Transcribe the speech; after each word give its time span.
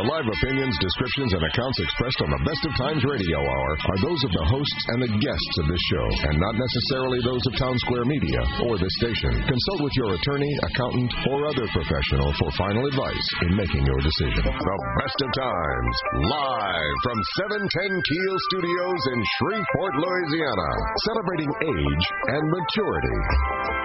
The 0.00 0.08
live 0.16 0.24
opinions, 0.24 0.72
descriptions, 0.80 1.36
and 1.36 1.44
accounts 1.44 1.76
expressed 1.76 2.20
on 2.24 2.32
the 2.32 2.40
Best 2.48 2.64
of 2.64 2.72
Times 2.88 3.04
Radio 3.04 3.36
Hour 3.36 3.70
are 3.84 4.00
those 4.00 4.22
of 4.24 4.32
the 4.32 4.46
hosts 4.48 4.82
and 4.96 4.98
the 5.04 5.12
guests 5.12 5.54
of 5.60 5.68
this 5.68 5.84
show, 5.92 6.08
and 6.24 6.40
not 6.40 6.56
necessarily 6.56 7.20
those 7.20 7.44
of 7.44 7.52
Townsquare 7.60 8.08
Media 8.08 8.40
or 8.64 8.80
this 8.80 8.96
station. 8.96 9.44
Consult 9.44 9.84
with 9.84 9.92
your 10.00 10.16
attorney, 10.16 10.48
accountant, 10.72 11.12
or 11.28 11.52
other 11.52 11.68
professional 11.68 12.32
for 12.32 12.48
final 12.56 12.88
advice 12.88 13.28
in 13.44 13.52
making 13.60 13.84
your 13.84 14.00
decision. 14.00 14.48
The 14.48 14.78
Best 15.04 15.20
of 15.20 15.30
Times, 15.36 15.94
live 16.32 16.96
from 17.04 17.18
710 17.60 17.92
Keel 17.92 18.36
Studios 18.56 19.02
in 19.04 19.20
Shreveport, 19.36 19.92
Louisiana, 20.00 20.70
celebrating 21.12 21.52
age 21.76 22.04
and 22.40 22.44
maturity 22.48 23.79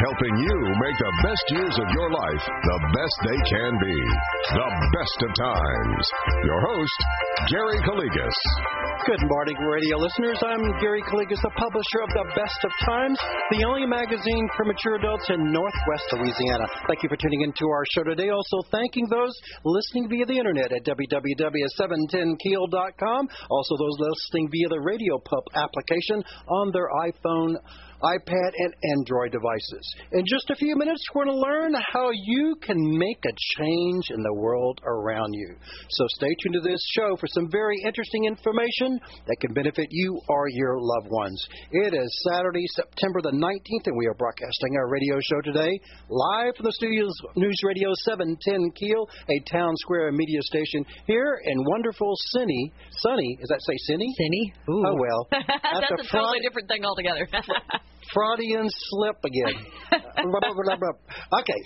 helping 0.00 0.32
you 0.40 0.56
make 0.80 0.96
the 0.96 1.12
best 1.20 1.44
years 1.52 1.76
of 1.76 1.84
your 1.92 2.08
life 2.08 2.40
the 2.40 2.78
best 2.96 3.16
they 3.20 3.36
can 3.52 3.76
be. 3.76 4.00
The 4.56 4.68
best 4.96 5.18
of 5.28 5.30
times. 5.36 6.04
Your 6.48 6.56
host, 6.72 6.96
Gary 7.52 7.76
Calligas. 7.84 8.38
Good 9.04 9.20
morning, 9.28 9.60
radio 9.60 9.96
listeners. 9.96 10.36
I'm 10.40 10.60
Gary 10.80 11.02
Calligas, 11.04 11.40
the 11.44 11.52
publisher 11.56 12.00
of 12.04 12.10
The 12.16 12.24
Best 12.36 12.60
of 12.64 12.72
Times, 12.84 13.18
the 13.50 13.64
only 13.64 13.86
magazine 13.86 14.48
for 14.56 14.64
mature 14.64 14.96
adults 14.96 15.24
in 15.28 15.52
Northwest 15.52 16.04
Louisiana. 16.12 16.66
Thank 16.88 17.02
you 17.02 17.08
for 17.08 17.16
tuning 17.16 17.40
into 17.42 17.68
our 17.68 17.84
show 17.92 18.04
today. 18.04 18.28
Also, 18.28 18.62
thanking 18.70 19.08
those 19.08 19.32
listening 19.64 20.08
via 20.08 20.26
the 20.26 20.36
internet 20.36 20.72
at 20.72 20.84
www.710keel.com. 20.84 23.28
Also, 23.50 23.76
those 23.76 23.98
listening 24.00 24.48
via 24.52 24.68
the 24.68 24.80
RadioPup 24.80 25.46
application 25.56 26.22
on 26.48 26.70
their 26.72 26.88
iPhone 27.04 27.56
iPad, 28.02 28.50
and 28.56 28.74
Android 28.96 29.32
devices. 29.32 29.94
In 30.12 30.24
just 30.26 30.50
a 30.50 30.56
few 30.56 30.76
minutes, 30.76 31.02
we're 31.14 31.24
going 31.24 31.36
to 31.36 31.40
learn 31.40 31.74
how 31.92 32.10
you 32.12 32.56
can 32.62 32.76
make 32.98 33.22
a 33.24 33.34
change 33.58 34.04
in 34.10 34.22
the 34.22 34.34
world 34.34 34.80
around 34.84 35.32
you. 35.34 35.54
So 35.90 36.06
stay 36.16 36.34
tuned 36.42 36.54
to 36.54 36.68
this 36.68 36.80
show 36.96 37.16
for 37.16 37.26
some 37.28 37.48
very 37.50 37.76
interesting 37.84 38.24
information 38.24 38.98
that 39.26 39.36
can 39.40 39.52
benefit 39.52 39.88
you 39.90 40.20
or 40.28 40.48
your 40.48 40.78
loved 40.80 41.08
ones. 41.10 41.46
It 41.72 41.94
is 41.94 42.24
Saturday, 42.30 42.64
September 42.74 43.20
the 43.22 43.32
19th, 43.32 43.86
and 43.86 43.96
we 43.96 44.06
are 44.06 44.14
broadcasting 44.14 44.76
our 44.76 44.88
radio 44.88 45.18
show 45.20 45.40
today 45.42 45.80
live 46.08 46.56
from 46.56 46.64
the 46.64 46.72
studios 46.72 47.12
News 47.36 47.60
Radio 47.64 47.90
710 48.04 48.72
Keel, 48.72 49.08
a 49.28 49.40
town 49.50 49.74
square 49.76 50.10
media 50.12 50.40
station 50.42 50.84
here 51.06 51.40
in 51.44 51.64
wonderful 51.64 52.14
sunny, 52.32 52.72
sunny, 53.02 53.38
is 53.40 53.48
that 53.48 53.60
say 53.60 53.76
sunny? 53.86 54.08
Sunny. 54.16 54.52
Ooh. 54.70 54.84
Oh, 54.86 54.96
well. 54.98 55.28
That's 55.30 56.08
a 56.08 56.10
totally 56.10 56.40
different 56.40 56.68
thing 56.68 56.84
altogether. 56.84 57.28
Freudian 58.12 58.66
slip 58.68 59.16
again. 59.24 59.66
okay, 61.40 61.62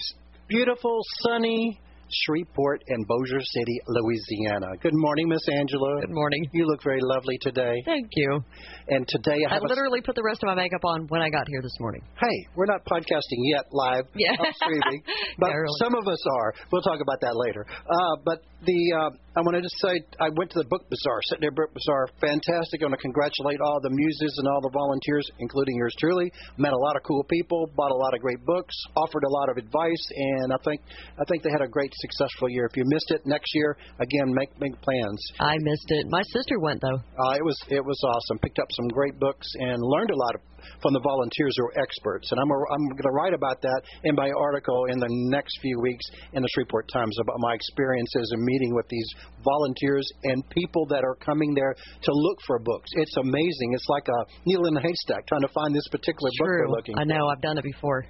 beautiful, 0.48 1.00
sunny, 1.22 1.80
Shreveport 2.10 2.84
and 2.88 3.06
Bossier 3.06 3.40
City, 3.40 3.80
Louisiana. 3.86 4.76
Good 4.80 4.94
morning, 4.94 5.28
Miss 5.28 5.46
Angela. 5.58 6.00
Good 6.00 6.14
morning. 6.14 6.44
You 6.52 6.66
look 6.66 6.82
very 6.82 7.00
lovely 7.02 7.38
today. 7.40 7.82
Thank 7.84 8.08
you. 8.12 8.40
And 8.88 9.06
today 9.08 9.38
I, 9.48 9.56
I 9.56 9.58
literally 9.60 10.00
put 10.00 10.14
the 10.14 10.22
rest 10.22 10.42
of 10.42 10.48
my 10.48 10.54
makeup 10.54 10.84
on 10.84 11.06
when 11.08 11.22
I 11.22 11.30
got 11.30 11.48
here 11.48 11.62
this 11.62 11.76
morning. 11.80 12.02
Hey, 12.20 12.46
we're 12.54 12.66
not 12.66 12.84
podcasting 12.84 13.40
yet 13.48 13.64
live, 13.72 14.04
yeah. 14.14 14.36
streaming, 14.54 15.02
but 15.38 15.48
yeah, 15.48 15.56
really. 15.56 15.78
some 15.80 15.94
of 15.94 16.06
us 16.06 16.20
are. 16.40 16.54
We'll 16.70 16.82
talk 16.82 17.00
about 17.00 17.20
that 17.22 17.34
later. 17.34 17.66
Uh, 17.68 18.16
but 18.24 18.42
the 18.64 18.80
uh, 18.96 19.10
I 19.36 19.40
wanted 19.40 19.62
to 19.62 19.72
say 19.82 20.00
I 20.20 20.28
went 20.36 20.50
to 20.52 20.58
the 20.60 20.68
book 20.68 20.88
bazaar, 20.88 21.18
sitting 21.28 21.42
there 21.42 21.50
book 21.50 21.72
bazaar, 21.74 22.08
fantastic. 22.20 22.80
I 22.80 22.86
want 22.86 22.94
to 22.94 23.02
congratulate 23.02 23.60
all 23.60 23.80
the 23.82 23.90
muses 23.90 24.32
and 24.38 24.48
all 24.48 24.60
the 24.60 24.72
volunteers, 24.72 25.26
including 25.38 25.76
yours 25.76 25.94
truly. 25.98 26.32
Met 26.56 26.72
a 26.72 26.78
lot 26.78 26.96
of 26.96 27.02
cool 27.02 27.24
people, 27.24 27.70
bought 27.76 27.90
a 27.90 27.96
lot 27.96 28.14
of 28.14 28.20
great 28.20 28.44
books, 28.44 28.74
offered 28.96 29.24
a 29.24 29.32
lot 29.32 29.48
of 29.48 29.56
advice, 29.56 30.04
and 30.16 30.52
I 30.52 30.56
think 30.64 30.80
I 31.18 31.24
think 31.28 31.42
they 31.42 31.50
had 31.50 31.62
a 31.62 31.68
great 31.68 31.92
successful 32.00 32.48
year. 32.48 32.66
If 32.70 32.76
you 32.76 32.84
missed 32.86 33.10
it 33.10 33.22
next 33.26 33.54
year, 33.54 33.76
again 34.00 34.32
make 34.32 34.50
make 34.60 34.80
plans. 34.80 35.20
I 35.40 35.56
missed 35.60 35.88
it. 35.88 36.06
My 36.10 36.22
sister 36.22 36.58
went 36.60 36.80
though. 36.80 36.98
Uh, 36.98 37.34
it 37.36 37.44
was 37.44 37.58
it 37.68 37.84
was 37.84 37.98
awesome. 38.04 38.38
Picked 38.38 38.58
up 38.58 38.68
some 38.72 38.88
great 38.88 39.18
books 39.18 39.46
and 39.60 39.80
learned 39.82 40.10
a 40.10 40.16
lot 40.16 40.34
of 40.34 40.40
from 40.80 40.92
the 40.92 41.00
volunteers 41.00 41.54
who 41.58 41.64
are 41.66 41.82
experts. 41.82 42.30
And 42.32 42.40
I'm, 42.40 42.50
a, 42.50 42.56
I'm 42.72 42.84
going 42.88 43.08
to 43.08 43.16
write 43.16 43.34
about 43.34 43.60
that 43.62 43.82
in 44.04 44.14
my 44.14 44.30
article 44.30 44.86
in 44.90 44.98
the 44.98 45.08
next 45.28 45.58
few 45.60 45.78
weeks 45.80 46.04
in 46.32 46.42
the 46.42 46.48
Shreveport 46.54 46.88
Times 46.92 47.16
about 47.20 47.36
my 47.38 47.54
experiences 47.54 48.32
in 48.34 48.44
meeting 48.44 48.74
with 48.74 48.88
these 48.88 49.08
volunteers 49.44 50.06
and 50.24 50.48
people 50.50 50.86
that 50.86 51.04
are 51.04 51.16
coming 51.16 51.54
there 51.54 51.74
to 51.74 52.12
look 52.12 52.38
for 52.46 52.58
books. 52.58 52.88
It's 52.94 53.16
amazing. 53.16 53.72
It's 53.74 53.88
like 53.88 54.08
a 54.08 54.20
needle 54.46 54.66
in 54.66 54.76
a 54.76 54.80
haystack 54.80 55.26
trying 55.26 55.42
to 55.42 55.52
find 55.52 55.74
this 55.74 55.86
particular 55.90 56.30
True. 56.36 56.46
book 56.46 56.56
they're 56.58 56.68
looking 56.68 56.94
I 56.98 57.02
for. 57.02 57.06
know. 57.06 57.28
I've 57.28 57.42
done 57.42 57.58
it 57.58 57.64
before. 57.64 58.06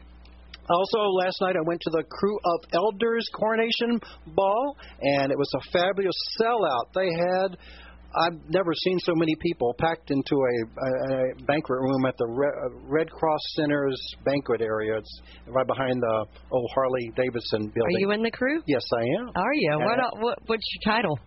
Also, 0.70 0.98
last 1.20 1.40
night 1.40 1.56
I 1.56 1.62
went 1.66 1.80
to 1.82 1.90
the 1.90 2.04
Krewe 2.04 2.38
of 2.44 2.60
Elders 2.72 3.28
coronation 3.32 4.00
ball, 4.34 4.76
and 5.00 5.30
it 5.30 5.38
was 5.38 5.50
a 5.56 5.70
fabulous 5.70 6.16
sellout. 6.40 6.92
They 6.94 7.10
had 7.12 7.58
I've 8.16 8.38
never 8.48 8.72
seen 8.74 8.98
so 9.00 9.12
many 9.16 9.34
people 9.40 9.74
packed 9.78 10.10
into 10.10 10.36
a, 10.36 10.54
a, 10.86 11.32
a 11.32 11.44
banquet 11.46 11.80
room 11.80 12.06
at 12.06 12.16
the 12.16 12.26
Re- 12.26 12.78
Red 12.86 13.10
Cross 13.10 13.40
Center's 13.56 14.00
banquet 14.24 14.60
area. 14.60 14.98
It's 14.98 15.20
right 15.48 15.66
behind 15.66 16.00
the 16.00 16.26
old 16.52 16.70
Harley 16.74 17.10
Davidson 17.16 17.72
building. 17.74 17.96
Are 17.96 18.00
you 18.00 18.10
in 18.12 18.22
the 18.22 18.30
crew? 18.30 18.62
Yes, 18.66 18.84
I 18.96 19.02
am. 19.20 19.30
Are 19.34 19.54
you? 19.54 19.72
Uh, 19.72 19.78
what, 19.84 20.22
what 20.22 20.38
What's 20.46 20.64
your 20.74 20.94
title? 20.94 21.18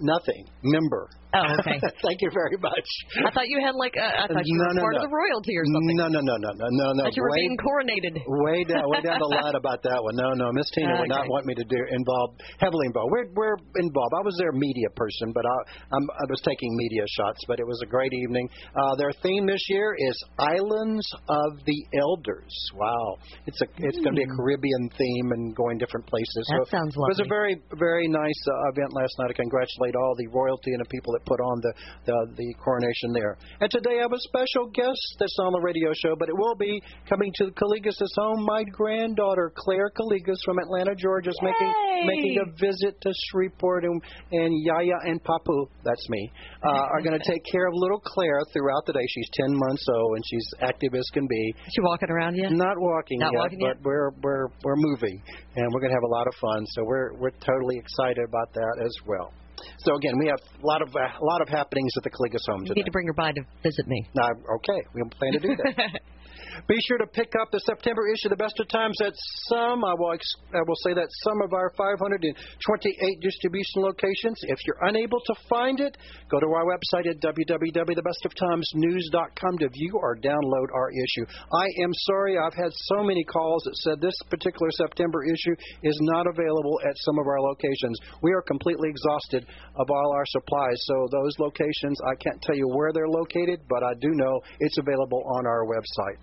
Nothing. 0.00 0.46
Member. 0.62 1.08
Oh, 1.32 1.48
okay. 1.64 1.80
Thank 2.06 2.20
you 2.20 2.30
very 2.32 2.56
much. 2.60 2.88
I 3.24 3.30
thought 3.32 3.48
you 3.48 3.56
had 3.64 3.72
like 3.74 3.96
a, 3.96 4.04
I 4.04 4.26
thought 4.28 4.44
you 4.44 4.56
no, 4.60 4.68
were 4.68 4.76
no, 4.76 4.82
part 4.84 4.94
no. 4.96 5.00
of 5.00 5.04
the 5.08 5.14
royalty 5.16 5.54
or 5.56 5.64
something. 5.64 5.96
No, 5.96 6.08
no, 6.12 6.20
no, 6.20 6.36
no, 6.36 6.50
no, 6.52 6.68
no, 6.68 6.86
no. 6.92 7.02
That 7.08 7.16
you 7.16 7.24
were 7.24 7.32
way, 7.32 7.48
being 7.48 7.56
coronated. 7.56 8.14
way 8.44 8.60
down, 8.68 8.84
way 8.92 9.00
down 9.00 9.16
the 9.16 9.32
line 9.32 9.56
about 9.56 9.80
that 9.82 9.96
one. 9.96 10.16
No, 10.20 10.36
no, 10.36 10.52
Miss 10.52 10.68
Tina 10.76 11.00
would 11.00 11.08
not 11.08 11.24
want 11.32 11.48
me 11.48 11.54
to 11.56 11.64
do 11.64 11.80
involved 11.88 12.42
heavily 12.60 12.84
involved. 12.86 13.10
We're 13.12 13.28
we're 13.32 13.56
involved. 13.80 14.12
I 14.12 14.24
was 14.24 14.36
their 14.36 14.52
media 14.52 14.92
person, 14.92 15.32
but 15.32 15.44
I 15.48 15.56
I'm, 15.96 16.04
I 16.04 16.24
was 16.28 16.40
taking 16.44 16.68
media 16.76 17.04
shots. 17.16 17.40
But 17.48 17.60
it 17.60 17.66
was 17.66 17.80
a 17.80 17.88
great 17.88 18.12
evening. 18.12 18.48
Uh, 18.76 18.94
their 18.96 19.12
theme 19.24 19.46
this 19.46 19.64
year 19.68 19.96
is 19.96 20.16
Islands 20.38 21.06
of 21.28 21.64
the 21.64 21.78
Elders. 21.96 22.52
Wow, 22.76 23.16
it's 23.46 23.60
a 23.64 23.68
it's 23.80 24.00
going 24.04 24.12
to 24.12 24.20
be 24.20 24.28
a 24.28 24.34
Caribbean 24.36 24.90
theme 25.00 25.32
and 25.32 25.56
going 25.56 25.78
different 25.78 26.06
places. 26.06 26.44
Hmm. 26.52 26.60
That 26.60 26.68
so 26.68 26.76
sounds 26.76 26.92
It 26.92 27.12
was 27.16 27.24
a 27.24 27.30
very 27.32 27.56
very 27.80 28.08
nice 28.08 28.40
uh, 28.44 28.72
event 28.76 28.92
last 28.92 29.16
night. 29.16 29.32
I 29.32 29.36
congratulate 29.36 29.96
all 29.96 30.14
the 30.20 30.28
royalty 30.28 30.76
and 30.76 30.80
the 30.84 30.90
people 30.92 31.12
that 31.16 31.21
put 31.24 31.40
on 31.40 31.60
the 31.60 31.72
the, 32.06 32.16
the 32.36 32.54
coronation 32.62 33.12
there. 33.12 33.36
And 33.60 33.70
today 33.70 33.98
I 33.98 34.02
have 34.02 34.12
a 34.12 34.20
special 34.20 34.66
guest 34.72 35.00
that's 35.18 35.36
on 35.40 35.52
the 35.52 35.60
radio 35.60 35.92
show, 35.94 36.16
but 36.18 36.28
it 36.28 36.36
will 36.36 36.54
be 36.54 36.82
coming 37.08 37.32
to 37.38 37.50
Calligas' 37.52 37.96
home. 38.16 38.44
My 38.44 38.64
granddaughter 38.64 39.52
Claire 39.56 39.90
Calligas 39.90 40.38
from 40.44 40.58
Atlanta, 40.58 40.94
Georgia, 40.94 41.30
is 41.30 41.38
making 41.42 41.72
making 42.06 42.38
a 42.42 42.50
visit 42.58 43.00
to 43.00 43.10
Shreveport, 43.30 43.84
and, 43.84 44.02
and 44.32 44.52
Yaya 44.64 44.98
and 45.04 45.22
Papu, 45.22 45.66
that's 45.84 46.08
me, 46.08 46.30
uh, 46.64 46.92
are 46.92 47.00
going 47.00 47.18
to 47.20 47.30
take 47.30 47.42
care 47.50 47.66
of 47.66 47.74
little 47.74 48.00
Claire 48.00 48.40
throughout 48.52 48.84
the 48.86 48.92
day. 48.92 49.06
She's 49.08 49.28
10 49.34 49.46
months 49.52 49.86
old 49.94 50.16
and 50.16 50.24
she's 50.28 50.46
active 50.60 50.94
as 50.94 51.08
can 51.12 51.26
be. 51.26 51.54
Is 51.66 51.72
she 51.74 51.82
walking 51.82 52.10
around 52.10 52.36
yet? 52.36 52.52
Not 52.52 52.78
walking 52.78 53.18
Not 53.18 53.32
yet, 53.32 53.38
walking 53.38 53.58
but 53.60 53.76
yet? 53.76 53.84
we're 53.84 54.10
we're 54.22 54.46
we're 54.64 54.76
moving, 54.76 55.22
and 55.56 55.66
we're 55.72 55.80
going 55.80 55.90
to 55.90 55.96
have 55.96 56.08
a 56.08 56.14
lot 56.14 56.26
of 56.26 56.34
fun. 56.40 56.66
So 56.74 56.84
we're 56.84 57.14
we're 57.18 57.36
totally 57.44 57.78
excited 57.78 58.24
about 58.26 58.52
that 58.54 58.74
as 58.84 58.94
well. 59.06 59.32
So 59.78 59.94
again, 59.96 60.14
we 60.18 60.26
have 60.26 60.38
a 60.62 60.66
lot 60.66 60.82
of 60.82 60.88
uh, 60.94 61.00
a 61.00 61.24
lot 61.24 61.40
of 61.42 61.48
happenings 61.48 61.90
at 61.96 62.02
the 62.04 62.10
Calligas 62.10 62.44
home 62.48 62.62
You 62.62 62.68
today. 62.68 62.80
need 62.80 62.86
to 62.86 62.90
bring 62.92 63.06
her 63.06 63.14
by 63.14 63.32
to 63.32 63.42
visit 63.62 63.86
me. 63.86 64.06
Now, 64.14 64.28
okay, 64.30 64.80
we 64.94 65.02
plan 65.18 65.32
to 65.32 65.38
do 65.40 65.56
that. 65.56 66.00
Be 66.68 66.78
sure 66.88 66.98
to 66.98 67.06
pick 67.06 67.32
up 67.40 67.50
the 67.50 67.60
September 67.60 68.06
issue 68.08 68.28
of 68.28 68.32
the 68.38 68.42
Best 68.42 68.60
of 68.60 68.68
Times 68.68 69.00
at 69.02 69.14
some, 69.50 69.84
I 69.84 69.94
will, 69.98 70.16
I 70.54 70.62
will 70.66 70.76
say 70.86 70.94
that 70.94 71.08
some 71.26 71.42
of 71.42 71.52
our 71.52 71.70
528 71.76 73.20
distribution 73.20 73.82
locations. 73.82 74.38
If 74.46 74.58
you're 74.66 74.78
unable 74.88 75.18
to 75.18 75.34
find 75.48 75.80
it, 75.80 75.98
go 76.30 76.38
to 76.40 76.46
our 76.46 76.64
website 76.64 77.06
at 77.10 77.20
www.thebestoftimesnews.com 77.20 79.58
to 79.58 79.68
view 79.68 79.98
or 80.00 80.16
download 80.16 80.72
our 80.74 80.90
issue. 80.90 81.26
I 81.52 81.66
am 81.82 81.92
sorry, 82.06 82.38
I've 82.38 82.54
had 82.54 82.72
so 82.94 83.02
many 83.02 83.24
calls 83.24 83.64
that 83.64 83.74
said 83.82 84.00
this 84.00 84.14
particular 84.30 84.70
September 84.70 85.24
issue 85.24 85.56
is 85.82 85.98
not 86.12 86.26
available 86.26 86.78
at 86.86 86.94
some 87.04 87.18
of 87.18 87.26
our 87.26 87.40
locations. 87.40 87.98
We 88.22 88.32
are 88.32 88.42
completely 88.42 88.88
exhausted 88.88 89.44
of 89.76 89.90
all 89.90 90.12
our 90.14 90.26
supplies, 90.26 90.78
so 90.86 91.08
those 91.10 91.36
locations, 91.38 91.98
I 92.06 92.14
can't 92.22 92.40
tell 92.42 92.56
you 92.56 92.68
where 92.68 92.92
they're 92.92 93.08
located, 93.08 93.60
but 93.68 93.82
I 93.82 93.94
do 94.00 94.10
know 94.14 94.40
it's 94.60 94.78
available 94.78 95.24
on 95.36 95.44
our 95.46 95.66
website. 95.66 96.21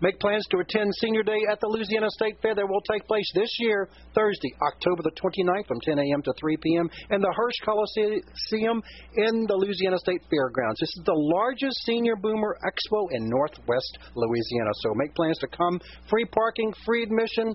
Make 0.00 0.20
plans 0.20 0.46
to 0.50 0.58
attend 0.58 0.92
Senior 1.00 1.22
Day 1.22 1.38
at 1.50 1.60
the 1.60 1.68
Louisiana 1.68 2.10
State 2.10 2.36
Fair 2.42 2.54
that 2.54 2.68
will 2.68 2.82
take 2.90 3.06
place 3.06 3.28
this 3.34 3.50
year, 3.58 3.88
Thursday, 4.14 4.52
October 4.62 5.02
the 5.02 5.12
29th 5.12 5.66
from 5.66 5.80
10 5.80 5.98
a.m. 5.98 6.22
to 6.22 6.32
3 6.38 6.56
p.m. 6.58 6.90
in 7.10 7.20
the 7.20 7.32
Hirsch 7.34 7.58
Coliseum 7.64 8.82
in 9.16 9.46
the 9.46 9.54
Louisiana 9.54 9.98
State 9.98 10.22
Fairgrounds. 10.30 10.80
This 10.80 10.92
is 10.96 11.02
the 11.04 11.16
largest 11.16 11.76
senior 11.84 12.16
boomer 12.16 12.56
expo 12.64 13.08
in 13.12 13.28
northwest 13.28 13.98
Louisiana. 14.14 14.70
So 14.80 14.92
make 14.94 15.14
plans 15.14 15.38
to 15.38 15.48
come. 15.48 15.80
Free 16.08 16.24
parking, 16.24 16.72
free 16.84 17.02
admission. 17.02 17.54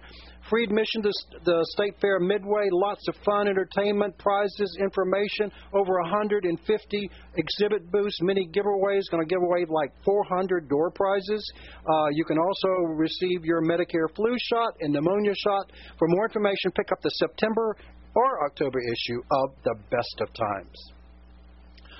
Free 0.49 0.63
admission 0.63 1.01
to 1.01 1.11
the 1.43 1.65
State 1.73 1.95
Fair 1.99 2.19
Midway, 2.19 2.69
lots 2.71 3.07
of 3.07 3.15
fun, 3.25 3.47
entertainment, 3.47 4.15
prizes, 4.19 4.77
information, 4.79 5.51
over 5.73 5.99
150 6.01 7.09
exhibit 7.35 7.91
booths, 7.91 8.19
many 8.21 8.47
giveaways, 8.49 9.09
going 9.09 9.27
to 9.27 9.29
give 9.29 9.41
away 9.41 9.65
like 9.67 9.91
400 10.03 10.69
door 10.69 10.91
prizes. 10.91 11.51
Uh, 11.89 12.09
you 12.15 12.25
can 12.25 12.37
also 12.39 12.67
receive 12.95 13.43
your 13.43 13.61
Medicare 13.61 14.13
flu 14.15 14.35
shot 14.39 14.73
and 14.79 14.93
pneumonia 14.93 15.33
shot. 15.35 15.71
For 15.99 16.07
more 16.07 16.25
information, 16.25 16.71
pick 16.71 16.91
up 16.91 17.01
the 17.01 17.09
September 17.09 17.75
or 18.15 18.45
October 18.45 18.79
issue 18.79 19.21
of 19.31 19.49
The 19.63 19.75
Best 19.91 20.21
of 20.21 20.33
Times. 20.33 20.94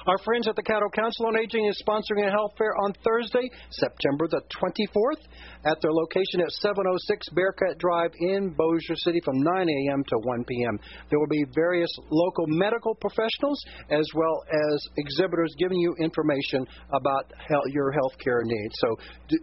Our 0.07 0.19
friends 0.19 0.48
at 0.48 0.56
the 0.56 0.62
Caddo 0.62 0.94
Council 0.94 1.25
on 1.25 1.36
Aging 1.36 1.66
is 1.66 1.81
sponsoring 1.81 2.28
a 2.28 2.30
health 2.30 2.52
fair 2.60 2.78
on 2.86 2.94
Thursday, 3.04 3.50
September 3.72 4.28
the 4.28 4.40
24th, 4.54 5.25
at 5.66 5.81
their 5.81 5.92
location 5.92 6.42
at 6.42 6.52
706 6.62 7.30
Bearcat 7.30 7.80
Drive 7.80 8.12
in 8.19 8.54
Bossier 8.54 8.96
City 8.98 9.19
from 9.25 9.42
9 9.42 9.68
a.m. 9.68 10.04
to 10.04 10.18
1 10.22 10.44
p.m. 10.44 10.80
There 11.10 11.18
will 11.18 11.28
be 11.28 11.44
various 11.56 11.90
local 12.12 12.46
medical 12.46 12.94
professionals 12.94 13.60
as 13.90 14.06
well 14.13 14.44
as 14.54 14.88
exhibitors 14.98 15.56
giving 15.57 15.80
you 15.80 15.96
information 16.00 16.68
about 16.94 17.25
your 17.74 17.92
health 17.92 18.13
care 18.24 18.44
needs. 18.44 18.75
So, 18.78 18.96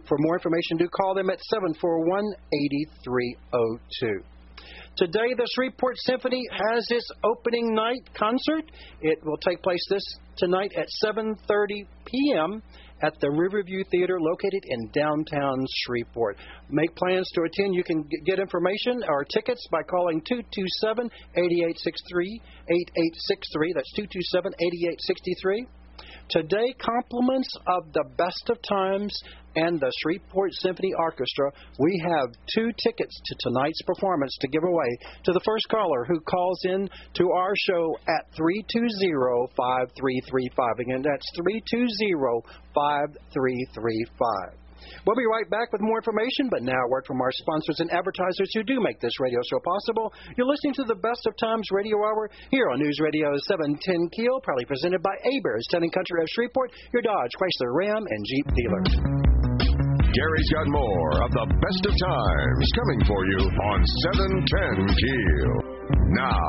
for 0.07 0.17
more 0.19 0.37
information, 0.37 0.77
do 0.77 0.87
call 0.87 1.13
them 1.13 1.29
at 1.29 1.41
741 1.43 2.23
8302. 2.53 4.23
Today, 4.95 5.33
the 5.35 5.47
Shreveport 5.55 5.95
Symphony 6.05 6.45
has 6.51 6.85
its 6.89 7.09
opening 7.23 7.73
night 7.73 8.07
concert. 8.13 8.65
It 9.01 9.17
will 9.25 9.37
take 9.37 9.63
place 9.63 9.83
this 9.89 10.03
tonight 10.37 10.71
at 10.77 10.87
7:30 11.03 11.87
p.m. 12.05 12.61
at 13.01 13.19
the 13.19 13.31
Riverview 13.31 13.83
Theater 13.89 14.19
located 14.19 14.63
in 14.67 14.91
downtown 14.93 15.65
Shreveport. 15.81 16.37
Make 16.69 16.95
plans 16.95 17.27
to 17.33 17.41
attend. 17.41 17.73
You 17.73 17.83
can 17.83 18.07
get 18.23 18.37
information 18.37 19.03
or 19.07 19.25
tickets 19.25 19.65
by 19.71 19.81
calling 19.81 20.21
227-8863 20.21 21.09
8863. 22.69 23.73
That's 23.73 23.93
227-8863. 23.97 25.65
Today, 26.29 26.73
compliments 26.79 27.49
of 27.67 27.91
the 27.93 28.05
best 28.17 28.49
of 28.49 28.57
times 28.61 29.11
and 29.55 29.79
the 29.79 29.91
Shreveport 30.01 30.51
Symphony 30.53 30.93
Orchestra, 30.97 31.51
we 31.79 32.01
have 32.03 32.33
two 32.55 32.71
tickets 32.83 33.21
to 33.25 33.35
tonight's 33.39 33.81
performance 33.83 34.35
to 34.41 34.47
give 34.47 34.63
away 34.63 34.97
to 35.25 35.33
the 35.33 35.41
first 35.45 35.69
caller 35.69 36.05
who 36.05 36.19
calls 36.21 36.59
in 36.65 36.89
to 37.15 37.31
our 37.31 37.53
show 37.67 37.95
at 38.07 38.25
320-5335. 38.37 40.79
Again, 40.79 41.03
that's 41.03 41.29
320-5335. 42.75 44.53
We'll 45.05 45.15
be 45.15 45.25
right 45.25 45.49
back 45.49 45.71
with 45.71 45.81
more 45.81 45.97
information, 45.97 46.49
but 46.49 46.61
now 46.61 46.75
a 46.75 46.89
word 46.89 47.05
from 47.05 47.21
our 47.21 47.31
sponsors 47.31 47.79
and 47.79 47.91
advertisers 47.91 48.51
who 48.53 48.63
do 48.63 48.81
make 48.81 48.99
this 48.99 49.19
radio 49.19 49.39
show 49.49 49.59
possible. 49.63 50.13
You're 50.37 50.47
listening 50.47 50.73
to 50.75 50.83
the 50.83 50.95
Best 50.95 51.25
of 51.27 51.35
Times 51.37 51.67
Radio 51.71 51.97
Hour 51.97 52.29
here 52.51 52.69
on 52.69 52.79
News 52.79 52.99
Radio 53.01 53.29
710 53.47 54.09
Keel, 54.15 54.39
proudly 54.41 54.65
presented 54.65 55.01
by 55.01 55.15
Heberts, 55.23 55.67
Town 55.71 55.89
Country 55.89 56.21
of 56.21 56.27
Shreveport, 56.29 56.71
your 56.91 57.01
Dodge, 57.01 57.31
Chrysler, 57.39 57.73
Ram, 57.73 58.05
and 58.07 58.25
Jeep 58.25 58.47
dealer. 58.55 59.42
Gary's 60.13 60.49
got 60.53 60.67
more 60.67 61.23
of 61.25 61.31
the 61.31 61.47
best 61.57 61.83
of 61.89 61.93
times 61.97 62.69
coming 62.77 63.01
for 63.09 63.25
you 63.25 63.41
on 63.73 63.79
710 64.13 64.93
Keel. 64.93 65.72
Now, 65.83 66.39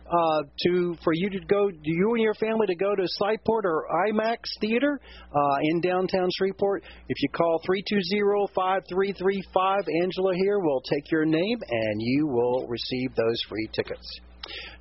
uh, 0.07 0.43
to 0.63 0.97
for 1.03 1.13
you 1.13 1.29
to 1.31 1.41
go, 1.47 1.69
you 1.83 2.15
and 2.15 2.23
your 2.23 2.35
family 2.35 2.69
to 2.69 2.77
go 2.77 2.95
to 2.95 3.03
Sci-Port 3.03 3.67
or 3.67 3.89
IMAX 4.09 4.39
Theater 4.61 5.01
uh, 5.35 5.57
in 5.63 5.81
downtown 5.81 6.31
Shreveport. 6.39 6.85
If 7.09 7.21
you 7.21 7.29
call 7.31 7.61
320-5335, 7.69 9.89
Angela 10.03 10.37
here 10.37 10.61
will 10.61 10.83
take 10.83 11.11
your 11.11 11.25
name 11.25 11.61
and 11.69 12.01
you 12.01 12.29
will 12.29 12.69
receive 12.69 13.13
those 13.17 13.43
free 13.49 13.67
tickets. 13.73 14.21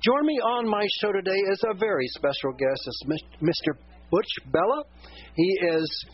Join 0.02 0.26
me 0.26 0.38
on 0.40 0.68
my 0.68 0.86
show 1.00 1.12
today 1.12 1.38
is 1.52 1.62
a 1.70 1.74
very 1.74 2.06
special 2.08 2.52
guest, 2.52 2.80
is 2.86 3.04
Mr. 3.42 3.78
Butch 4.10 4.32
Bellah. 4.52 4.84
He 5.34 5.58
is 5.62 6.06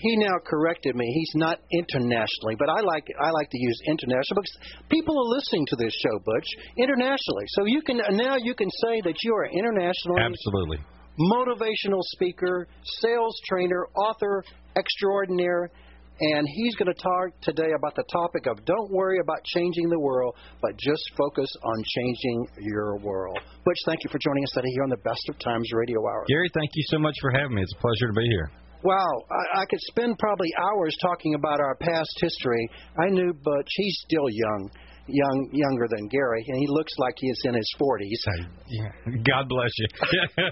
he 0.00 0.16
now 0.16 0.36
corrected 0.46 0.94
me. 0.94 1.04
He's 1.12 1.32
not 1.34 1.58
internationally, 1.72 2.54
but 2.58 2.68
I 2.68 2.80
like 2.80 3.06
I 3.20 3.30
like 3.30 3.50
to 3.50 3.58
use 3.58 3.78
international 3.86 4.42
because 4.42 4.58
people 4.88 5.14
are 5.18 5.36
listening 5.36 5.66
to 5.66 5.76
this 5.76 5.92
show, 5.92 6.18
Butch, 6.24 6.48
internationally. 6.78 7.46
So 7.48 7.64
you 7.66 7.82
can 7.82 8.00
now 8.12 8.36
you 8.36 8.54
can 8.54 8.70
say 8.86 9.00
that 9.02 9.16
you 9.22 9.34
are 9.34 9.46
internationally 9.46 10.22
absolutely 10.22 10.78
motivational 11.18 12.00
speaker, 12.14 12.68
sales 12.84 13.34
trainer, 13.48 13.88
author 13.96 14.44
extraordinaire, 14.76 15.70
and 16.20 16.46
he's 16.48 16.74
going 16.76 16.92
to 16.92 17.02
talk 17.02 17.40
today 17.42 17.70
about 17.76 17.94
the 17.94 18.04
topic 18.10 18.46
of 18.46 18.64
don't 18.64 18.90
worry 18.90 19.18
about 19.20 19.38
changing 19.44 19.88
the 19.88 19.98
world, 19.98 20.34
but 20.60 20.76
just 20.76 21.02
focus 21.16 21.48
on 21.62 21.84
changing 21.96 22.46
your 22.60 22.98
world. 22.98 23.38
Butch, 23.64 23.78
thank 23.86 24.02
you 24.04 24.10
for 24.10 24.18
joining 24.18 24.44
us 24.44 24.50
today 24.50 24.70
here 24.74 24.82
on 24.82 24.90
the 24.90 25.02
Best 25.04 25.28
of 25.28 25.38
Times 25.38 25.68
Radio 25.72 26.00
Hour. 26.00 26.24
Gary, 26.28 26.50
thank 26.54 26.70
you 26.74 26.84
so 26.88 26.98
much 26.98 27.14
for 27.20 27.30
having 27.30 27.54
me. 27.54 27.62
It's 27.62 27.74
a 27.74 27.80
pleasure 27.80 28.08
to 28.08 28.12
be 28.12 28.26
here. 28.26 28.50
Wow, 28.82 29.10
I, 29.30 29.62
I 29.62 29.64
could 29.66 29.80
spend 29.90 30.18
probably 30.18 30.50
hours 30.70 30.96
talking 31.02 31.34
about 31.34 31.60
our 31.60 31.76
past 31.76 32.14
history. 32.20 32.68
I 32.96 33.10
knew 33.10 33.32
Butch, 33.32 33.68
he's 33.76 33.98
still 34.06 34.28
young 34.30 34.70
young 35.08 35.48
younger 35.52 35.88
than 35.88 36.08
Gary, 36.08 36.44
and 36.46 36.56
he 36.58 36.66
looks 36.68 36.92
like 36.98 37.14
he's 37.18 37.40
in 37.44 37.54
his 37.54 37.70
forties. 37.78 38.22
Yeah. 38.68 38.88
God 39.24 39.48
bless 39.48 39.72
you. 39.78 39.88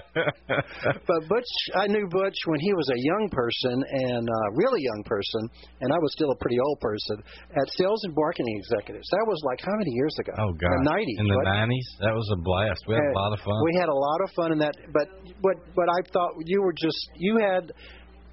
but 1.07 1.19
Butch, 1.29 1.51
I 1.75 1.87
knew 1.87 2.07
Butch 2.09 2.37
when 2.45 2.59
he 2.59 2.73
was 2.73 2.89
a 2.89 2.99
young 2.99 3.29
person 3.31 3.83
and 4.09 4.27
a 4.27 4.41
really 4.55 4.81
young 4.81 5.03
person, 5.05 5.49
and 5.81 5.93
I 5.93 5.97
was 5.97 6.11
still 6.13 6.31
a 6.31 6.37
pretty 6.37 6.59
old 6.59 6.79
person 6.79 7.21
at 7.53 7.67
Sales 7.77 8.03
and 8.03 8.13
Marketing 8.15 8.57
Executives. 8.57 9.07
That 9.11 9.25
was 9.27 9.39
like 9.45 9.59
how 9.61 9.75
many 9.77 9.91
years 9.91 10.15
ago? 10.19 10.33
Oh 10.37 10.51
God, 10.53 10.73
the 10.81 10.89
nineties. 10.89 11.17
In 11.19 11.27
the 11.27 11.41
nineties, 11.45 11.87
that 12.01 12.13
was 12.13 12.27
a 12.33 12.39
blast. 12.41 12.81
We 12.87 12.95
had 12.95 13.03
and 13.03 13.15
a 13.15 13.19
lot 13.19 13.33
of 13.33 13.39
fun. 13.39 13.57
We 13.63 13.73
had 13.79 13.89
a 13.89 13.95
lot 13.95 14.19
of 14.23 14.29
fun 14.35 14.51
in 14.51 14.59
that. 14.59 14.75
But 14.91 15.07
what 15.41 15.57
what 15.75 15.89
I 15.89 16.01
thought 16.11 16.33
you 16.45 16.61
were 16.61 16.73
just 16.73 16.97
you 17.15 17.37
had 17.37 17.71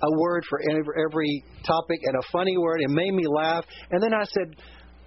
a 0.02 0.18
word 0.18 0.44
for 0.48 0.60
every 1.06 1.44
topic 1.64 2.00
and 2.04 2.16
a 2.16 2.26
funny 2.32 2.56
word. 2.58 2.80
It 2.80 2.90
made 2.90 3.12
me 3.12 3.24
laugh. 3.26 3.64
And 3.90 4.02
then 4.02 4.12
I 4.12 4.24
said, 4.24 4.56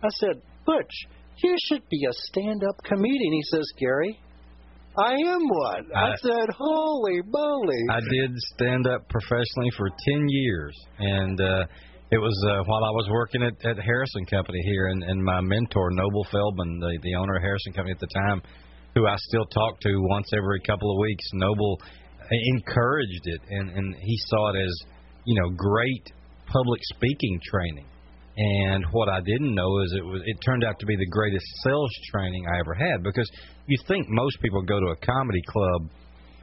I 0.04 0.10
said, 0.10 0.42
Butch, 0.68 1.08
you 1.44 1.56
should 1.68 1.88
be 1.90 2.04
a 2.04 2.14
stand-up 2.14 2.76
comedian. 2.84 3.34
He 3.34 3.44
says, 3.44 3.66
Gary, 3.80 4.20
I 5.00 5.14
am 5.14 5.48
one. 5.48 5.86
I, 5.96 6.12
I 6.12 6.16
said, 6.22 6.50
holy 6.58 7.22
moly. 7.26 7.84
I 7.90 8.00
did 8.12 8.32
stand 8.54 8.86
up 8.86 9.08
professionally 9.08 9.72
for 9.78 9.90
10 9.90 10.26
years. 10.28 10.76
And 11.00 11.40
uh, 11.40 11.66
it 12.12 12.18
was 12.18 12.36
uh, 12.46 12.64
while 12.66 12.84
I 12.84 12.92
was 12.92 13.08
working 13.10 13.44
at, 13.44 13.54
at 13.66 13.78
Harrison 13.80 14.26
Company 14.26 14.60
here, 14.66 14.88
and, 14.88 15.04
and 15.04 15.24
my 15.24 15.40
mentor, 15.40 15.90
Noble 15.92 16.26
Feldman, 16.30 16.80
the, 16.80 17.00
the 17.02 17.16
owner 17.16 17.38
of 17.38 17.42
Harrison 17.42 17.72
Company 17.72 17.94
at 17.94 18.00
the 18.00 18.14
time, 18.28 18.42
who 18.94 19.08
I 19.08 19.16
still 19.18 19.46
talk 19.46 19.80
to 19.80 19.92
once 20.10 20.28
every 20.36 20.60
couple 20.68 20.92
of 20.92 21.00
weeks, 21.00 21.24
Noble 21.34 21.80
encouraged 22.30 23.24
it, 23.24 23.42
and, 23.52 23.70
and 23.70 23.96
he 23.96 24.18
saw 24.26 24.50
it 24.50 24.60
as, 24.62 24.74
you 25.24 25.40
know, 25.40 25.50
great 25.56 26.12
public 26.48 26.82
speaking 26.84 27.40
training 27.46 27.86
and 28.38 28.86
what 28.92 29.10
I 29.10 29.20
didn't 29.22 29.56
know 29.56 29.82
is 29.82 29.94
it 29.98 30.06
was 30.06 30.22
it 30.26 30.38
turned 30.46 30.64
out 30.64 30.78
to 30.80 30.86
be 30.86 30.96
the 30.96 31.10
greatest 31.10 31.46
sales 31.64 31.90
training 32.14 32.46
I 32.46 32.60
ever 32.60 32.76
had 32.76 33.02
because 33.02 33.30
you 33.66 33.78
think 33.88 34.06
most 34.10 34.38
people 34.42 34.62
go 34.62 34.80
to 34.80 34.94
a 34.94 34.98
comedy 34.98 35.42
club 35.48 35.90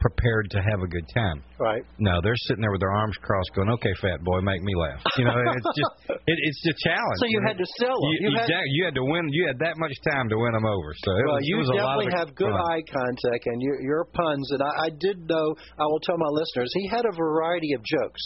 prepared 0.03 0.45
to 0.51 0.59
have 0.61 0.83
a 0.83 0.89
good 0.91 1.07
time. 1.15 1.41
Right. 1.57 1.81
No, 1.97 2.21
they're 2.21 2.37
sitting 2.45 2.61
there 2.61 2.69
with 2.69 2.81
their 2.83 2.91
arms 2.91 3.15
crossed, 3.23 3.49
going, 3.55 3.69
"Okay, 3.79 3.89
fat 4.01 4.21
boy, 4.21 4.41
make 4.41 4.61
me 4.61 4.75
laugh." 4.75 5.01
You 5.17 5.23
know, 5.23 5.33
it's 5.33 5.71
just 5.73 5.93
it, 6.29 6.37
it's 6.45 6.61
a 6.67 6.75
challenge. 6.83 7.17
So 7.23 7.25
you, 7.25 7.39
you 7.39 7.47
had 7.47 7.57
to 7.57 7.65
sell 7.79 7.95
them. 7.95 8.11
You, 8.11 8.27
you 8.27 8.29
exactly. 8.35 8.53
Had, 8.53 8.67
you 8.75 8.81
had 8.85 8.95
to 8.99 9.05
win. 9.07 9.23
You 9.31 9.47
had 9.47 9.59
that 9.63 9.79
much 9.79 9.95
time 10.11 10.27
to 10.29 10.37
win 10.37 10.51
them 10.51 10.67
over. 10.67 10.91
So 10.99 11.09
it 11.15 11.23
well, 11.25 11.39
was, 11.39 11.47
you 11.47 11.55
it 11.55 11.59
was 11.63 11.71
definitely 11.73 12.11
have 12.11 12.35
good 12.35 12.51
fun. 12.51 12.71
eye 12.75 12.83
contact 12.91 13.43
and 13.47 13.61
your, 13.63 13.81
your 13.81 14.03
puns. 14.11 14.51
And 14.51 14.61
I, 14.61 14.71
I 14.85 14.89
did 14.99 15.25
know. 15.25 15.55
I 15.79 15.85
will 15.87 16.03
tell 16.03 16.19
my 16.19 16.29
listeners 16.29 16.69
he 16.75 16.91
had 16.91 17.07
a 17.07 17.15
variety 17.15 17.71
of 17.73 17.81
jokes 17.81 18.21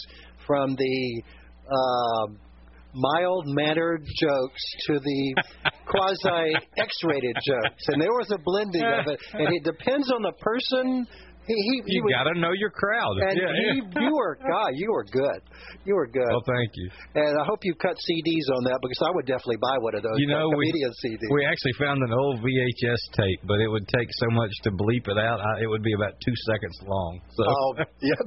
from 0.50 0.74
the. 0.74 1.22
Uh, 1.70 2.49
mild 2.94 3.46
mannered 3.48 4.04
jokes 4.20 4.64
to 4.88 5.00
the 5.00 5.44
quasi 5.88 6.54
X 6.78 6.98
rated 7.04 7.36
jokes. 7.46 7.84
And 7.88 8.02
there 8.02 8.12
was 8.12 8.32
a 8.32 8.38
blending 8.44 8.84
of 8.84 9.08
it. 9.08 9.20
And 9.34 9.56
it 9.56 9.64
depends 9.64 10.12
on 10.12 10.22
the 10.22 10.34
person 10.34 11.06
He, 11.48 11.56
he, 11.56 11.76
he 11.86 11.94
You 11.98 12.06
got 12.12 12.30
to 12.30 12.38
know 12.40 12.54
your 12.54 12.70
crowd. 12.70 13.18
and 13.26 13.34
yeah, 13.34 13.50
you, 13.74 13.82
yeah. 13.90 14.02
you 14.06 14.12
were 14.14 14.38
God. 14.54 14.72
You 14.76 14.92
were 14.92 15.06
good. 15.10 15.42
You 15.86 15.96
were 15.96 16.06
good. 16.08 16.30
Well, 16.30 16.46
thank 16.46 16.70
you. 16.76 16.88
and 17.16 17.34
I 17.42 17.44
hope 17.46 17.60
you 17.66 17.74
cut 17.76 17.98
CDs 17.98 18.46
on 18.54 18.62
that 18.70 18.78
because 18.82 19.02
I 19.02 19.12
would 19.16 19.26
definitely 19.26 19.58
buy 19.58 19.78
one 19.82 19.96
of 19.98 20.04
those. 20.06 20.18
You 20.22 20.28
know, 20.30 20.46
we 20.54 20.70
comedian 20.70 20.94
CDs. 21.02 21.30
we 21.34 21.46
actually 21.46 21.74
found 21.82 21.98
an 22.06 22.14
old 22.14 22.46
VHS 22.46 23.02
tape, 23.18 23.42
but 23.50 23.58
it 23.58 23.68
would 23.68 23.88
take 23.90 24.10
so 24.22 24.30
much 24.36 24.52
to 24.64 24.70
bleep 24.72 25.10
it 25.10 25.18
out. 25.18 25.42
I, 25.42 25.66
it 25.66 25.70
would 25.70 25.82
be 25.82 25.94
about 25.98 26.14
two 26.22 26.36
seconds 26.52 26.78
long. 26.86 27.22
So 27.34 27.44
Oh, 27.50 27.70
yeah, 28.02 28.22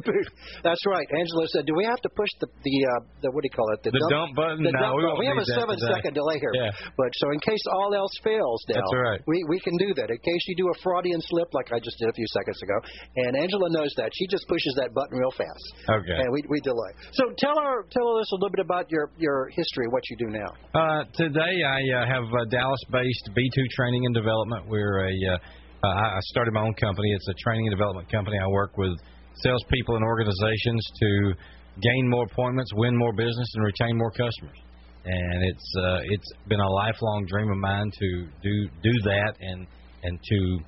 that's 0.65 0.83
right. 0.87 1.07
Angela 1.15 1.47
said, 1.55 1.67
"Do 1.67 1.75
we 1.79 1.85
have 1.85 2.01
to 2.03 2.11
push 2.17 2.31
the 2.41 2.49
the 2.51 2.77
uh, 2.99 3.01
the 3.23 3.29
what 3.31 3.43
do 3.43 3.49
you 3.51 3.55
call 3.57 3.69
it? 3.75 3.87
The 3.87 3.95
dump 4.11 4.35
button? 4.35 4.63
The 4.67 4.73
No, 4.75 4.83
dump 4.83 4.97
we 4.99 5.03
button. 5.07 5.19
We 5.23 5.27
have 5.31 5.39
a 5.39 5.47
seven 5.47 5.77
second 5.79 6.15
delay 6.15 6.39
here. 6.43 6.55
Yeah. 6.55 6.71
But 6.99 7.11
so 7.23 7.31
in 7.31 7.39
case 7.41 7.63
all 7.71 7.95
else 7.95 8.13
fails, 8.25 8.59
now 8.69 8.83
That's 8.83 8.95
right. 8.99 9.21
we 9.31 9.45
we 9.49 9.61
can 9.61 9.77
do 9.79 9.95
that. 9.95 10.11
In 10.11 10.19
case 10.19 10.43
you 10.51 10.57
do 10.57 10.69
a 10.71 10.77
Freudian 10.83 11.21
slip 11.31 11.55
like 11.55 11.71
I 11.73 11.79
just 11.79 11.99
did 12.03 12.09
a 12.11 12.17
few 12.17 12.27
seconds 12.35 12.59
ago, 12.63 12.77
and 13.17 13.37
Angela 13.37 13.69
knows 13.71 13.93
that 13.97 14.11
she 14.15 14.27
just 14.27 14.49
pushes 14.49 14.75
that 14.77 14.95
button 14.95 15.19
real 15.19 15.31
fast. 15.31 15.67
Okay. 15.89 16.17
And 16.17 16.33
we 16.33 16.43
we 16.49 16.61
delay. 16.61 16.93
So 17.13 17.25
tell 17.37 17.59
our 17.59 17.85
tell 17.91 18.17
us 18.17 18.33
a 18.33 18.37
little 18.37 18.51
bit 18.51 18.65
about 18.65 18.91
your 18.91 19.11
your 19.19 19.49
history, 19.51 19.87
what 19.91 20.03
you 20.09 20.17
do 20.17 20.29
now. 20.33 20.51
Uh, 20.75 21.05
today 21.13 21.61
I 21.61 22.03
uh, 22.03 22.07
have 22.07 22.25
a 22.25 22.47
Dallas-based 22.49 23.31
B2 23.37 23.59
Training 23.77 24.07
and 24.07 24.15
Development. 24.15 24.67
We're 24.67 25.09
a 25.09 25.13
uh, 25.35 25.39
uh, 25.85 25.89
I 25.89 26.21
started 26.31 26.55
my 26.55 26.63
own 26.63 26.75
company. 26.75 27.13
It's 27.13 27.29
a 27.29 27.35
training 27.43 27.67
and 27.67 27.75
development 27.75 28.11
company. 28.11 28.39
I 28.39 28.47
work 28.47 28.79
with 28.79 28.97
salespeople 29.43 29.97
and 29.97 30.05
organizations 30.05 30.81
to 31.01 31.33
gain 31.81 32.09
more 32.09 32.25
appointments, 32.31 32.71
win 32.75 32.97
more 32.97 33.13
business, 33.13 33.49
and 33.55 33.65
retain 33.65 33.99
more 33.99 34.11
customers. 34.11 34.59
And 35.05 35.45
it's 35.45 35.75
uh, 35.77 35.99
it's 36.05 36.31
been 36.49 36.61
a 36.61 36.71
lifelong 36.71 37.27
dream 37.27 37.51
of 37.51 37.59
mine 37.59 37.91
to 37.91 38.27
do 38.43 38.69
do 38.83 38.93
that 39.05 39.35
and 39.41 39.67
and 40.05 40.19
to 40.23 40.59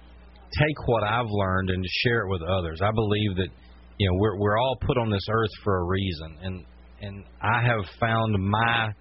take 0.59 0.87
what 0.87 1.05
I've 1.05 1.29
learned 1.29 1.71
and 1.71 1.83
to 1.83 1.89
share 2.03 2.27
it 2.27 2.31
with 2.31 2.43
others. 2.43 2.81
I 2.83 2.91
believe 2.93 3.37
that 3.37 3.49
you 3.99 4.09
know 4.09 4.19
we're 4.19 4.39
we're 4.39 4.59
all 4.59 4.77
put 4.81 4.99
on 4.99 5.11
this 5.11 5.27
earth 5.31 5.51
for 5.63 5.79
a 5.79 5.85
reason, 5.85 6.37
and 6.43 6.65
and 7.01 7.25
I 7.41 7.63
have 7.63 7.85
found 8.01 8.35
my 8.39 8.93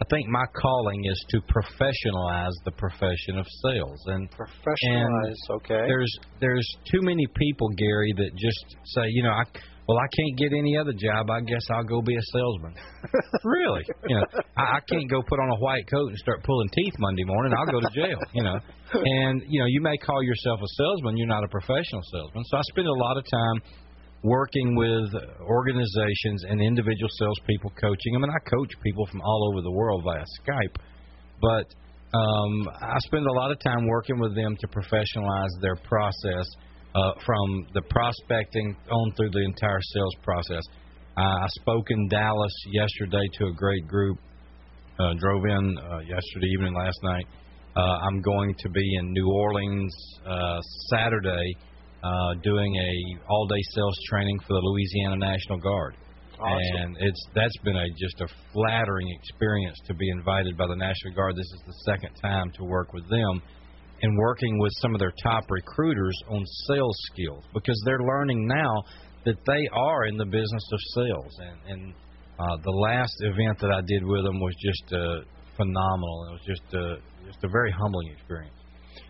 I 0.00 0.04
think 0.10 0.28
my 0.28 0.44
calling 0.60 1.04
is 1.04 1.24
to 1.30 1.40
professionalize 1.42 2.52
the 2.64 2.72
profession 2.72 3.38
of 3.38 3.46
sales 3.62 4.02
and 4.06 4.28
Professionalize, 4.30 5.34
okay. 5.50 5.86
there's 5.86 6.18
there's 6.40 6.68
too 6.90 7.00
many 7.00 7.26
people 7.36 7.68
Gary 7.70 8.12
that 8.16 8.30
just 8.36 8.76
say 8.84 9.02
you 9.08 9.22
know 9.22 9.30
I 9.30 9.44
well 9.86 9.98
I 9.98 10.08
can't 10.14 10.38
get 10.38 10.52
any 10.56 10.76
other 10.76 10.92
job. 10.92 11.30
I 11.30 11.40
guess 11.40 11.62
I'll 11.70 11.84
go 11.84 12.02
be 12.02 12.14
a 12.16 12.26
salesman. 12.32 12.74
Really? 13.44 13.84
You 14.08 14.16
know 14.16 14.26
I, 14.56 14.78
I 14.78 14.80
can't 14.88 15.08
go 15.10 15.22
put 15.22 15.38
on 15.38 15.50
a 15.50 15.58
white 15.60 15.84
coat 15.90 16.08
and 16.08 16.18
start 16.18 16.42
pulling 16.42 16.68
teeth 16.70 16.94
Monday 16.98 17.24
morning. 17.24 17.52
I'll 17.56 17.70
go 17.70 17.80
to 17.80 17.90
jail 17.94 18.18
you 18.32 18.42
know. 18.42 18.58
And 18.94 19.42
you 19.48 19.60
know 19.60 19.66
you 19.66 19.80
may 19.82 19.96
call 19.98 20.22
yourself 20.22 20.60
a 20.60 20.68
salesman. 20.76 21.16
You're 21.16 21.28
not 21.28 21.44
a 21.44 21.48
professional 21.48 22.02
salesman. 22.12 22.44
So 22.50 22.56
I 22.56 22.62
spend 22.70 22.86
a 22.86 22.92
lot 22.92 23.16
of 23.16 23.24
time 23.24 23.62
working 24.24 24.74
with 24.74 25.12
organizations 25.42 26.44
and 26.48 26.60
individual 26.60 27.10
salespeople, 27.18 27.70
coaching 27.78 28.14
them, 28.14 28.24
and 28.24 28.32
I 28.32 28.40
coach 28.48 28.72
people 28.82 29.06
from 29.06 29.20
all 29.20 29.50
over 29.52 29.60
the 29.60 29.70
world 29.70 30.02
via 30.02 30.24
Skype. 30.40 30.76
But 31.40 31.68
um, 32.16 32.68
I 32.80 32.96
spend 33.00 33.26
a 33.26 33.32
lot 33.32 33.50
of 33.50 33.58
time 33.60 33.86
working 33.86 34.18
with 34.18 34.34
them 34.34 34.56
to 34.60 34.66
professionalize 34.68 35.50
their 35.60 35.76
process 35.76 36.46
uh, 36.94 37.12
from 37.24 37.66
the 37.74 37.82
prospecting 37.90 38.76
on 38.90 39.12
through 39.16 39.30
the 39.30 39.44
entire 39.44 39.80
sales 39.92 40.14
process. 40.22 40.62
Uh, 41.16 41.20
I 41.20 41.46
spoke 41.60 41.86
in 41.90 42.08
Dallas 42.08 42.52
yesterday 42.72 43.24
to 43.38 43.46
a 43.46 43.52
great 43.52 43.86
group. 43.86 44.18
Uh, 44.98 45.12
drove 45.18 45.44
in 45.44 45.78
uh, 45.78 45.98
yesterday 46.00 46.46
evening, 46.54 46.74
last 46.74 46.98
night. 47.02 47.26
Uh, 47.76 47.80
I'm 47.80 48.20
going 48.22 48.54
to 48.58 48.68
be 48.70 48.96
in 49.00 49.12
New 49.12 49.28
Orleans 49.28 49.92
uh, 50.24 50.60
Saturday 50.90 51.56
uh, 52.04 52.34
doing 52.42 52.74
a 52.76 53.28
all 53.28 53.46
day 53.46 53.60
sales 53.74 53.98
training 54.08 54.38
for 54.40 54.54
the 54.54 54.60
Louisiana 54.60 55.16
National 55.16 55.58
Guard. 55.58 55.96
Awesome. 56.34 56.82
And 56.82 56.96
it's 57.00 57.26
that's 57.34 57.56
been 57.64 57.76
a 57.76 57.86
just 57.98 58.20
a 58.20 58.28
flattering 58.52 59.08
experience 59.20 59.78
to 59.86 59.94
be 59.94 60.08
invited 60.10 60.56
by 60.56 60.66
the 60.66 60.76
National 60.76 61.14
Guard. 61.14 61.34
This 61.34 61.46
is 61.46 61.62
the 61.66 61.92
second 61.92 62.14
time 62.22 62.50
to 62.58 62.64
work 62.64 62.92
with 62.92 63.08
them 63.08 63.42
and 64.04 64.18
working 64.18 64.58
with 64.58 64.72
some 64.82 64.94
of 64.94 65.00
their 65.00 65.12
top 65.22 65.44
recruiters 65.50 66.16
on 66.28 66.44
sales 66.68 66.96
skills 67.12 67.42
because 67.54 67.80
they're 67.86 68.04
learning 68.06 68.46
now 68.46 68.74
that 69.24 69.36
they 69.46 69.68
are 69.72 70.04
in 70.04 70.16
the 70.18 70.26
business 70.26 70.66
of 70.72 70.80
sales 70.94 71.32
and 71.40 71.58
and 71.72 71.94
uh, 72.38 72.56
the 72.64 72.70
last 72.70 73.14
event 73.20 73.58
that 73.60 73.70
I 73.70 73.80
did 73.86 74.04
with 74.04 74.24
them 74.24 74.40
was 74.40 74.54
just 74.58 74.92
uh, 74.92 75.22
phenomenal. 75.56 76.26
It 76.28 76.32
was 76.32 76.44
just 76.44 76.74
a 76.74 76.96
just 77.26 77.44
a 77.44 77.48
very 77.48 77.70
humbling 77.70 78.08
experience. 78.12 78.56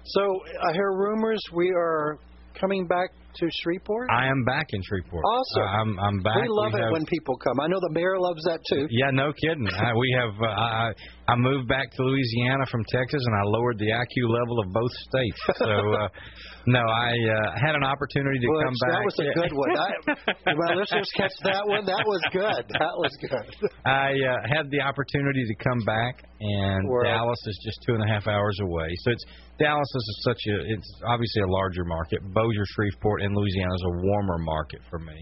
So 0.04 0.22
I 0.68 0.72
hear 0.72 0.92
rumors 0.92 1.40
we 1.54 1.72
are 1.74 2.18
coming 2.60 2.86
back 2.86 3.08
to 3.36 3.48
Shreveport. 3.62 4.08
I 4.12 4.28
am 4.28 4.44
back 4.44 4.66
in 4.70 4.80
Shreveport. 4.84 5.24
Awesome. 5.24 5.62
Uh, 5.62 5.80
I'm 5.80 5.98
I'm 5.98 6.18
back. 6.22 6.36
we 6.42 6.48
love 6.48 6.74
it 6.74 6.82
have- 6.82 6.92
when 6.92 7.06
people 7.06 7.36
come. 7.36 7.58
I 7.60 7.66
know 7.66 7.80
the 7.80 7.90
mayor 7.92 8.18
loves 8.18 8.44
that 8.44 8.60
too. 8.70 8.86
Yeah, 8.90 9.10
no 9.12 9.32
kidding. 9.32 9.66
I, 9.68 9.94
we 9.96 10.14
have. 10.20 10.34
Uh, 10.40 10.46
I 10.46 10.92
I 11.26 11.36
moved 11.36 11.68
back 11.68 11.88
to 11.90 12.02
Louisiana 12.02 12.66
from 12.70 12.84
Texas, 12.92 13.22
and 13.24 13.34
I 13.34 13.42
lowered 13.44 13.78
the 13.78 13.88
IQ 13.96 14.28
level 14.28 14.60
of 14.60 14.68
both 14.72 14.92
states. 15.08 15.40
So, 15.56 15.72
uh, 15.96 16.08
no, 16.66 16.84
I 16.84 17.16
uh, 17.16 17.48
had 17.64 17.74
an 17.74 17.84
opportunity 17.84 18.40
to 18.40 18.48
Butch, 18.52 18.64
come 18.68 18.76
back. 18.84 18.92
that 18.92 19.04
was 19.08 19.18
a 19.24 19.28
good 19.32 19.52
one. 19.56 19.72
I, 19.72 20.52
my 20.68 20.74
listeners 20.76 21.08
catch 21.16 21.32
that 21.48 21.64
one? 21.64 21.86
That 21.86 22.04
was 22.04 22.20
good. 22.28 22.64
That 22.76 22.94
was 23.00 23.12
good. 23.24 23.70
I 23.86 24.12
uh, 24.12 24.36
had 24.52 24.70
the 24.70 24.84
opportunity 24.84 25.48
to 25.48 25.54
come 25.64 25.80
back, 25.86 26.28
and 26.40 26.88
Well- 26.92 27.08
Dallas 27.08 27.40
is 27.46 27.58
just 27.64 27.80
two 27.88 27.94
and 27.94 28.04
a 28.04 28.08
half 28.12 28.28
hours 28.28 28.58
away. 28.60 28.88
So 29.08 29.12
it's 29.12 29.24
Dallas 29.58 29.88
is 29.96 30.20
such 30.28 30.42
a 30.52 30.56
it's 30.76 30.90
obviously 31.06 31.42
a 31.42 31.48
larger 31.48 31.84
market. 31.84 32.20
Bossier, 32.34 32.66
Shreveport, 32.76 33.22
and 33.22 33.34
Louisiana 33.34 33.72
is 33.72 33.84
a 33.86 33.94
warmer 34.04 34.38
market 34.44 34.80
for 34.90 34.98
me, 34.98 35.16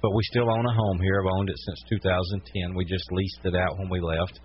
but 0.00 0.08
we 0.14 0.22
still 0.32 0.48
own 0.48 0.64
a 0.64 0.72
home 0.72 1.00
here. 1.02 1.20
I've 1.20 1.32
owned 1.36 1.50
it 1.50 1.58
since 1.58 2.00
2010. 2.00 2.74
We 2.76 2.84
just 2.86 3.04
leased 3.12 3.40
it 3.44 3.54
out 3.56 3.76
when 3.78 3.90
we 3.90 4.00
left, 4.00 4.40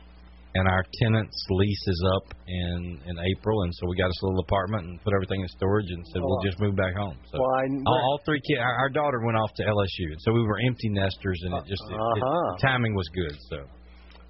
and 0.56 0.68
our 0.68 0.84
tenant's 1.02 1.46
lease 1.50 1.86
is 1.88 2.04
up 2.16 2.34
in 2.48 3.02
in 3.06 3.16
April, 3.38 3.62
and 3.64 3.74
so 3.76 3.88
we 3.88 3.96
got 3.98 4.10
us 4.10 4.22
a 4.24 4.26
little 4.26 4.42
apartment 4.42 4.84
and 4.88 5.04
put 5.04 5.14
everything 5.14 5.42
in 5.42 5.48
storage, 5.50 5.86
and 5.90 6.06
said 6.08 6.22
we'll 6.22 6.40
Oh. 6.42 6.46
just 6.46 6.60
move 6.60 6.76
back 6.76 6.96
home. 6.96 7.16
So 7.32 7.40
Well, 7.40 7.54
I, 7.56 7.66
all, 7.86 8.02
all 8.12 8.20
three 8.26 8.42
kids. 8.42 8.60
Our, 8.60 8.76
our 8.86 8.90
daughter 8.90 9.20
went 9.26 9.38
off 9.38 9.54
to 9.58 9.64
LSU, 9.64 10.12
and 10.12 10.22
so 10.22 10.32
we 10.34 10.42
were 10.44 10.60
empty 10.66 10.90
nesters, 10.90 11.40
and 11.46 11.54
it 11.54 11.64
just 11.68 11.84
it, 11.90 11.94
it, 11.94 12.00
Uh-huh. 12.00 12.56
the 12.56 12.62
timing 12.62 12.96
was 12.96 13.08
good. 13.14 13.36
So. 13.50 13.58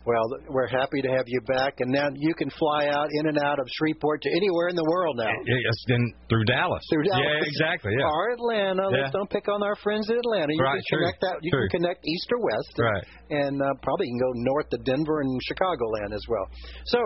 Well, 0.10 0.26
we're 0.50 0.66
happy 0.68 1.02
to 1.06 1.10
have 1.14 1.26
you 1.30 1.38
back, 1.46 1.78
and 1.80 1.92
now 1.94 2.10
you 2.18 2.34
can 2.34 2.50
fly 2.58 2.88
out 2.90 3.08
in 3.22 3.28
and 3.30 3.38
out 3.38 3.60
of 3.62 3.68
Shreveport 3.78 4.22
to 4.26 4.30
anywhere 4.34 4.68
in 4.70 4.76
the 4.76 4.88
world 4.90 5.18
now. 5.22 5.30
Yes, 5.46 5.62
It's 5.70 5.86
through 6.30 6.46
Dallas. 6.50 6.82
Through 6.90 7.04
Dallas. 7.06 7.22
Yeah, 7.22 7.46
exactly. 7.46 7.94
Yeah. 7.94 8.10
Or 8.10 8.32
Atlanta. 8.34 8.90
Yeah. 8.90 9.06
Let's 9.06 9.14
don't 9.14 9.30
pick 9.30 9.48
on 9.48 9.62
our 9.62 9.76
friends 9.86 10.10
in 10.10 10.18
Atlanta. 10.18 10.50
You 10.58 10.64
Right, 10.66 10.82
can 10.82 10.90
true, 10.90 11.06
connect 11.06 11.22
that. 11.22 11.36
You 11.46 11.52
true. 11.54 11.70
can 11.70 11.82
connect 11.86 12.02
east 12.10 12.28
or 12.34 12.40
west. 12.42 12.74
and- 12.78 12.86
Right. 12.90 13.06
And 13.30 13.62
uh, 13.62 13.66
probably 13.86 14.08
you 14.10 14.18
can 14.18 14.26
go 14.26 14.34
north 14.50 14.70
to 14.74 14.78
Denver 14.82 15.22
and 15.22 15.30
Chicagoland 15.46 16.12
as 16.18 16.26
well. 16.28 16.50
So 16.86 17.00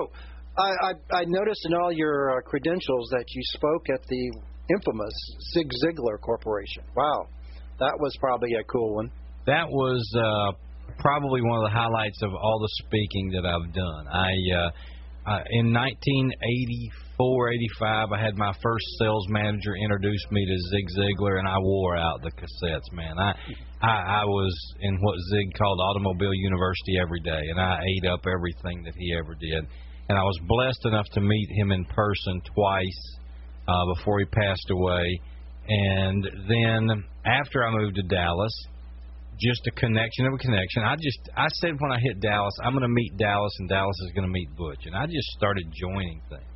I, 0.57 0.71
I, 0.87 0.91
I 1.19 1.23
noticed 1.27 1.59
in 1.67 1.73
all 1.75 1.91
your 1.91 2.37
uh, 2.37 2.41
credentials 2.47 3.09
that 3.11 3.25
you 3.27 3.41
spoke 3.59 3.83
at 3.93 4.01
the 4.07 4.23
infamous 4.71 5.13
Zig 5.53 5.67
Ziglar 5.83 6.21
Corporation. 6.21 6.83
Wow, 6.95 7.27
that 7.79 7.95
was 7.99 8.15
probably 8.21 8.53
a 8.55 8.63
cool 8.71 8.95
one. 8.95 9.11
That 9.45 9.67
was 9.67 9.99
uh, 10.15 10.55
probably 10.99 11.41
one 11.41 11.57
of 11.57 11.71
the 11.71 11.75
highlights 11.75 12.21
of 12.21 12.33
all 12.33 12.59
the 12.59 12.69
speaking 12.85 13.31
that 13.31 13.45
I've 13.45 13.73
done. 13.73 14.07
I 14.07 14.31
uh, 14.55 14.69
uh, 15.25 15.39
in 15.51 15.71
1984, 15.71 17.51
85, 17.51 18.11
I 18.11 18.19
had 18.19 18.35
my 18.35 18.51
first 18.61 18.85
sales 18.99 19.25
manager 19.29 19.73
introduce 19.75 20.19
me 20.31 20.45
to 20.45 20.57
Zig 20.69 20.87
Ziglar, 20.99 21.39
and 21.39 21.47
I 21.47 21.57
wore 21.59 21.95
out 21.95 22.21
the 22.21 22.31
cassettes. 22.31 22.91
Man, 22.91 23.17
I 23.17 23.33
I, 23.81 24.21
I 24.21 24.25
was 24.25 24.53
in 24.81 24.97
what 24.99 25.15
Zig 25.31 25.47
called 25.57 25.79
Automobile 25.79 26.33
University 26.33 26.97
every 27.01 27.19
day, 27.21 27.41
and 27.51 27.59
I 27.59 27.79
ate 27.79 28.09
up 28.09 28.25
everything 28.27 28.83
that 28.83 28.93
he 28.97 29.15
ever 29.17 29.35
did. 29.35 29.65
And 30.09 30.17
I 30.17 30.23
was 30.23 30.37
blessed 30.47 30.85
enough 30.85 31.05
to 31.13 31.21
meet 31.21 31.49
him 31.51 31.71
in 31.71 31.85
person 31.85 32.41
twice 32.53 33.17
uh, 33.67 33.85
before 33.95 34.19
he 34.19 34.25
passed 34.25 34.69
away. 34.69 35.19
And 35.67 36.29
then 36.47 37.03
after 37.25 37.63
I 37.63 37.71
moved 37.71 37.95
to 37.95 38.03
Dallas, 38.03 38.53
just 39.39 39.65
a 39.67 39.71
connection 39.71 40.25
of 40.25 40.33
a 40.33 40.37
connection. 40.37 40.83
I 40.83 40.95
just 40.95 41.29
I 41.35 41.47
said 41.61 41.79
when 41.79 41.91
I 41.91 41.99
hit 41.99 42.19
Dallas, 42.19 42.53
I'm 42.63 42.73
going 42.73 42.87
to 42.87 42.93
meet 42.93 43.17
Dallas, 43.17 43.53
and 43.59 43.69
Dallas 43.69 43.95
is 44.07 44.11
going 44.13 44.27
to 44.27 44.31
meet 44.31 44.49
Butch, 44.55 44.85
and 44.85 44.95
I 44.95 45.05
just 45.05 45.27
started 45.37 45.65
joining 45.73 46.21
things. 46.29 46.53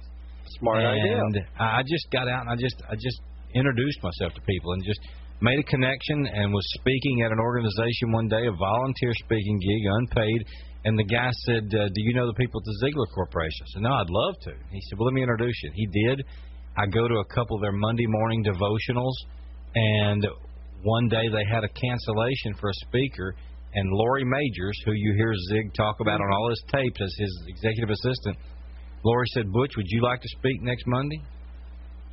Smart 0.60 0.84
idea. 0.84 1.20
and 1.20 1.36
I 1.60 1.84
just 1.84 2.10
got 2.12 2.28
out 2.28 2.48
and 2.48 2.50
I 2.50 2.56
just 2.56 2.76
I 2.90 2.96
just 2.96 3.20
introduced 3.54 4.02
myself 4.02 4.34
to 4.34 4.42
people 4.42 4.74
and 4.74 4.84
just 4.84 5.00
made 5.42 5.60
a 5.60 5.64
connection 5.64 6.26
and 6.26 6.54
was 6.54 6.66
speaking 6.80 7.22
at 7.26 7.32
an 7.32 7.40
organization 7.40 8.12
one 8.12 8.28
day, 8.28 8.48
a 8.48 8.52
volunteer 8.52 9.14
speaking 9.14 9.60
gig, 9.60 9.84
unpaid. 10.00 10.46
And 10.86 10.98
the 10.98 11.04
guy 11.04 11.30
said, 11.46 11.68
uh, 11.74 11.90
"Do 11.90 12.02
you 12.02 12.14
know 12.14 12.28
the 12.28 12.38
people 12.38 12.62
at 12.62 12.66
the 12.66 12.78
Ziglar 12.86 13.08
Corporation?" 13.14 13.66
I 13.66 13.70
said, 13.74 13.82
"No, 13.82 13.94
I'd 13.94 14.10
love 14.10 14.36
to." 14.44 14.54
He 14.72 14.82
said, 14.88 14.98
"Well, 14.98 15.08
let 15.08 15.14
me 15.14 15.22
introduce 15.22 15.58
you." 15.64 15.72
He 15.74 15.88
did. 15.88 16.24
I 16.78 16.86
go 16.86 17.08
to 17.08 17.16
a 17.16 17.26
couple 17.26 17.58
of 17.58 17.62
their 17.62 17.74
Monday 17.74 18.06
morning 18.08 18.46
devotionals, 18.46 19.18
and 19.76 20.26
one 20.84 21.08
day 21.08 21.28
they 21.30 21.44
had 21.50 21.64
a 21.64 21.70
cancellation 21.70 22.54
for 22.60 22.70
a 22.70 22.74
speaker, 22.88 23.36
and 23.74 23.92
Laurie 23.92 24.26
Magers, 24.26 24.78
who 24.86 24.94
you 24.94 25.14
hear 25.18 25.34
Zig 25.50 25.74
talk 25.74 26.00
about 26.00 26.22
on 26.22 26.34
all 26.34 26.50
his 26.50 26.64
tapes 26.72 27.02
as 27.02 27.14
his 27.18 27.44
executive 27.48 27.90
assistant, 27.90 28.38
Laurie 29.04 29.28
said, 29.34 29.52
"Butch, 29.52 29.76
would 29.76 29.86
you 29.90 30.02
like 30.02 30.22
to 30.22 30.30
speak 30.40 30.62
next 30.62 30.86
Monday?" 30.88 31.22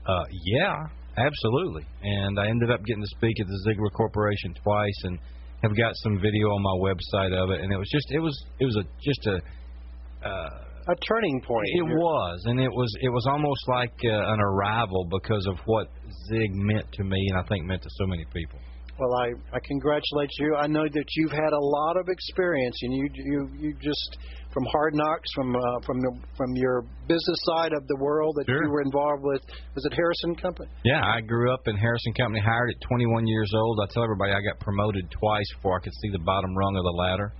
Uh, 0.06 0.24
yeah. 0.44 0.86
absolutely. 1.16 1.86
And 2.02 2.38
I 2.38 2.48
ended 2.48 2.70
up 2.70 2.84
getting 2.84 3.02
to 3.02 3.08
speak 3.16 3.40
at 3.40 3.46
the 3.46 3.58
Ziglar 3.66 3.92
Corporation 3.92 4.54
twice, 4.62 5.00
and 5.04 5.18
have 5.62 5.76
got 5.76 5.92
some 5.96 6.20
video 6.20 6.48
on 6.48 6.62
my 6.62 6.92
website 6.92 7.32
of 7.32 7.50
it. 7.50 7.60
And 7.62 7.72
it 7.72 7.78
was 7.78 7.88
just 7.90 8.06
it 8.10 8.20
was 8.20 8.44
it 8.60 8.64
was 8.66 8.76
a 8.76 8.84
just 9.02 9.26
a 9.26 10.28
uh, 10.28 10.64
a 10.88 10.94
turning 10.96 11.40
point. 11.40 11.66
It 11.74 11.82
was, 11.82 12.42
and 12.46 12.60
it 12.60 12.70
was 12.70 12.92
it 13.00 13.08
was 13.08 13.26
almost 13.26 13.68
like 13.68 13.94
uh, 14.04 14.32
an 14.32 14.40
arrival 14.40 15.06
because 15.10 15.46
of 15.46 15.58
what 15.66 15.88
Zig 16.28 16.50
meant 16.52 16.90
to 16.92 17.04
me, 17.04 17.18
and 17.30 17.38
I 17.38 17.42
think 17.48 17.64
meant 17.64 17.82
to 17.82 17.90
so 17.98 18.06
many 18.06 18.24
people. 18.32 18.58
Well, 18.98 19.12
I, 19.18 19.56
I 19.56 19.58
congratulate 19.64 20.30
you. 20.38 20.54
I 20.54 20.68
know 20.68 20.84
that 20.84 21.04
you've 21.16 21.32
had 21.32 21.52
a 21.52 21.58
lot 21.58 21.96
of 21.96 22.08
experience, 22.08 22.76
and 22.82 22.94
you 22.94 23.08
you 23.12 23.50
you 23.58 23.74
just 23.82 24.18
from 24.52 24.64
hard 24.70 24.94
knocks 24.94 25.28
from 25.34 25.56
uh, 25.56 25.80
from 25.84 25.98
the 26.00 26.12
from 26.36 26.54
your 26.54 26.82
business 27.08 27.40
side 27.42 27.72
of 27.72 27.86
the 27.88 27.96
world 27.98 28.36
that 28.38 28.46
sure. 28.46 28.62
you 28.62 28.70
were 28.70 28.82
involved 28.82 29.24
with. 29.24 29.42
Was 29.74 29.84
it 29.84 29.92
Harrison 29.94 30.36
Company? 30.36 30.70
Yeah, 30.84 31.02
I 31.02 31.20
grew 31.22 31.52
up 31.52 31.66
in 31.66 31.76
Harrison 31.76 32.14
Company. 32.14 32.40
Hired 32.40 32.70
at 32.70 32.80
21 32.86 33.26
years 33.26 33.50
old. 33.56 33.80
I 33.82 33.92
tell 33.92 34.04
everybody 34.04 34.30
I 34.30 34.40
got 34.46 34.60
promoted 34.60 35.10
twice 35.10 35.50
before 35.56 35.80
I 35.80 35.82
could 35.82 35.94
see 36.00 36.10
the 36.12 36.22
bottom 36.22 36.54
rung 36.56 36.76
of 36.76 36.84
the 36.84 36.94
ladder. 36.96 37.32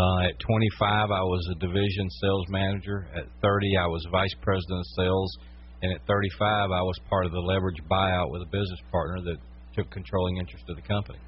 Uh, 0.00 0.32
at 0.32 0.38
25, 0.40 1.10
I 1.10 1.20
was 1.20 1.44
a 1.52 1.58
division 1.60 2.08
sales 2.08 2.46
manager. 2.48 3.06
At 3.14 3.26
30, 3.42 3.76
I 3.76 3.86
was 3.86 4.00
vice 4.10 4.34
president 4.40 4.80
of 4.80 4.86
sales. 4.96 5.30
And 5.82 5.92
at 5.92 6.00
35, 6.06 6.70
I 6.72 6.80
was 6.80 6.96
part 7.08 7.26
of 7.26 7.32
the 7.32 7.40
leverage 7.40 7.80
buyout 7.90 8.30
with 8.30 8.42
a 8.42 8.46
business 8.46 8.80
partner 8.90 9.20
that 9.24 9.36
took 9.76 9.90
controlling 9.90 10.38
interest 10.38 10.64
of 10.68 10.76
the 10.76 10.82
company. 10.82 11.18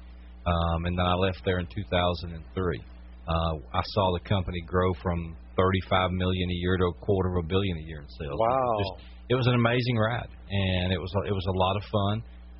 Um, 0.45 0.85
and 0.85 0.97
then 0.97 1.05
I 1.05 1.13
left 1.13 1.41
there 1.45 1.59
in 1.59 1.67
2003. 1.69 2.81
Uh, 3.27 3.31
I 3.73 3.81
saw 3.93 4.17
the 4.17 4.27
company 4.27 4.61
grow 4.65 4.93
from 5.01 5.37
35 5.55 6.11
million 6.11 6.49
a 6.49 6.59
year 6.65 6.77
to 6.77 6.85
a 6.85 6.93
quarter 6.93 7.29
of 7.37 7.45
a 7.45 7.47
billion 7.47 7.77
a 7.77 7.85
year 7.85 8.01
in 8.01 8.09
sales. 8.09 8.39
Wow! 8.39 8.49
It 8.49 8.57
was, 8.57 8.91
just, 8.97 9.05
it 9.29 9.35
was 9.35 9.47
an 9.47 9.55
amazing 9.55 9.97
ride, 9.97 10.33
and 10.49 10.91
it 10.91 10.99
was 10.99 11.09
it 11.25 11.31
was 11.31 11.45
a 11.47 11.55
lot 11.55 11.77
of 11.77 11.83
fun. 11.87 12.15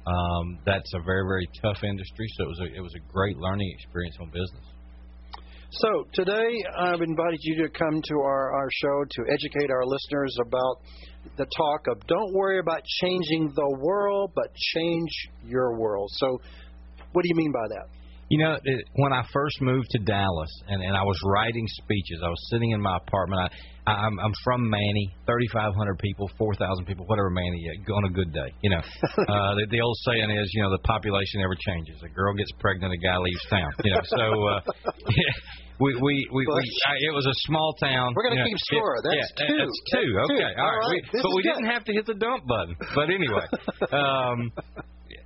Um, 0.07 0.59
that's 0.65 0.87
a 0.95 1.03
very 1.03 1.27
very 1.27 1.47
tough 1.61 1.83
industry, 1.83 2.27
so 2.37 2.45
it 2.45 2.47
was 2.47 2.59
a 2.61 2.67
it 2.77 2.79
was 2.79 2.93
a 2.95 3.03
great 3.11 3.35
learning 3.37 3.69
experience 3.75 4.15
on 4.21 4.27
business. 4.27 4.63
So 5.81 6.05
today 6.13 6.53
I've 6.77 7.01
invited 7.01 7.39
you 7.41 7.63
to 7.63 7.69
come 7.69 7.99
to 7.99 8.15
our, 8.19 8.53
our 8.53 8.69
show 8.71 9.03
to 9.09 9.21
educate 9.33 9.71
our 9.71 9.83
listeners 9.85 10.37
about 10.45 10.75
the 11.35 11.47
talk 11.57 11.87
of 11.89 12.05
don't 12.05 12.31
worry 12.31 12.59
about 12.59 12.83
changing 13.01 13.53
the 13.55 13.77
world, 13.79 14.33
but 14.35 14.53
change 14.75 15.09
your 15.43 15.75
world. 15.79 16.09
So 16.13 16.39
what 17.13 17.23
do 17.23 17.27
you 17.27 17.35
mean 17.35 17.51
by 17.51 17.67
that? 17.69 17.87
You 18.29 18.37
know, 18.43 18.53
it, 18.63 18.85
when 18.93 19.13
I 19.13 19.23
first 19.33 19.61
moved 19.61 19.87
to 19.91 19.99
Dallas 19.99 20.49
and, 20.67 20.81
and 20.81 20.95
I 20.95 21.01
was 21.01 21.17
writing 21.25 21.65
speeches, 21.67 22.21
I 22.23 22.29
was 22.29 22.49
sitting 22.51 22.71
in 22.71 22.81
my 22.81 22.97
apartment. 22.97 23.41
I, 23.41 23.91
I 23.91 23.93
I'm, 24.05 24.19
I'm 24.19 24.33
from 24.43 24.69
Many, 24.69 25.09
3,500 25.25 25.99
people, 25.99 26.29
4,000 26.37 26.85
people, 26.85 27.05
whatever 27.07 27.31
Many 27.31 27.57
is, 27.57 27.77
on 27.91 28.05
a 28.05 28.09
good 28.09 28.31
day. 28.31 28.53
You 28.61 28.69
know, 28.69 28.77
uh, 29.03 29.55
the, 29.55 29.67
the 29.71 29.81
old 29.81 29.97
saying 30.05 30.29
is, 30.29 30.51
you 30.53 30.61
know, 30.61 30.69
the 30.69 30.83
population 30.85 31.41
never 31.41 31.55
changes. 31.55 31.97
A 32.05 32.09
girl 32.09 32.33
gets 32.35 32.51
pregnant, 32.59 32.93
a 32.93 32.97
guy 32.97 33.17
leaves 33.17 33.45
town. 33.49 33.71
You 33.83 33.91
know, 33.91 34.01
so 34.05 34.47
uh, 34.47 34.61
we 35.79 35.95
we 35.95 36.27
we, 36.31 36.43
we 36.45 36.63
I, 36.87 36.95
it 37.09 37.13
was 37.13 37.25
a 37.25 37.37
small 37.49 37.73
town. 37.79 38.13
We're 38.15 38.23
gonna 38.23 38.35
you 38.35 38.41
know, 38.41 38.47
keep 38.47 38.59
score. 38.59 38.95
It, 38.97 39.03
That's 39.03 39.15
yeah, 39.15 39.47
two. 39.47 39.57
That's 39.57 39.79
two. 39.89 40.07
That's 40.13 40.29
okay, 40.29 40.53
two. 40.53 40.61
all 40.61 40.69
right. 40.69 40.85
right. 40.85 41.03
We, 41.13 41.21
but 41.21 41.31
we 41.33 41.41
good. 41.43 41.53
didn't 41.53 41.69
have 41.73 41.83
to 41.85 41.93
hit 41.93 42.05
the 42.05 42.13
dump 42.13 42.45
button. 42.45 42.75
But 42.93 43.09
anyway, 43.09 43.45
um, 43.91 44.53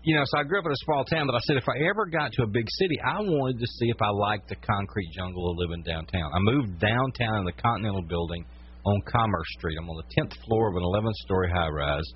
you 0.07 0.15
know, 0.15 0.23
so 0.23 0.39
I 0.39 0.43
grew 0.43 0.59
up 0.59 0.65
in 0.65 0.71
a 0.71 0.83
small 0.87 1.03
town, 1.03 1.27
but 1.27 1.35
I 1.35 1.43
said 1.43 1.57
if 1.57 1.67
I 1.67 1.89
ever 1.89 2.05
got 2.05 2.31
to 2.39 2.43
a 2.43 2.47
big 2.47 2.65
city, 2.79 2.95
I 3.03 3.19
wanted 3.19 3.59
to 3.59 3.67
see 3.67 3.91
if 3.91 4.01
I 4.01 4.09
liked 4.09 4.47
the 4.47 4.55
concrete 4.55 5.11
jungle 5.11 5.51
of 5.51 5.57
living 5.57 5.83
downtown. 5.83 6.31
I 6.31 6.39
moved 6.39 6.79
downtown 6.79 7.43
in 7.43 7.45
the 7.45 7.57
Continental 7.59 8.03
Building 8.03 8.45
on 8.85 9.01
Commerce 9.03 9.47
Street. 9.59 9.75
I'm 9.79 9.89
on 9.89 9.99
the 9.99 10.09
10th 10.15 10.31
floor 10.47 10.69
of 10.69 10.77
an 10.77 10.83
11 10.83 11.11
story 11.27 11.51
high 11.51 11.67
rise 11.67 12.07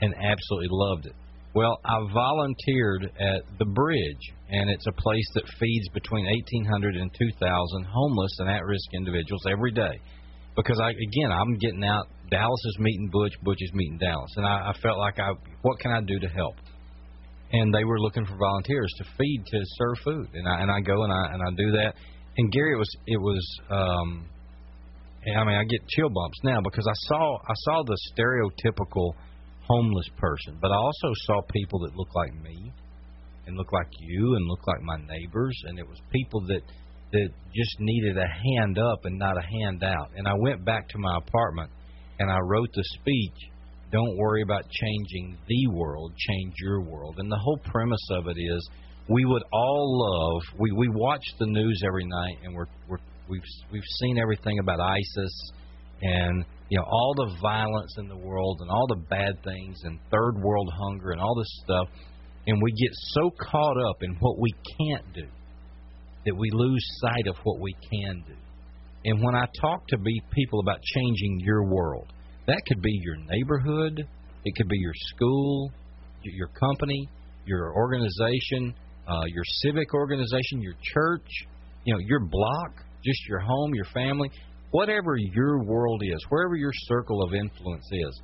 and 0.00 0.14
absolutely 0.14 0.68
loved 0.70 1.06
it. 1.06 1.14
Well, 1.54 1.78
I 1.84 1.98
volunteered 2.14 3.12
at 3.20 3.42
the 3.58 3.66
Bridge, 3.66 4.32
and 4.48 4.70
it's 4.70 4.86
a 4.86 4.92
place 4.92 5.28
that 5.34 5.44
feeds 5.60 5.88
between 5.92 6.24
1,800 6.24 6.96
and 6.96 7.10
2,000 7.12 7.84
homeless 7.84 8.32
and 8.38 8.48
at-risk 8.48 8.94
individuals 8.94 9.42
every 9.50 9.70
day. 9.72 10.00
Because 10.56 10.80
I, 10.80 10.90
again, 10.90 11.30
I'm 11.30 11.58
getting 11.58 11.84
out. 11.84 12.08
Dallas 12.30 12.64
is 12.64 12.78
meeting 12.78 13.10
Butch, 13.12 13.32
Butch 13.42 13.58
is 13.60 13.70
meeting 13.74 13.98
Dallas, 13.98 14.30
and 14.36 14.46
I, 14.46 14.70
I 14.70 14.72
felt 14.82 14.98
like 14.98 15.18
I, 15.18 15.32
what 15.60 15.78
can 15.78 15.92
I 15.92 16.00
do 16.00 16.18
to 16.20 16.28
help? 16.28 16.54
And 17.52 17.74
they 17.74 17.84
were 17.84 18.00
looking 18.00 18.24
for 18.24 18.36
volunteers 18.38 18.90
to 18.96 19.04
feed, 19.18 19.44
to 19.44 19.60
serve 19.76 19.96
food, 20.02 20.28
and 20.32 20.48
I 20.48 20.62
and 20.62 20.70
I 20.70 20.80
go 20.80 21.04
and 21.04 21.12
I 21.12 21.34
and 21.34 21.42
I 21.42 21.50
do 21.54 21.72
that. 21.72 21.94
And 22.38 22.50
Gary, 22.50 22.72
it 22.72 22.78
was 22.78 22.96
it 23.06 23.20
was. 23.20 23.60
um 23.68 24.24
I 25.36 25.44
mean, 25.44 25.54
I 25.54 25.64
get 25.64 25.86
chill 25.88 26.08
bumps 26.08 26.38
now 26.42 26.62
because 26.62 26.86
I 26.88 26.94
saw 27.08 27.36
I 27.46 27.52
saw 27.54 27.82
the 27.84 27.98
stereotypical 28.16 29.12
homeless 29.66 30.08
person, 30.16 30.58
but 30.60 30.70
I 30.70 30.76
also 30.76 31.12
saw 31.26 31.40
people 31.52 31.80
that 31.80 31.96
look 31.96 32.14
like 32.14 32.34
me 32.42 32.72
and 33.46 33.56
look 33.56 33.72
like 33.72 33.88
you 34.00 34.34
and 34.36 34.46
look 34.46 34.66
like 34.66 34.82
my 34.82 34.96
neighbors, 34.96 35.56
and 35.66 35.78
it 35.78 35.88
was 35.88 35.98
people 36.10 36.40
that 36.48 36.62
that 37.12 37.28
just 37.54 37.76
needed 37.78 38.16
a 38.16 38.26
hand 38.26 38.78
up 38.78 39.04
and 39.04 39.18
not 39.18 39.36
a 39.36 39.42
hand 39.42 39.84
out. 39.84 40.10
And 40.16 40.26
I 40.26 40.32
went 40.34 40.64
back 40.64 40.88
to 40.88 40.98
my 40.98 41.18
apartment 41.18 41.70
and 42.18 42.30
I 42.30 42.38
wrote 42.40 42.70
the 42.72 42.84
speech. 43.00 43.50
Don't 43.90 44.16
worry 44.16 44.40
about 44.40 44.64
changing 44.70 45.36
the 45.46 45.66
world, 45.76 46.14
change 46.16 46.54
your 46.58 46.80
world. 46.80 47.16
And 47.18 47.30
the 47.30 47.36
whole 47.36 47.58
premise 47.58 48.08
of 48.12 48.28
it 48.28 48.36
is 48.38 48.70
we 49.08 49.24
would 49.26 49.42
all 49.52 50.32
love. 50.38 50.42
We 50.58 50.72
we 50.72 50.88
watch 50.88 51.24
the 51.38 51.46
news 51.46 51.82
every 51.86 52.06
night, 52.06 52.38
and 52.44 52.54
we're 52.54 52.66
we're 52.88 52.98
we've 53.28 53.42
we've 53.70 53.82
seen 54.00 54.18
everything 54.18 54.58
about 54.60 54.80
ISIS 54.80 55.52
and 56.00 56.44
you 56.68 56.78
know 56.78 56.84
all 56.84 57.14
the 57.16 57.36
violence 57.40 57.94
in 57.98 58.08
the 58.08 58.16
world 58.16 58.58
and 58.60 58.70
all 58.70 58.86
the 58.88 59.02
bad 59.08 59.42
things 59.44 59.80
and 59.84 59.98
third 60.10 60.34
world 60.42 60.70
hunger 60.72 61.10
and 61.10 61.20
all 61.20 61.34
this 61.36 61.60
stuff 61.64 61.88
and 62.46 62.60
we 62.60 62.72
get 62.72 62.90
so 62.92 63.30
caught 63.30 63.76
up 63.88 63.96
in 64.02 64.16
what 64.20 64.38
we 64.38 64.52
can't 64.78 65.14
do 65.14 65.26
that 66.26 66.34
we 66.36 66.50
lose 66.52 66.84
sight 67.00 67.26
of 67.28 67.36
what 67.44 67.60
we 67.60 67.74
can 67.92 68.24
do. 68.26 68.34
And 69.04 69.22
when 69.22 69.34
i 69.34 69.46
talk 69.60 69.86
to 69.88 69.98
people 70.32 70.60
about 70.60 70.80
changing 70.82 71.40
your 71.40 71.64
world 71.64 72.12
that 72.46 72.60
could 72.66 72.80
be 72.80 72.98
your 73.02 73.16
neighborhood 73.16 74.06
it 74.44 74.54
could 74.56 74.68
be 74.68 74.78
your 74.78 74.94
school 75.14 75.70
your 76.22 76.48
company 76.48 77.08
your 77.44 77.74
organization 77.74 78.74
uh, 79.08 79.24
your 79.26 79.44
civic 79.62 79.92
organization 79.94 80.60
your 80.60 80.74
church 80.94 81.28
you 81.84 81.92
know 81.92 82.00
your 82.06 82.20
block 82.20 82.72
just 83.04 83.26
your 83.28 83.40
home 83.40 83.74
your 83.74 83.84
family 83.86 84.30
whatever 84.72 85.16
your 85.16 85.62
world 85.62 86.02
is, 86.04 86.18
wherever 86.28 86.56
your 86.56 86.72
circle 86.74 87.22
of 87.22 87.32
influence 87.32 87.86
is, 87.90 88.22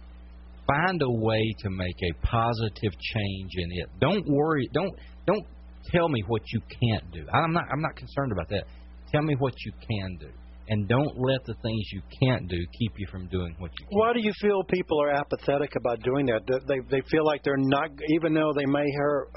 find 0.66 1.00
a 1.02 1.10
way 1.10 1.54
to 1.60 1.70
make 1.70 1.96
a 2.02 2.26
positive 2.26 2.92
change 2.92 3.50
in 3.56 3.70
it. 3.72 3.88
Don't 4.00 4.26
worry. 4.26 4.68
Don't 4.72 4.92
don't 5.26 5.46
tell 5.92 6.08
me 6.08 6.22
what 6.26 6.42
you 6.52 6.60
can't 6.60 7.10
do. 7.12 7.24
I'm 7.32 7.52
not 7.52 7.64
I'm 7.72 7.80
not 7.80 7.96
concerned 7.96 8.32
about 8.32 8.48
that. 8.50 8.64
Tell 9.12 9.22
me 9.22 9.34
what 9.38 9.54
you 9.64 9.72
can 9.72 10.18
do. 10.20 10.28
And 10.68 10.86
don't 10.86 11.16
let 11.16 11.44
the 11.46 11.54
things 11.62 11.82
you 11.92 12.02
can't 12.20 12.48
do 12.48 12.58
keep 12.78 12.92
you 12.98 13.06
from 13.10 13.26
doing 13.28 13.54
what 13.58 13.70
you 13.80 13.86
can. 13.86 13.98
Why 13.98 14.12
do 14.12 14.20
you 14.20 14.32
feel 14.40 14.62
people 14.64 15.00
are 15.02 15.10
apathetic 15.10 15.74
about 15.76 16.02
doing 16.02 16.26
that? 16.26 16.44
They 16.68 16.80
they 16.90 17.02
feel 17.10 17.24
like 17.24 17.42
they're 17.42 17.56
not, 17.56 17.90
even 18.20 18.34
though 18.34 18.52
they 18.54 18.66
may 18.66 18.84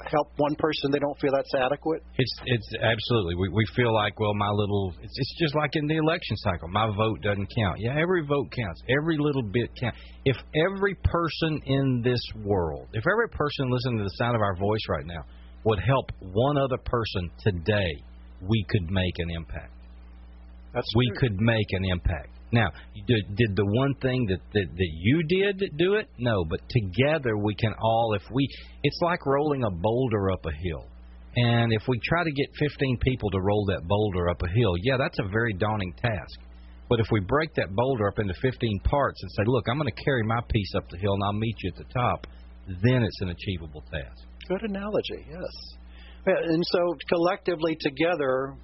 help 0.06 0.28
one 0.36 0.54
person, 0.56 0.90
they 0.92 0.98
don't 0.98 1.18
feel 1.20 1.32
that's 1.32 1.54
adequate. 1.54 2.02
It's 2.18 2.34
it's 2.46 2.70
absolutely. 2.80 3.34
We 3.36 3.48
we 3.48 3.64
feel 3.74 3.94
like 3.94 4.20
well, 4.20 4.34
my 4.34 4.50
little. 4.50 4.92
It's 5.00 5.16
it's 5.16 5.34
just 5.40 5.54
like 5.54 5.70
in 5.74 5.86
the 5.86 5.96
election 5.96 6.36
cycle. 6.36 6.68
My 6.68 6.86
vote 6.86 7.22
doesn't 7.22 7.48
count. 7.56 7.80
Yeah, 7.80 7.96
every 7.98 8.26
vote 8.26 8.52
counts. 8.52 8.82
Every 8.88 9.16
little 9.18 9.42
bit 9.42 9.70
counts. 9.80 9.98
If 10.24 10.36
every 10.54 10.94
person 11.02 11.60
in 11.66 12.02
this 12.04 12.20
world, 12.44 12.88
if 12.92 13.04
every 13.10 13.28
person 13.28 13.70
listening 13.70 13.98
to 13.98 14.04
the 14.04 14.16
sound 14.18 14.36
of 14.36 14.42
our 14.42 14.56
voice 14.56 14.84
right 14.88 15.06
now 15.06 15.24
would 15.64 15.78
help 15.78 16.10
one 16.20 16.58
other 16.58 16.78
person 16.78 17.30
today, 17.38 17.92
we 18.42 18.64
could 18.68 18.90
make 18.90 19.14
an 19.18 19.30
impact. 19.30 19.72
That's 20.74 20.88
we 20.96 21.08
true. 21.08 21.16
could 21.20 21.40
make 21.40 21.66
an 21.70 21.84
impact. 21.84 22.28
Now, 22.52 22.68
did, 23.06 23.34
did 23.34 23.56
the 23.56 23.64
one 23.64 23.94
thing 24.02 24.26
that, 24.26 24.40
that 24.52 24.66
that 24.76 24.90
you 24.92 25.22
did 25.22 25.72
do 25.78 25.94
it? 25.94 26.08
No, 26.18 26.44
but 26.44 26.60
together 26.68 27.36
we 27.38 27.54
can 27.54 27.72
all. 27.80 28.14
If 28.14 28.22
we, 28.30 28.46
it's 28.82 28.98
like 29.02 29.24
rolling 29.24 29.64
a 29.64 29.70
boulder 29.70 30.30
up 30.30 30.44
a 30.44 30.52
hill, 30.52 30.86
and 31.36 31.72
if 31.72 31.82
we 31.88 31.98
try 32.04 32.24
to 32.24 32.30
get 32.30 32.46
15 32.58 32.98
people 33.00 33.30
to 33.30 33.40
roll 33.40 33.64
that 33.66 33.88
boulder 33.88 34.28
up 34.28 34.42
a 34.42 34.48
hill, 34.48 34.74
yeah, 34.82 34.96
that's 34.98 35.18
a 35.18 35.28
very 35.28 35.54
daunting 35.54 35.94
task. 35.94 36.40
But 36.90 37.00
if 37.00 37.06
we 37.10 37.20
break 37.20 37.54
that 37.54 37.74
boulder 37.74 38.06
up 38.08 38.18
into 38.18 38.34
15 38.42 38.80
parts 38.80 39.22
and 39.22 39.30
say, 39.30 39.44
look, 39.46 39.64
I'm 39.66 39.78
going 39.78 39.88
to 39.88 40.04
carry 40.04 40.22
my 40.24 40.40
piece 40.50 40.74
up 40.76 40.90
the 40.90 40.98
hill 40.98 41.14
and 41.14 41.24
I'll 41.24 41.32
meet 41.32 41.56
you 41.62 41.70
at 41.70 41.78
the 41.78 41.90
top, 41.94 42.26
then 42.66 43.02
it's 43.02 43.20
an 43.22 43.30
achievable 43.30 43.82
task. 43.90 44.26
Good 44.46 44.62
analogy, 44.68 45.24
yes. 45.26 45.76
And 46.26 46.62
so 46.70 46.94
collectively 47.08 47.78
together, 47.80 48.54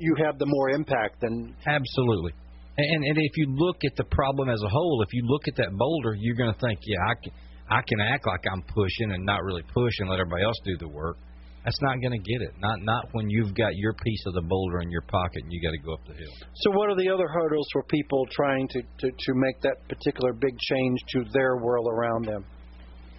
you 0.00 0.14
have 0.24 0.38
the 0.38 0.46
more 0.46 0.70
impact 0.70 1.20
than 1.20 1.54
absolutely. 1.66 2.32
And 2.76 3.04
and 3.04 3.18
if 3.18 3.36
you 3.36 3.46
look 3.48 3.76
at 3.84 3.96
the 3.96 4.04
problem 4.04 4.48
as 4.48 4.62
a 4.62 4.68
whole, 4.68 5.02
if 5.02 5.12
you 5.12 5.22
look 5.26 5.48
at 5.48 5.56
that 5.56 5.70
boulder, 5.72 6.14
you're 6.18 6.36
going 6.36 6.52
to 6.52 6.60
think, 6.60 6.78
yeah, 6.84 6.96
I 7.06 7.14
can 7.22 7.32
I 7.68 7.80
can 7.86 8.00
act 8.00 8.26
like 8.26 8.44
I'm 8.50 8.62
pushing 8.62 9.12
and 9.12 9.24
not 9.24 9.42
really 9.44 9.62
push 9.62 9.92
and 9.98 10.08
let 10.08 10.18
everybody 10.18 10.44
else 10.44 10.56
do 10.64 10.76
the 10.78 10.88
work. 10.88 11.16
That's 11.64 11.80
not 11.82 12.00
going 12.00 12.12
to 12.12 12.18
get 12.18 12.40
it. 12.40 12.54
Not 12.58 12.80
not 12.82 13.08
when 13.12 13.28
you've 13.28 13.54
got 13.54 13.76
your 13.76 13.92
piece 13.92 14.24
of 14.26 14.34
the 14.34 14.40
boulder 14.40 14.80
in 14.80 14.90
your 14.90 15.02
pocket 15.02 15.42
and 15.44 15.52
you 15.52 15.60
got 15.60 15.72
to 15.72 15.84
go 15.84 15.92
up 15.92 16.00
the 16.06 16.14
hill. 16.14 16.32
So, 16.64 16.70
what 16.70 16.88
are 16.88 16.96
the 16.96 17.10
other 17.10 17.28
hurdles 17.28 17.66
for 17.72 17.82
people 17.84 18.26
trying 18.30 18.66
to, 18.68 18.80
to 18.80 19.10
to 19.10 19.34
make 19.34 19.60
that 19.60 19.76
particular 19.88 20.32
big 20.32 20.58
change 20.58 20.98
to 21.12 21.24
their 21.34 21.58
world 21.58 21.86
around 21.86 22.24
them? 22.24 22.44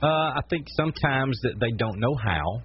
Uh, 0.01 0.33
I 0.33 0.41
think 0.49 0.65
sometimes 0.75 1.39
that 1.43 1.59
they 1.59 1.71
don't 1.77 1.99
know 1.99 2.15
how. 2.15 2.63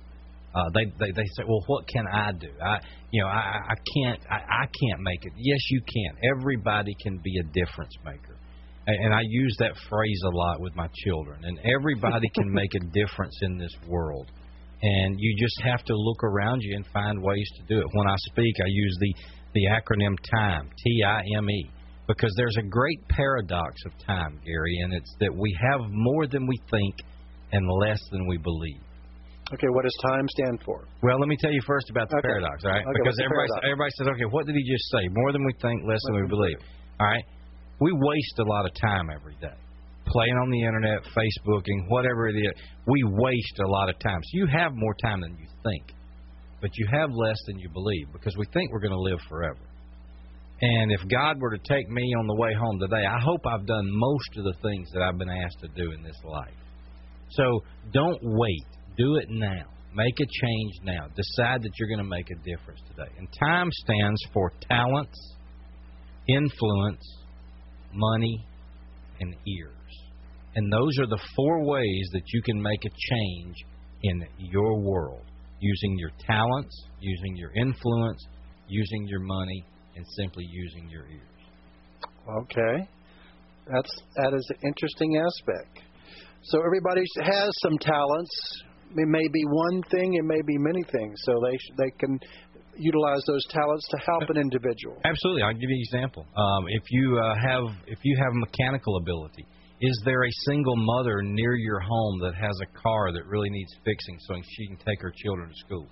Uh, 0.57 0.71
they, 0.73 0.85
they 0.99 1.13
they 1.13 1.29
say, 1.37 1.45
well, 1.47 1.63
what 1.67 1.87
can 1.87 2.07
I 2.07 2.33
do? 2.33 2.49
I 2.65 2.79
you 3.11 3.21
know 3.23 3.29
I 3.29 3.61
I 3.69 3.75
can't 3.93 4.21
I, 4.31 4.37
I 4.37 4.67
can't 4.67 5.03
make 5.03 5.23
it. 5.23 5.33
Yes, 5.37 5.61
you 5.71 5.83
can. 5.83 6.17
Everybody 6.37 6.97
can 7.03 7.19
be 7.19 7.39
a 7.41 7.45
difference 7.53 7.93
maker, 8.05 8.37
and, 8.87 9.05
and 9.05 9.15
I 9.15 9.21
use 9.29 9.55
that 9.59 9.73
phrase 9.91 10.23
a 10.25 10.35
lot 10.35 10.61
with 10.61 10.75
my 10.75 10.89
children. 11.05 11.45
And 11.45 11.59
everybody 11.77 12.29
can 12.35 12.51
make 12.51 12.75
a 12.75 12.85
difference 12.95 13.39
in 13.43 13.59
this 13.59 13.75
world, 13.87 14.31
and 14.81 15.17
you 15.19 15.37
just 15.39 15.61
have 15.63 15.85
to 15.85 15.95
look 15.95 16.25
around 16.25 16.63
you 16.63 16.77
and 16.77 16.87
find 16.87 17.23
ways 17.23 17.51
to 17.59 17.75
do 17.75 17.79
it. 17.79 17.87
When 17.93 18.09
I 18.09 18.17
speak, 18.33 18.55
I 18.59 18.69
use 18.69 18.97
the 19.01 19.15
the 19.53 19.67
acronym 19.77 20.17
TIME 20.35 20.71
T 20.83 21.03
I 21.07 21.21
M 21.37 21.51
E 21.51 21.71
because 22.09 22.33
there's 22.39 22.57
a 22.59 22.67
great 22.67 23.07
paradox 23.09 23.75
of 23.85 23.93
time, 24.07 24.41
Gary, 24.47 24.79
and 24.85 24.95
it's 24.95 25.15
that 25.21 25.35
we 25.35 25.55
have 25.61 25.81
more 25.91 26.27
than 26.27 26.47
we 26.47 26.57
think 26.71 26.95
and 27.53 27.69
less 27.83 28.01
than 28.11 28.27
we 28.27 28.39
believe. 28.39 28.81
Okay, 29.55 29.71
what 29.71 29.85
does 29.85 29.97
time 30.03 30.27
stand 30.29 30.59
for? 30.65 30.89
Well, 31.03 31.21
let 31.21 31.29
me 31.29 31.37
tell 31.39 31.53
you 31.53 31.63
first 31.67 31.89
about 31.91 32.11
the 32.11 32.19
Okay. 32.19 32.29
paradox, 32.29 32.65
all 32.65 32.73
right? 32.73 32.83
Okay, 32.83 32.99
because 32.99 33.19
everybody 33.23 33.51
everybody 33.63 33.93
says, 33.95 34.09
okay, 34.09 34.27
what 34.27 34.47
did 34.47 34.57
he 34.57 34.65
just 34.67 34.91
say? 34.91 35.07
More 35.11 35.31
than 35.31 35.45
we 35.45 35.53
think, 35.63 35.87
less 35.87 36.01
than 36.07 36.15
we 36.15 36.23
mm-hmm. 36.23 36.31
believe. 36.31 36.59
All 36.99 37.07
right, 37.07 37.25
we 37.79 37.93
waste 37.93 38.39
a 38.39 38.45
lot 38.45 38.67
of 38.67 38.73
time 38.75 39.11
every 39.11 39.37
day 39.41 39.55
playing 40.07 40.37
on 40.39 40.51
the 40.51 40.63
internet, 40.63 41.03
Facebooking, 41.15 41.89
whatever 41.89 42.29
it 42.29 42.37
is. 42.37 42.53
We 42.87 43.03
waste 43.05 43.59
a 43.63 43.69
lot 43.69 43.89
of 43.89 43.99
time. 43.99 44.21
So 44.23 44.31
you 44.39 44.47
have 44.47 44.73
more 44.75 44.95
time 45.03 45.21
than 45.21 45.37
you 45.39 45.47
think, 45.65 45.93
but 46.61 46.71
you 46.75 46.87
have 46.93 47.11
less 47.11 47.37
than 47.47 47.59
you 47.59 47.69
believe 47.69 48.13
because 48.13 48.37
we 48.37 48.47
think 48.53 48.73
we're 48.73 48.81
going 48.81 48.93
to 48.93 49.01
live 49.01 49.19
forever. 49.29 49.59
And 50.61 50.91
if 50.91 51.01
God 51.09 51.39
were 51.39 51.51
to 51.51 51.63
take 51.69 51.91
me 51.91 52.15
on 52.19 52.27
the 52.27 52.35
way 52.35 52.55
home 52.55 52.79
today, 52.81 53.05
I 53.05 53.21
hope 53.21 53.43
I've 53.47 53.67
done 53.67 53.87
most 53.91 54.39
of 54.39 54.45
the 54.45 54.55
things 54.63 54.89
that 54.95 55.03
I've 55.03 55.19
been 55.19 55.29
asked 55.29 55.61
to 55.61 55.69
do 55.69 55.93
in 55.93 56.03
this 56.03 56.17
life. 56.25 56.55
So 57.31 57.63
don't 57.93 58.19
wait. 58.23 58.65
Do 58.97 59.17
it 59.17 59.29
now. 59.29 59.65
Make 59.95 60.15
a 60.21 60.27
change 60.27 60.75
now. 60.83 61.09
Decide 61.15 61.63
that 61.63 61.71
you're 61.79 61.89
going 61.89 61.99
to 61.99 62.05
make 62.05 62.31
a 62.31 62.37
difference 62.37 62.81
today. 62.91 63.11
And 63.19 63.29
time 63.41 63.69
stands 63.73 64.21
for 64.33 64.53
talents, 64.69 65.35
influence, 66.29 67.03
money, 67.93 68.45
and 69.21 69.35
ears. 69.47 69.73
And 70.55 70.73
those 70.73 70.99
are 70.99 71.07
the 71.07 71.21
four 71.35 71.65
ways 71.65 72.09
that 72.13 72.23
you 72.33 72.43
can 72.43 72.61
make 72.61 72.85
a 72.85 72.91
change 72.91 73.57
in 74.03 74.25
your 74.39 74.79
world 74.81 75.25
using 75.61 75.99
your 75.99 76.11
talents, 76.27 76.85
using 77.01 77.37
your 77.37 77.51
influence, 77.57 78.25
using 78.69 79.07
your 79.09 79.21
money, 79.21 79.65
and 79.97 80.05
simply 80.17 80.45
using 80.51 80.89
your 80.91 81.07
ears. 81.07 81.23
Okay, 82.43 82.89
that's 83.73 83.91
that 84.17 84.35
is 84.35 84.51
an 84.51 84.69
interesting 84.69 85.17
aspect. 85.17 85.81
So 86.43 86.61
everybody 86.65 87.03
has 87.23 87.51
some 87.63 87.79
talents. 87.79 88.63
It 88.95 89.09
may 89.09 89.27
be 89.33 89.45
one 89.45 89.83
thing, 89.91 90.15
it 90.15 90.25
may 90.25 90.41
be 90.47 90.59
many 90.59 90.83
things. 90.85 91.19
So 91.25 91.41
they 91.43 91.57
sh- 91.57 91.73
they 91.77 91.91
can 91.99 92.19
utilize 92.79 93.23
those 93.27 93.45
talents 93.51 93.87
to 93.91 93.97
help 93.99 94.29
an 94.29 94.37
individual. 94.37 95.01
Absolutely, 95.05 95.43
I'll 95.43 95.53
give 95.53 95.69
you 95.69 95.77
an 95.77 95.99
example. 95.99 96.27
Um, 96.37 96.65
if 96.69 96.83
you 96.91 97.19
uh, 97.19 97.35
have 97.35 97.65
if 97.87 97.99
you 98.05 98.17
have 98.23 98.33
mechanical 98.35 98.97
ability, 98.99 99.47
is 99.81 100.03
there 100.05 100.25
a 100.25 100.33
single 100.47 100.77
mother 100.77 101.23
near 101.23 101.55
your 101.55 101.81
home 101.81 102.21
that 102.21 102.35
has 102.35 102.59
a 102.63 102.79
car 102.81 103.13
that 103.13 103.27
really 103.27 103.51
needs 103.51 103.73
fixing 103.85 104.19
so 104.21 104.35
she 104.57 104.67
can 104.69 104.77
take 104.77 105.01
her 105.01 105.13
children 105.25 105.49
to 105.49 105.55
school? 105.67 105.87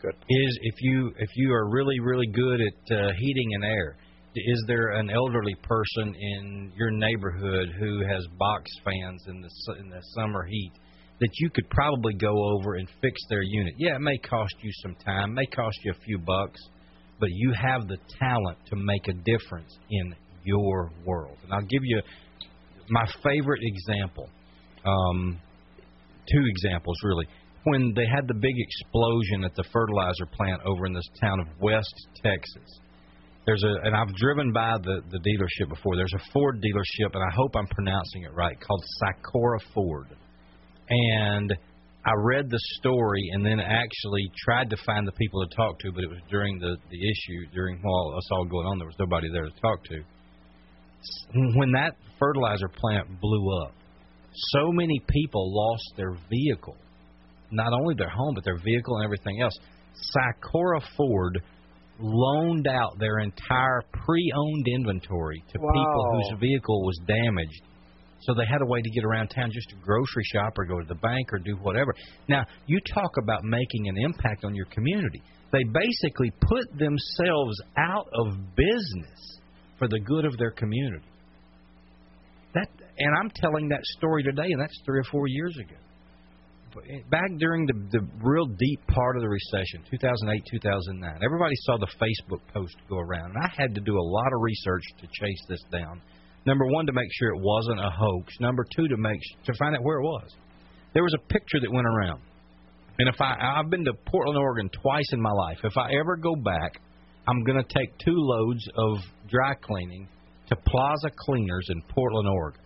Good. 0.00 0.14
Is 0.28 0.58
if 0.62 0.74
you 0.80 1.12
if 1.18 1.30
you 1.36 1.52
are 1.52 1.68
really 1.70 2.00
really 2.00 2.26
good 2.26 2.60
at 2.60 2.96
uh, 2.96 3.10
heating 3.18 3.54
and 3.54 3.64
air, 3.64 3.96
is 4.34 4.64
there 4.66 4.92
an 4.92 5.10
elderly 5.10 5.54
person 5.62 6.14
in 6.14 6.72
your 6.76 6.90
neighborhood 6.90 7.70
who 7.78 8.06
has 8.06 8.26
box 8.38 8.70
fans 8.84 9.24
in 9.28 9.40
the 9.40 9.50
in 9.80 9.88
the 9.88 10.00
summer 10.14 10.44
heat 10.44 10.72
that 11.20 11.30
you 11.34 11.50
could 11.50 11.68
probably 11.70 12.14
go 12.14 12.34
over 12.54 12.74
and 12.74 12.88
fix 13.00 13.20
their 13.28 13.42
unit? 13.42 13.74
Yeah, 13.78 13.96
it 13.96 14.00
may 14.00 14.18
cost 14.18 14.54
you 14.62 14.70
some 14.82 14.94
time, 15.04 15.34
may 15.34 15.46
cost 15.46 15.76
you 15.84 15.92
a 15.92 16.00
few 16.04 16.18
bucks, 16.18 16.60
but 17.18 17.28
you 17.32 17.52
have 17.52 17.88
the 17.88 17.96
talent 18.18 18.58
to 18.68 18.76
make 18.76 19.08
a 19.08 19.12
difference 19.12 19.76
in 19.90 20.14
your 20.44 20.90
world. 21.04 21.38
And 21.44 21.52
I'll 21.52 21.62
give 21.62 21.82
you 21.82 22.00
my 22.88 23.06
favorite 23.22 23.60
example. 23.62 24.28
Um, 24.84 25.40
two 26.30 26.44
examples 26.46 26.96
really. 27.02 27.26
When 27.64 27.92
they 27.96 28.06
had 28.06 28.28
the 28.28 28.34
big 28.34 28.54
explosion 28.56 29.44
at 29.44 29.56
the 29.56 29.64
fertilizer 29.72 30.26
plant 30.32 30.62
over 30.64 30.86
in 30.86 30.92
this 30.92 31.08
town 31.20 31.40
of 31.40 31.46
West 31.60 31.94
Texas, 32.22 32.80
there's 33.44 33.62
a 33.64 33.86
and 33.86 33.94
I've 33.94 34.14
driven 34.14 34.52
by 34.52 34.76
the 34.82 35.00
the 35.10 35.18
dealership 35.18 35.68
before. 35.68 35.96
There's 35.96 36.14
a 36.14 36.32
Ford 36.32 36.60
dealership, 36.60 37.14
and 37.14 37.22
I 37.22 37.34
hope 37.34 37.56
I'm 37.56 37.66
pronouncing 37.68 38.22
it 38.22 38.32
right, 38.34 38.56
called 38.60 38.84
Sykora 39.02 39.58
Ford. 39.74 40.08
And 40.88 41.52
I 42.04 42.12
read 42.16 42.48
the 42.50 42.60
story 42.78 43.30
and 43.32 43.44
then 43.44 43.58
actually 43.58 44.30
tried 44.44 44.70
to 44.70 44.76
find 44.86 45.06
the 45.06 45.12
people 45.12 45.46
to 45.46 45.56
talk 45.56 45.78
to, 45.80 45.90
but 45.92 46.04
it 46.04 46.10
was 46.10 46.20
during 46.30 46.58
the 46.58 46.76
the 46.90 46.96
issue 46.98 47.50
during 47.52 47.78
while 47.82 48.16
us 48.16 48.28
all 48.30 48.44
going 48.44 48.66
on. 48.66 48.78
There 48.78 48.86
was 48.86 48.96
nobody 48.98 49.28
there 49.32 49.44
to 49.44 49.60
talk 49.60 49.82
to. 49.84 50.02
When 51.56 51.72
that 51.72 51.96
fertilizer 52.18 52.68
plant 52.68 53.20
blew 53.20 53.62
up, 53.64 53.72
so 54.52 54.70
many 54.72 55.00
people 55.08 55.52
lost 55.52 55.94
their 55.96 56.16
vehicle, 56.30 56.76
not 57.50 57.72
only 57.72 57.94
their 57.96 58.08
home 58.10 58.34
but 58.34 58.44
their 58.44 58.58
vehicle 58.58 58.96
and 58.96 59.04
everything 59.04 59.40
else. 59.40 59.54
Sykora 60.14 60.82
Ford 60.96 61.42
loaned 61.98 62.66
out 62.68 62.98
their 62.98 63.20
entire 63.20 63.82
pre-owned 63.92 64.66
inventory 64.68 65.42
to 65.52 65.58
Wow. 65.58 65.72
people 65.72 66.04
whose 66.12 66.40
vehicle 66.40 66.82
was 66.84 67.00
damaged. 67.06 67.62
So 68.26 68.34
they 68.34 68.44
had 68.50 68.60
a 68.60 68.66
way 68.66 68.82
to 68.82 68.90
get 68.90 69.04
around 69.04 69.28
town 69.28 69.50
just 69.52 69.70
to 69.70 69.76
grocery 69.76 70.24
shop 70.24 70.58
or 70.58 70.64
go 70.64 70.80
to 70.80 70.86
the 70.86 70.96
bank 70.96 71.32
or 71.32 71.38
do 71.38 71.56
whatever. 71.62 71.94
Now, 72.28 72.44
you 72.66 72.80
talk 72.92 73.12
about 73.22 73.44
making 73.44 73.88
an 73.88 73.96
impact 73.98 74.44
on 74.44 74.54
your 74.54 74.66
community. 74.66 75.22
They 75.52 75.62
basically 75.62 76.32
put 76.40 76.66
themselves 76.76 77.56
out 77.78 78.08
of 78.12 78.34
business 78.56 79.38
for 79.78 79.86
the 79.86 80.00
good 80.00 80.24
of 80.24 80.36
their 80.38 80.50
community. 80.50 81.06
That 82.54 82.68
and 82.98 83.14
I'm 83.20 83.30
telling 83.36 83.68
that 83.68 83.84
story 83.98 84.24
today 84.24 84.48
and 84.50 84.60
that's 84.60 84.80
3 84.84 84.98
or 84.98 85.04
4 85.04 85.28
years 85.28 85.56
ago. 85.60 85.76
Eh, 86.76 87.00
back 87.10 87.30
during 87.38 87.64
the 87.66 87.72
the 87.92 88.06
real 88.22 88.46
deep 88.46 88.86
part 88.88 89.16
of 89.16 89.22
the 89.22 89.28
recession, 89.28 89.84
2008, 89.90 90.42
2009, 90.50 91.20
everybody 91.24 91.54
saw 91.64 91.78
the 91.78 91.88
Facebook 91.96 92.40
post 92.52 92.76
go 92.88 92.98
around, 92.98 93.32
and 93.32 93.44
I 93.44 93.48
had 93.56 93.74
to 93.74 93.80
do 93.80 93.96
a 93.96 94.02
lot 94.02 94.26
of 94.34 94.40
research 94.42 94.82
to 95.00 95.06
chase 95.06 95.42
this 95.48 95.62
down. 95.72 96.02
Number 96.46 96.66
one, 96.66 96.86
to 96.86 96.92
make 96.92 97.08
sure 97.12 97.30
it 97.30 97.40
wasn't 97.40 97.80
a 97.80 97.90
hoax. 97.90 98.32
Number 98.40 98.64
two, 98.74 98.88
to 98.88 98.96
make 98.96 99.20
to 99.44 99.52
find 99.58 99.74
out 99.74 99.82
where 99.82 99.98
it 99.98 100.04
was. 100.04 100.30
There 100.94 101.02
was 101.02 101.14
a 101.14 101.32
picture 101.32 101.60
that 101.60 101.70
went 101.70 101.86
around, 101.86 102.22
and 102.98 103.08
if 103.08 103.20
I 103.20 103.34
I've 103.58 103.68
been 103.68 103.84
to 103.84 103.92
Portland, 104.06 104.38
Oregon 104.38 104.70
twice 104.70 105.12
in 105.12 105.20
my 105.20 105.32
life. 105.32 105.58
If 105.64 105.76
I 105.76 105.90
ever 106.00 106.16
go 106.16 106.34
back, 106.36 106.80
I'm 107.28 107.42
going 107.44 107.62
to 107.62 107.78
take 107.78 107.98
two 107.98 108.14
loads 108.14 108.66
of 108.78 108.98
dry 109.28 109.54
cleaning 109.60 110.08
to 110.48 110.56
Plaza 110.56 111.10
Cleaners 111.18 111.66
in 111.70 111.82
Portland, 111.92 112.28
Oregon. 112.28 112.60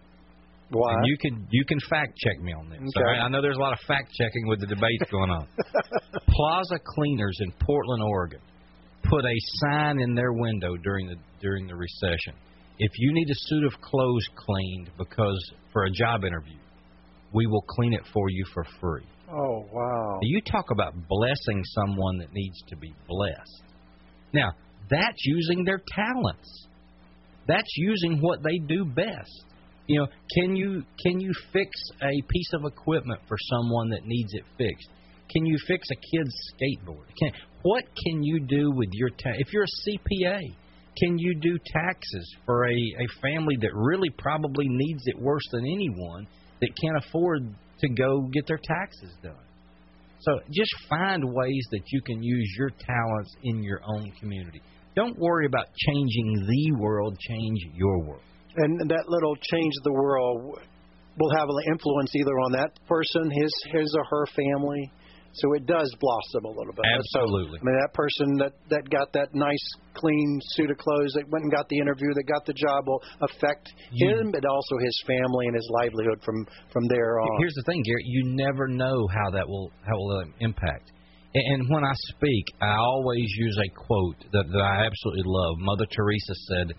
Why? 0.71 0.95
And 0.95 1.07
you 1.07 1.17
can 1.19 1.49
you 1.51 1.65
can 1.65 1.81
fact 1.89 2.17
check 2.19 2.41
me 2.41 2.53
on 2.53 2.69
this. 2.69 2.79
Okay. 2.79 3.05
right? 3.05 3.21
I 3.21 3.29
know 3.29 3.43
there's 3.43 3.57
a 3.57 3.61
lot 3.61 3.73
of 3.73 3.81
fact 3.89 4.13
checking 4.13 4.47
with 4.47 4.61
the 4.61 4.67
debates 4.67 5.11
going 5.11 5.31
on. 5.31 5.49
Plaza 6.29 6.79
Cleaners 6.85 7.39
in 7.41 7.53
Portland, 7.53 8.03
Oregon, 8.03 8.41
put 9.03 9.25
a 9.25 9.35
sign 9.65 9.99
in 10.01 10.15
their 10.15 10.33
window 10.33 10.77
during 10.77 11.09
the 11.09 11.17
during 11.41 11.67
the 11.67 11.75
recession. 11.75 12.35
If 12.83 12.93
you 12.97 13.13
need 13.13 13.29
a 13.29 13.35
suit 13.37 13.65
of 13.65 13.79
clothes 13.83 14.27
cleaned 14.37 14.91
because 14.97 15.53
for 15.71 15.85
a 15.85 15.91
job 15.91 16.25
interview, 16.25 16.59
we 17.35 17.47
will 17.47 17.61
clean 17.69 17.93
it 17.93 18.01
for 18.13 18.31
you 18.31 18.45
for 18.55 18.65
free. 18.81 19.07
oh 19.31 19.67
wow. 19.71 20.19
You 20.23 20.41
talk 20.41 20.71
about 20.71 20.95
blessing 21.07 21.63
someone 21.75 22.19
that 22.19 22.33
needs 22.33 22.59
to 22.69 22.77
be 22.77 22.93
blessed. 23.07 23.63
Now, 24.33 24.53
that's 24.89 25.23
using 25.25 25.65
their 25.65 25.83
talents. 25.95 26.67
That's 27.47 27.71
using 27.77 28.19
what 28.21 28.43
they 28.43 28.59
do 28.67 28.85
best. 28.87 29.45
You 29.87 30.01
know, 30.01 30.07
can 30.35 30.57
you 30.57 30.83
can 31.05 31.21
you 31.21 31.33
fix 31.53 31.71
a 32.03 32.23
piece 32.29 32.51
of 32.55 32.65
equipment 32.65 33.21
for 33.29 33.37
someone 33.51 33.91
that 33.91 34.07
needs 34.07 34.33
it 34.33 34.45
fixed? 34.57 34.89
Can 35.31 35.45
you 35.45 35.59
fix 35.67 35.87
a 35.93 35.97
kid's 35.97 36.35
skateboard? 36.55 37.07
Can 37.19 37.33
what 37.63 37.85
can 38.05 38.23
you 38.23 38.41
do 38.41 38.71
with 38.71 38.89
your 38.93 39.11
ta- 39.11 39.37
if 39.37 39.53
you're 39.53 39.65
a 39.65 39.89
CPA? 39.91 40.41
Can 40.99 41.19
you 41.19 41.35
do 41.35 41.59
taxes 41.73 42.37
for 42.45 42.67
a, 42.67 42.75
a 42.75 43.21
family 43.23 43.57
that 43.61 43.71
really 43.75 44.11
probably 44.19 44.67
needs 44.69 45.03
it 45.07 45.19
worse 45.19 45.45
than 45.53 45.65
anyone 45.65 46.27
that 46.61 46.71
can't 46.83 46.97
afford 47.05 47.55
to 47.81 47.89
go 47.89 48.29
get 48.33 48.47
their 48.47 48.61
taxes 48.63 49.15
done? 49.23 49.35
So 50.21 50.41
just 50.51 50.71
find 50.89 51.25
ways 51.25 51.67
that 51.71 51.83
you 51.87 52.03
can 52.03 52.23
use 52.23 52.55
your 52.59 52.71
talents 52.71 53.35
in 53.43 53.63
your 53.63 53.81
own 53.87 54.13
community. 54.21 54.61
Don't 54.95 55.19
worry 55.19 55.47
about 55.47 55.67
changing 55.75 56.47
the 56.47 56.77
world, 56.79 57.17
change 57.19 57.59
your 57.75 58.03
world. 58.03 58.23
And 58.57 58.91
that 58.91 59.05
little 59.09 59.37
change 59.37 59.73
the 59.85 59.93
world 59.93 60.59
will 61.19 61.39
have 61.39 61.49
an 61.49 61.73
influence 61.73 62.15
either 62.15 62.39
on 62.41 62.53
that 62.53 62.71
person, 62.89 63.31
his 63.31 63.53
his 63.73 63.95
or 63.97 64.05
her 64.05 64.27
family. 64.27 64.93
So 65.33 65.55
it 65.55 65.67
does 65.67 65.95
blossom 66.01 66.45
a 66.45 66.49
little 66.49 66.73
bit. 66.73 66.85
Absolutely. 66.85 67.59
So, 67.59 67.63
I 67.63 67.65
mean, 67.65 67.79
that 67.79 67.95
person 67.95 68.27
that 68.39 68.53
that 68.69 68.91
got 68.91 69.13
that 69.13 69.35
nice 69.35 69.67
clean 69.95 70.41
suit 70.57 70.71
of 70.71 70.79
clothes 70.79 71.13
that 71.15 71.29
went 71.31 71.45
and 71.45 71.53
got 71.53 71.69
the 71.69 71.79
interview, 71.79 72.13
that 72.15 72.25
got 72.27 72.45
the 72.47 72.53
job, 72.53 72.87
will 72.87 73.03
affect 73.23 73.73
him, 73.93 74.33
but 74.33 74.45
also 74.45 74.75
his 74.83 75.03
family 75.07 75.47
and 75.47 75.55
his 75.55 75.69
livelihood 75.71 76.21
from 76.25 76.47
from 76.73 76.89
there 76.89 77.21
on. 77.21 77.39
Here's 77.39 77.55
the 77.55 77.63
thing, 77.63 77.83
Garrett. 77.83 78.07
You 78.07 78.35
never 78.35 78.67
know 78.67 79.07
how 79.07 79.31
that 79.31 79.47
will 79.47 79.71
how 79.87 79.95
will 79.95 80.23
um, 80.23 80.35
impact. 80.41 80.91
And 81.33 81.69
when 81.69 81.85
I 81.85 81.93
speak, 81.95 82.45
I 82.61 82.75
always 82.75 83.27
use 83.37 83.57
a 83.59 83.69
quote 83.87 84.19
that, 84.33 84.51
that 84.51 84.61
I 84.61 84.85
absolutely 84.85 85.23
love. 85.25 85.55
Mother 85.59 85.87
Teresa 85.87 86.35
said, 86.49 86.75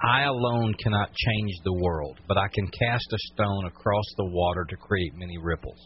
I 0.00 0.24
alone 0.24 0.74
cannot 0.80 1.10
change 1.12 1.52
the 1.64 1.72
world, 1.72 2.20
but 2.28 2.38
I 2.38 2.46
can 2.54 2.68
cast 2.68 3.12
a 3.12 3.18
stone 3.34 3.64
across 3.66 4.04
the 4.16 4.26
water 4.26 4.64
to 4.68 4.76
create 4.76 5.12
many 5.16 5.38
ripples. 5.38 5.80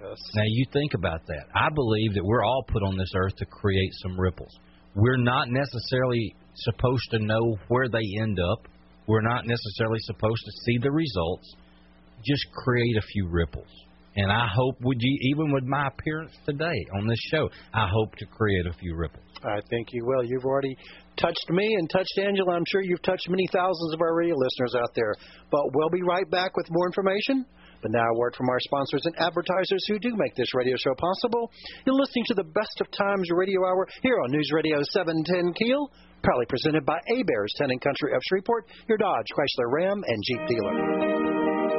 Yes. 0.00 0.18
Now, 0.34 0.42
you 0.46 0.66
think 0.72 0.94
about 0.94 1.26
that. 1.26 1.46
I 1.54 1.68
believe 1.74 2.14
that 2.14 2.24
we're 2.24 2.44
all 2.44 2.64
put 2.68 2.82
on 2.82 2.96
this 2.96 3.12
earth 3.16 3.36
to 3.36 3.46
create 3.46 3.90
some 4.02 4.18
ripples. 4.18 4.56
We're 4.94 5.16
not 5.16 5.48
necessarily 5.48 6.34
supposed 6.54 7.10
to 7.10 7.18
know 7.18 7.56
where 7.68 7.88
they 7.88 8.04
end 8.20 8.38
up, 8.40 8.66
we're 9.06 9.22
not 9.22 9.46
necessarily 9.46 9.98
supposed 10.00 10.44
to 10.44 10.52
see 10.64 10.78
the 10.82 10.90
results. 10.90 11.54
Just 12.24 12.44
create 12.52 12.96
a 12.96 13.02
few 13.12 13.28
ripples. 13.28 13.68
And 14.16 14.32
I 14.32 14.48
hope, 14.52 14.76
would 14.82 14.98
you, 15.00 15.18
even 15.30 15.52
with 15.52 15.64
my 15.64 15.86
appearance 15.86 16.32
today 16.44 16.84
on 16.98 17.06
this 17.06 17.20
show, 17.30 17.48
I 17.72 17.88
hope 17.88 18.16
to 18.16 18.26
create 18.26 18.66
a 18.66 18.72
few 18.72 18.96
ripples. 18.96 19.24
I 19.44 19.60
think 19.70 19.92
you 19.92 20.04
will. 20.04 20.24
You've 20.24 20.44
already 20.44 20.76
touched 21.16 21.46
me 21.50 21.74
and 21.78 21.88
touched 21.88 22.18
Angela. 22.18 22.54
I'm 22.54 22.64
sure 22.66 22.82
you've 22.82 23.02
touched 23.02 23.30
many 23.30 23.46
thousands 23.52 23.94
of 23.94 24.00
our 24.00 24.16
radio 24.16 24.34
listeners 24.34 24.74
out 24.74 24.90
there. 24.94 25.14
But 25.50 25.72
we'll 25.72 25.90
be 25.90 26.02
right 26.02 26.28
back 26.30 26.56
with 26.56 26.66
more 26.70 26.86
information. 26.86 27.46
But 27.82 27.92
now, 27.92 28.06
a 28.10 28.18
word 28.18 28.34
from 28.36 28.48
our 28.48 28.60
sponsors 28.60 29.02
and 29.04 29.14
advertisers 29.18 29.84
who 29.88 29.98
do 29.98 30.10
make 30.16 30.34
this 30.34 30.54
radio 30.54 30.74
show 30.76 30.94
possible. 30.98 31.50
You're 31.86 31.94
listening 31.94 32.24
to 32.28 32.34
the 32.34 32.44
Best 32.44 32.80
of 32.80 32.90
Times 32.90 33.28
Radio 33.30 33.64
Hour 33.64 33.86
here 34.02 34.18
on 34.24 34.32
News 34.32 34.50
Radio 34.52 34.82
710 34.82 35.54
Keel, 35.54 35.90
proudly 36.22 36.46
presented 36.46 36.84
by 36.84 36.98
Heberts, 37.08 37.54
Town 37.58 37.70
Country 37.78 38.14
of 38.14 38.22
Shreveport, 38.28 38.66
your 38.88 38.98
Dodge, 38.98 39.26
Chrysler, 39.32 39.70
Ram, 39.70 40.02
and 40.06 40.22
Jeep 40.26 40.46
dealer. 40.48 41.28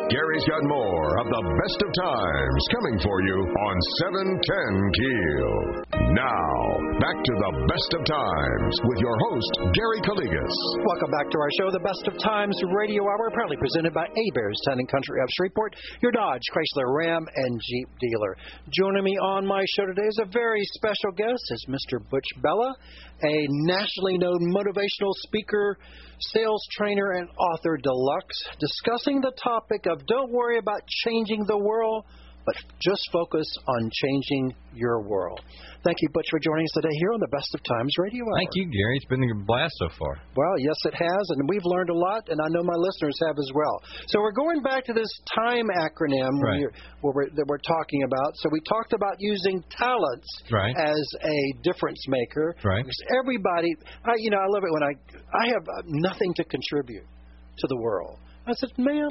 Gary's 0.10 0.46
got 0.46 0.64
more 0.64 1.20
of 1.20 1.28
the 1.28 1.44
best 1.62 1.80
of 1.86 1.90
times 2.02 2.64
coming 2.74 2.98
for 3.04 3.22
you 3.22 3.38
on 3.46 3.76
710 4.02 4.92
Keel. 4.98 5.99
Now, 6.10 6.50
back 6.98 7.22
to 7.22 7.34
the 7.38 7.54
best 7.70 7.92
of 7.94 8.02
times 8.02 8.74
with 8.82 8.98
your 8.98 9.14
host, 9.30 9.54
Gary 9.78 10.02
Calligas. 10.02 10.58
Welcome 10.82 11.12
back 11.14 11.30
to 11.30 11.38
our 11.38 11.52
show, 11.62 11.70
the 11.70 11.86
Best 11.86 12.02
of 12.10 12.18
Times 12.18 12.58
Radio 12.74 13.06
Hour, 13.06 13.30
proudly 13.30 13.58
presented 13.58 13.94
by 13.94 14.10
Heberts, 14.18 14.58
Town 14.66 14.80
and 14.82 14.90
Country 14.90 15.22
of 15.22 15.30
Shreveport, 15.38 15.76
your 16.02 16.12
Dodge, 16.12 16.42
Chrysler, 16.50 16.98
Ram, 16.98 17.28
and 17.36 17.62
Jeep 17.62 17.90
dealer. 18.02 18.36
Joining 18.74 19.04
me 19.04 19.20
on 19.22 19.46
my 19.46 19.64
show 19.78 19.86
today 19.86 20.08
is 20.10 20.20
a 20.20 20.26
very 20.34 20.64
special 20.74 21.12
guest, 21.16 21.46
is 21.52 21.66
Mr. 21.70 22.02
Butch 22.10 22.26
Bellah, 22.42 22.74
a 23.22 23.46
nationally 23.70 24.18
known 24.18 24.40
motivational 24.50 25.14
speaker, 25.30 25.78
sales 26.34 26.66
trainer, 26.72 27.22
and 27.22 27.30
author 27.38 27.78
deluxe, 27.78 28.50
discussing 28.60 29.22
the 29.22 29.34
topic 29.38 29.86
of 29.86 30.04
don't 30.08 30.32
worry 30.32 30.58
about 30.58 30.82
changing 31.06 31.46
the 31.46 31.60
world, 31.60 32.06
but 32.50 32.58
just 32.82 33.02
focus 33.12 33.46
on 33.68 33.92
changing 33.94 34.56
your 34.74 35.02
world. 35.02 35.40
Thank 35.84 35.98
you, 36.02 36.10
Butch, 36.14 36.26
for 36.30 36.40
joining 36.40 36.66
us 36.66 36.74
today 36.74 36.96
here 37.00 37.14
on 37.14 37.20
the 37.20 37.30
Best 37.30 37.54
of 37.54 37.62
Times 37.64 37.94
Radio 37.98 38.26
Hour. 38.26 38.42
Thank 38.42 38.50
you, 38.56 38.66
Gary. 38.66 38.98
It's 38.98 39.06
been 39.06 39.24
a 39.24 39.46
blast 39.46 39.74
so 39.78 39.88
far. 39.98 40.18
Well, 40.36 40.58
yes, 40.58 40.76
it 40.86 40.96
has, 40.96 41.24
and 41.30 41.48
we've 41.48 41.64
learned 41.64 41.90
a 41.90 41.96
lot, 41.96 42.28
and 42.28 42.42
I 42.42 42.48
know 42.50 42.64
my 42.64 42.76
listeners 42.76 43.16
have 43.28 43.38
as 43.38 43.50
well. 43.54 43.82
So 44.08 44.20
we're 44.20 44.34
going 44.34 44.62
back 44.64 44.84
to 44.86 44.94
this 44.94 45.10
TIME 45.38 45.70
acronym 45.78 46.42
right. 46.42 46.66
where 47.02 47.14
we're, 47.14 47.30
that 47.30 47.46
we're 47.48 47.62
talking 47.62 48.04
about. 48.04 48.34
So 48.42 48.50
we 48.52 48.62
talked 48.68 48.94
about 48.94 49.16
using 49.20 49.64
talents 49.70 50.28
right. 50.52 50.76
as 50.76 51.06
a 51.22 51.40
difference 51.62 52.04
maker. 52.08 52.56
Right. 52.64 52.84
Because 52.84 53.00
everybody, 53.22 53.70
I, 54.06 54.14
you 54.18 54.32
know, 54.32 54.42
I 54.42 54.50
love 54.50 54.64
it 54.66 54.74
when 54.74 54.84
I 54.84 54.94
I 55.38 55.54
have 55.54 55.64
nothing 55.86 56.34
to 56.34 56.44
contribute 56.44 57.06
to 57.06 57.68
the 57.70 57.78
world. 57.78 58.18
I 58.48 58.54
said, 58.54 58.70
man, 58.78 59.08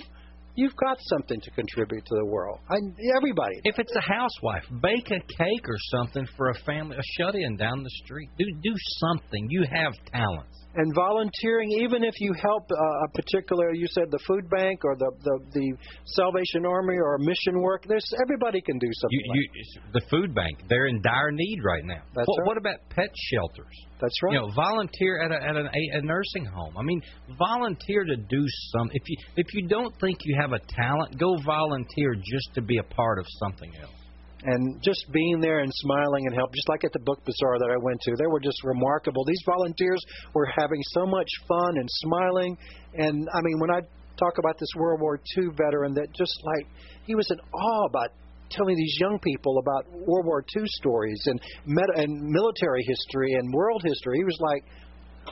You've 0.58 0.74
got 0.74 0.98
something 1.02 1.40
to 1.40 1.50
contribute 1.52 2.04
to 2.04 2.16
the 2.16 2.24
world. 2.24 2.58
I, 2.68 2.78
everybody. 3.16 3.60
If 3.62 3.78
it's 3.78 3.94
a 3.94 4.00
housewife, 4.00 4.64
bake 4.82 5.08
a 5.12 5.20
cake 5.20 5.68
or 5.68 5.76
something 5.92 6.26
for 6.36 6.50
a 6.50 6.54
family, 6.66 6.96
a 6.96 7.02
shut-in 7.16 7.56
down 7.56 7.84
the 7.84 7.90
street. 8.02 8.28
Do 8.36 8.44
do 8.60 8.74
something. 8.98 9.46
You 9.50 9.64
have 9.72 9.92
talents 10.10 10.58
and 10.78 10.94
volunteering, 10.94 11.72
even 11.82 12.04
if 12.04 12.14
you 12.20 12.32
help 12.40 12.70
uh, 12.70 13.06
a 13.06 13.08
particular, 13.12 13.74
you 13.74 13.86
said 13.88 14.04
the 14.10 14.18
food 14.26 14.48
bank 14.48 14.84
or 14.84 14.94
the 14.96 15.10
the, 15.22 15.38
the 15.52 15.72
Salvation 16.04 16.64
Army 16.64 16.96
or 16.96 17.18
mission 17.18 17.60
work. 17.60 17.84
There's 17.86 18.08
everybody 18.22 18.60
can 18.60 18.78
do 18.78 18.86
something. 19.00 19.20
You, 19.34 19.48
you, 19.52 19.80
the 19.92 20.02
food 20.08 20.34
bank, 20.34 20.58
they're 20.68 20.86
in 20.86 21.02
dire 21.02 21.32
need 21.32 21.58
right 21.64 21.84
now. 21.84 22.02
That's 22.14 22.28
what, 22.28 22.38
right. 22.38 22.46
what 22.46 22.56
about 22.58 22.76
pet 22.90 23.10
shelters? 23.14 23.74
That's 24.00 24.14
right. 24.22 24.34
You 24.34 24.40
know, 24.40 24.50
volunteer 24.54 25.20
at 25.24 25.32
a 25.32 25.44
at 25.44 25.56
an, 25.56 25.66
a, 25.66 25.98
a 25.98 26.02
nursing 26.02 26.44
home. 26.44 26.76
I 26.78 26.82
mean, 26.82 27.02
volunteer 27.36 28.04
to 28.04 28.16
do 28.16 28.44
some. 28.72 28.88
If 28.92 29.02
you 29.08 29.16
if 29.36 29.54
you 29.54 29.66
don't 29.66 29.92
think 30.00 30.18
you 30.24 30.38
have 30.40 30.52
a 30.52 30.60
talent, 30.60 31.18
go 31.18 31.36
volunteer 31.44 32.14
just 32.14 32.54
to 32.54 32.62
be 32.62 32.78
a 32.78 32.84
part 32.84 33.18
of 33.18 33.26
something 33.40 33.72
else 33.82 34.07
and 34.44 34.80
just 34.82 35.10
being 35.12 35.40
there 35.40 35.60
and 35.60 35.72
smiling 35.74 36.26
and 36.26 36.34
help, 36.34 36.54
just 36.54 36.68
like 36.68 36.84
at 36.84 36.92
the 36.92 37.00
book 37.00 37.24
bazaar 37.24 37.58
that 37.58 37.70
I 37.70 37.76
went 37.82 38.00
to, 38.02 38.16
they 38.16 38.26
were 38.26 38.40
just 38.40 38.62
remarkable. 38.64 39.24
These 39.24 39.42
volunteers 39.44 40.02
were 40.34 40.46
having 40.46 40.80
so 40.90 41.06
much 41.06 41.28
fun 41.48 41.76
and 41.76 41.88
smiling, 41.90 42.56
and 42.94 43.28
I 43.34 43.40
mean, 43.42 43.58
when 43.58 43.70
I 43.70 43.80
talk 44.16 44.38
about 44.38 44.58
this 44.58 44.68
World 44.76 45.00
War 45.00 45.18
II 45.36 45.48
veteran, 45.56 45.94
that 45.94 46.12
just 46.12 46.40
like 46.44 46.66
he 47.06 47.14
was 47.14 47.30
in 47.30 47.38
awe 47.52 47.86
about 47.86 48.10
telling 48.50 48.76
these 48.76 48.96
young 49.00 49.18
people 49.18 49.58
about 49.58 49.90
World 49.92 50.26
War 50.26 50.44
II 50.56 50.62
stories 50.66 51.20
and 51.26 51.40
med- 51.66 51.96
and 51.96 52.22
military 52.22 52.82
history 52.86 53.34
and 53.34 53.52
world 53.52 53.82
history. 53.84 54.18
He 54.18 54.24
was 54.24 54.38
like, 54.40 54.64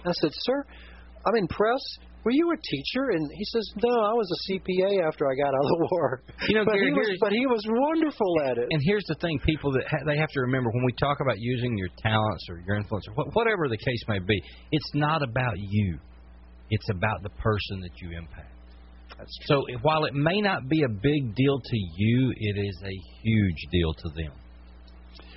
I 0.04 0.12
said, 0.12 0.30
sir, 0.32 0.64
I'm 1.26 1.36
impressed 1.36 2.00
were 2.26 2.32
you 2.32 2.50
a 2.50 2.56
teacher? 2.56 3.10
And 3.14 3.30
he 3.30 3.44
says, 3.44 3.62
no, 3.76 3.94
I 4.02 4.10
was 4.10 4.26
a 4.26 4.38
CPA 4.50 5.06
after 5.06 5.30
I 5.30 5.34
got 5.38 5.54
out 5.54 5.62
of 5.62 5.78
the 5.78 5.88
war. 5.92 6.22
You 6.48 6.56
know, 6.56 6.64
but, 6.64 6.74
Gary, 6.74 6.90
he 6.90 6.92
was, 6.92 7.18
but 7.20 7.32
he 7.32 7.46
was 7.46 7.62
wonderful 7.68 8.34
at 8.50 8.58
it. 8.58 8.66
And 8.68 8.82
here's 8.84 9.04
the 9.06 9.14
thing: 9.20 9.38
people 9.46 9.70
that 9.72 9.84
ha- 9.88 10.02
they 10.04 10.16
have 10.18 10.30
to 10.30 10.40
remember 10.40 10.70
when 10.70 10.84
we 10.84 10.92
talk 10.98 11.18
about 11.20 11.36
using 11.38 11.78
your 11.78 11.88
talents 12.02 12.44
or 12.50 12.58
your 12.66 12.74
influence 12.74 13.06
or 13.06 13.14
wh- 13.14 13.36
whatever 13.36 13.68
the 13.68 13.78
case 13.78 14.02
may 14.08 14.18
be, 14.18 14.42
it's 14.72 14.90
not 14.94 15.22
about 15.22 15.54
you. 15.56 15.98
It's 16.68 16.90
about 16.90 17.22
the 17.22 17.30
person 17.30 17.80
that 17.82 17.94
you 18.02 18.18
impact. 18.18 18.50
So 19.46 19.62
while 19.82 20.04
it 20.04 20.14
may 20.14 20.40
not 20.40 20.68
be 20.68 20.82
a 20.82 20.88
big 20.88 21.34
deal 21.36 21.60
to 21.60 21.76
you, 21.96 22.34
it 22.36 22.58
is 22.58 22.82
a 22.84 23.22
huge 23.22 23.62
deal 23.70 23.94
to 23.94 24.08
them. 24.16 24.32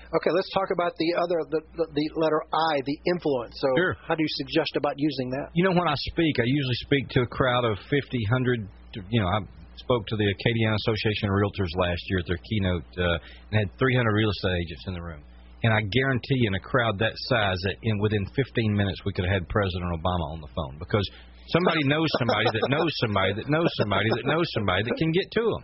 Okay, 0.10 0.32
let's 0.34 0.50
talk 0.58 0.74
about 0.74 0.98
the 0.98 1.14
other, 1.22 1.38
the, 1.54 1.62
the, 1.78 2.06
letter 2.18 2.42
I, 2.50 2.82
the 2.82 2.98
influence. 3.06 3.54
So, 3.62 3.70
sure. 3.78 3.94
how 4.08 4.16
do 4.16 4.24
you 4.26 4.34
suggest 4.42 4.74
about 4.76 4.98
using 4.98 5.30
that? 5.38 5.54
You 5.54 5.64
know, 5.64 5.78
when 5.78 5.88
I 5.88 5.94
speak, 6.10 6.42
I 6.42 6.50
usually 6.50 6.80
speak 6.82 7.10
to 7.14 7.22
a 7.22 7.30
crowd 7.30 7.64
of 7.64 7.78
50, 7.78 7.94
100, 7.94 8.68
you 9.10 9.22
know, 9.22 9.30
I 9.30 9.46
spoke 9.78 10.08
to 10.08 10.18
the 10.18 10.26
Acadiana 10.26 10.76
Association 10.82 11.30
of 11.30 11.38
Realtors 11.38 11.70
last 11.78 12.02
year 12.10 12.20
at 12.20 12.28
their 12.28 12.42
keynote 12.42 12.90
uh, 12.98 13.22
and 13.54 13.70
had 13.70 13.70
300 13.78 14.10
real 14.10 14.30
estate 14.30 14.58
agents 14.66 14.84
in 14.88 14.94
the 14.94 15.02
room. 15.02 15.22
And 15.62 15.74
I 15.74 15.82
guarantee 15.92 16.42
you 16.42 16.48
in 16.48 16.56
a 16.56 16.60
crowd 16.60 16.98
that 17.00 17.14
size 17.30 17.60
that 17.68 17.76
in 17.84 18.00
within 18.00 18.26
15 18.34 18.74
minutes 18.74 19.06
we 19.06 19.14
could 19.14 19.26
have 19.26 19.44
had 19.44 19.50
President 19.50 19.92
Obama 19.92 20.26
on 20.32 20.42
the 20.42 20.48
phone 20.56 20.80
because 20.80 21.04
Somebody 21.52 21.84
knows 21.86 22.08
somebody 22.18 22.46
that 22.54 22.70
knows 22.70 22.92
somebody 23.02 23.34
that 23.34 23.50
knows 23.50 23.70
somebody 23.78 24.10
that 24.16 24.26
knows 24.26 24.46
somebody 24.54 24.84
that 24.84 24.98
can 24.98 25.12
get 25.12 25.32
to 25.32 25.42
them. 25.42 25.64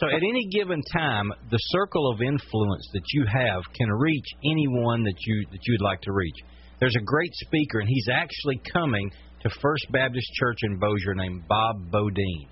So 0.00 0.08
at 0.08 0.22
any 0.22 0.46
given 0.52 0.82
time, 0.92 1.32
the 1.50 1.58
circle 1.72 2.10
of 2.12 2.20
influence 2.20 2.88
that 2.92 3.04
you 3.12 3.24
have 3.26 3.62
can 3.74 3.90
reach 3.90 4.26
anyone 4.44 5.04
that 5.04 5.16
you 5.26 5.44
that 5.50 5.60
you'd 5.66 5.80
like 5.80 6.00
to 6.02 6.12
reach. 6.12 6.36
There's 6.80 6.96
a 6.96 7.04
great 7.04 7.32
speaker, 7.34 7.80
and 7.80 7.88
he's 7.88 8.08
actually 8.12 8.60
coming 8.72 9.10
to 9.42 9.50
First 9.60 9.86
Baptist 9.90 10.26
Church 10.34 10.58
in 10.62 10.78
Bossier 10.78 11.14
named 11.14 11.44
Bob 11.48 11.90
Beaudine. 11.90 12.48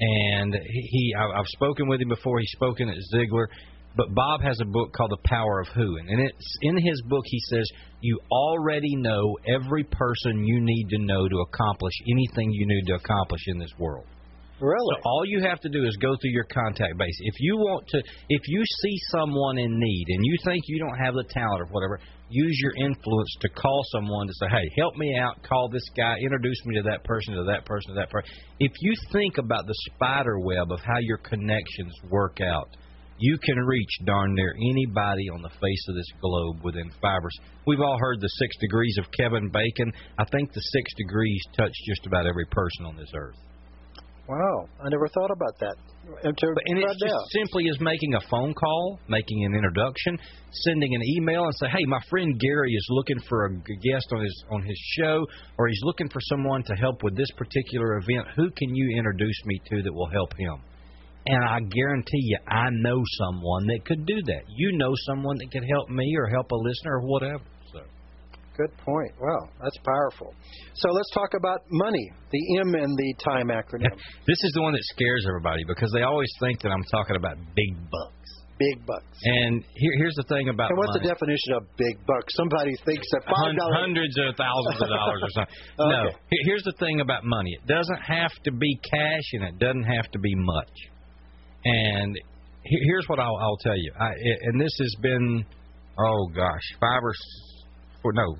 And 0.00 0.54
he, 0.54 1.14
I've 1.14 1.46
spoken 1.46 1.88
with 1.88 2.00
him 2.00 2.08
before. 2.08 2.40
He's 2.40 2.50
spoken 2.52 2.88
at 2.88 2.96
Ziglar. 3.14 3.46
But 3.94 4.14
Bob 4.14 4.40
has 4.40 4.58
a 4.60 4.64
book 4.64 4.92
called 4.94 5.10
The 5.10 5.28
Power 5.28 5.60
of 5.60 5.68
Who, 5.68 5.96
and 5.98 6.20
it's 6.20 6.58
in 6.62 6.76
his 6.76 7.02
book 7.08 7.24
he 7.26 7.38
says 7.50 7.68
you 8.00 8.18
already 8.30 8.96
know 8.96 9.36
every 9.46 9.84
person 9.84 10.44
you 10.44 10.60
need 10.60 10.88
to 10.90 10.98
know 10.98 11.28
to 11.28 11.38
accomplish 11.40 11.92
anything 12.10 12.50
you 12.52 12.66
need 12.66 12.86
to 12.86 12.94
accomplish 12.94 13.42
in 13.48 13.58
this 13.58 13.72
world. 13.78 14.06
Really? 14.60 14.94
So 14.96 15.02
all 15.04 15.24
you 15.26 15.42
have 15.42 15.60
to 15.60 15.68
do 15.68 15.84
is 15.84 15.96
go 15.96 16.14
through 16.16 16.30
your 16.30 16.44
contact 16.44 16.96
base. 16.96 17.18
If 17.20 17.34
you 17.40 17.56
want 17.56 17.84
to, 17.88 17.98
if 18.28 18.42
you 18.46 18.62
see 18.80 18.96
someone 19.10 19.58
in 19.58 19.78
need 19.78 20.04
and 20.08 20.24
you 20.24 20.36
think 20.44 20.62
you 20.68 20.78
don't 20.78 20.96
have 21.04 21.14
the 21.14 21.24
talent 21.24 21.62
or 21.62 21.66
whatever, 21.66 21.98
use 22.30 22.56
your 22.62 22.86
influence 22.86 23.36
to 23.40 23.48
call 23.48 23.82
someone 23.90 24.28
to 24.28 24.32
say, 24.34 24.46
"Hey, 24.48 24.70
help 24.78 24.96
me 24.96 25.16
out. 25.18 25.42
Call 25.42 25.68
this 25.68 25.86
guy. 25.96 26.16
Introduce 26.18 26.64
me 26.64 26.76
to 26.76 26.82
that 26.82 27.02
person, 27.02 27.34
to 27.34 27.42
that 27.44 27.64
person, 27.64 27.94
to 27.94 28.00
that 28.00 28.10
person." 28.10 28.30
If 28.60 28.72
you 28.80 28.94
think 29.10 29.38
about 29.38 29.66
the 29.66 29.74
spider 29.90 30.38
web 30.38 30.70
of 30.70 30.80
how 30.80 30.98
your 31.00 31.18
connections 31.18 31.92
work 32.08 32.40
out, 32.40 32.68
you 33.22 33.38
can 33.38 33.56
reach 33.56 33.98
darn 34.04 34.34
near 34.34 34.52
anybody 34.58 35.30
on 35.30 35.42
the 35.42 35.48
face 35.48 35.84
of 35.88 35.94
this 35.94 36.10
globe 36.20 36.58
within 36.64 36.90
fibers. 37.00 37.38
We've 37.68 37.80
all 37.80 37.96
heard 38.00 38.20
the 38.20 38.28
six 38.42 38.56
degrees 38.58 38.96
of 38.98 39.06
Kevin 39.12 39.48
Bacon. 39.48 39.92
I 40.18 40.24
think 40.24 40.52
the 40.52 40.60
six 40.60 40.90
degrees 40.98 41.40
touch 41.56 41.72
just 41.86 42.04
about 42.06 42.26
every 42.26 42.46
person 42.46 42.84
on 42.84 42.96
this 42.96 43.12
earth. 43.14 43.38
Wow, 44.28 44.66
I 44.82 44.88
never 44.88 45.06
thought 45.08 45.30
about 45.30 45.54
that. 45.60 45.76
And, 46.24 46.36
to, 46.36 46.46
and 46.66 46.78
it's 46.78 46.98
just 46.98 47.14
simply 47.30 47.64
as 47.70 47.78
making 47.80 48.14
a 48.14 48.20
phone 48.28 48.54
call, 48.54 48.98
making 49.08 49.44
an 49.44 49.54
introduction, 49.54 50.18
sending 50.66 50.92
an 50.94 51.02
email, 51.16 51.44
and 51.44 51.54
say, 51.60 51.68
"Hey, 51.68 51.84
my 51.86 52.00
friend 52.10 52.38
Gary 52.40 52.72
is 52.72 52.86
looking 52.90 53.20
for 53.28 53.46
a 53.46 53.50
guest 53.50 54.06
on 54.12 54.22
his 54.22 54.44
on 54.50 54.62
his 54.62 54.78
show, 54.98 55.24
or 55.58 55.68
he's 55.68 55.82
looking 55.84 56.08
for 56.08 56.20
someone 56.22 56.64
to 56.64 56.74
help 56.74 57.04
with 57.04 57.16
this 57.16 57.30
particular 57.36 57.98
event. 57.98 58.26
Who 58.34 58.50
can 58.50 58.74
you 58.74 58.96
introduce 58.98 59.44
me 59.44 59.60
to 59.70 59.82
that 59.82 59.92
will 59.92 60.10
help 60.10 60.34
him?" 60.36 60.58
And 61.26 61.44
I 61.44 61.60
guarantee 61.60 62.22
you, 62.34 62.38
I 62.48 62.66
know 62.70 63.00
someone 63.18 63.66
that 63.68 63.84
could 63.84 64.06
do 64.06 64.16
that. 64.26 64.42
You 64.48 64.76
know 64.76 64.92
someone 65.06 65.36
that 65.38 65.50
could 65.52 65.64
help 65.70 65.88
me 65.88 66.14
or 66.18 66.26
help 66.26 66.50
a 66.50 66.56
listener 66.56 66.98
or 66.98 67.06
whatever. 67.06 67.44
So. 67.72 67.80
Good 68.56 68.76
point. 68.84 69.12
Wow, 69.20 69.48
that's 69.62 69.78
powerful. 69.86 70.34
So 70.74 70.90
let's 70.90 71.10
talk 71.14 71.30
about 71.38 71.60
money, 71.70 72.10
the 72.30 72.58
M 72.66 72.74
in 72.74 72.90
the 72.96 73.14
time 73.24 73.48
acronym. 73.48 73.94
this 74.26 74.40
is 74.42 74.52
the 74.54 74.62
one 74.62 74.72
that 74.72 74.82
scares 74.92 75.24
everybody 75.28 75.62
because 75.66 75.90
they 75.94 76.02
always 76.02 76.28
think 76.40 76.60
that 76.62 76.70
I'm 76.70 76.84
talking 76.90 77.16
about 77.16 77.36
big 77.54 77.72
bucks. 77.88 78.30
Big 78.58 78.84
bucks. 78.84 79.16
And 79.24 79.64
here, 79.74 79.94
here's 79.98 80.14
the 80.14 80.26
thing 80.28 80.48
about 80.50 80.70
and 80.70 80.78
what's 80.78 80.94
money. 80.94 81.06
the 81.06 81.14
definition 81.14 81.54
of 81.56 81.62
big 81.78 81.96
bucks? 82.06 82.34
Somebody 82.36 82.74
thinks 82.84 83.06
that 83.14 83.24
five 83.24 83.56
dollars, 83.56 83.78
hundreds 83.78 84.14
of 84.18 84.36
thousands 84.36 84.82
of 84.82 84.88
dollars 84.90 85.22
or 85.22 85.30
something. 85.38 85.54
okay. 85.78 86.12
No. 86.12 86.36
Here's 86.44 86.62
the 86.62 86.76
thing 86.78 87.00
about 87.00 87.24
money. 87.24 87.56
It 87.56 87.66
doesn't 87.66 88.02
have 88.04 88.30
to 88.44 88.52
be 88.52 88.78
cash, 88.84 89.26
and 89.32 89.44
it 89.44 89.58
doesn't 89.58 89.86
have 89.86 90.10
to 90.12 90.18
be 90.18 90.34
much. 90.36 90.91
And 91.64 92.18
here's 92.64 93.06
what 93.08 93.18
I'll, 93.18 93.36
I'll 93.36 93.56
tell 93.58 93.76
you. 93.76 93.92
I, 93.98 94.10
and 94.42 94.60
this 94.60 94.72
has 94.78 94.94
been, 95.00 95.44
oh 95.98 96.26
gosh, 96.34 96.62
five 96.80 97.02
or 97.02 97.12
four, 98.02 98.12
no, 98.12 98.36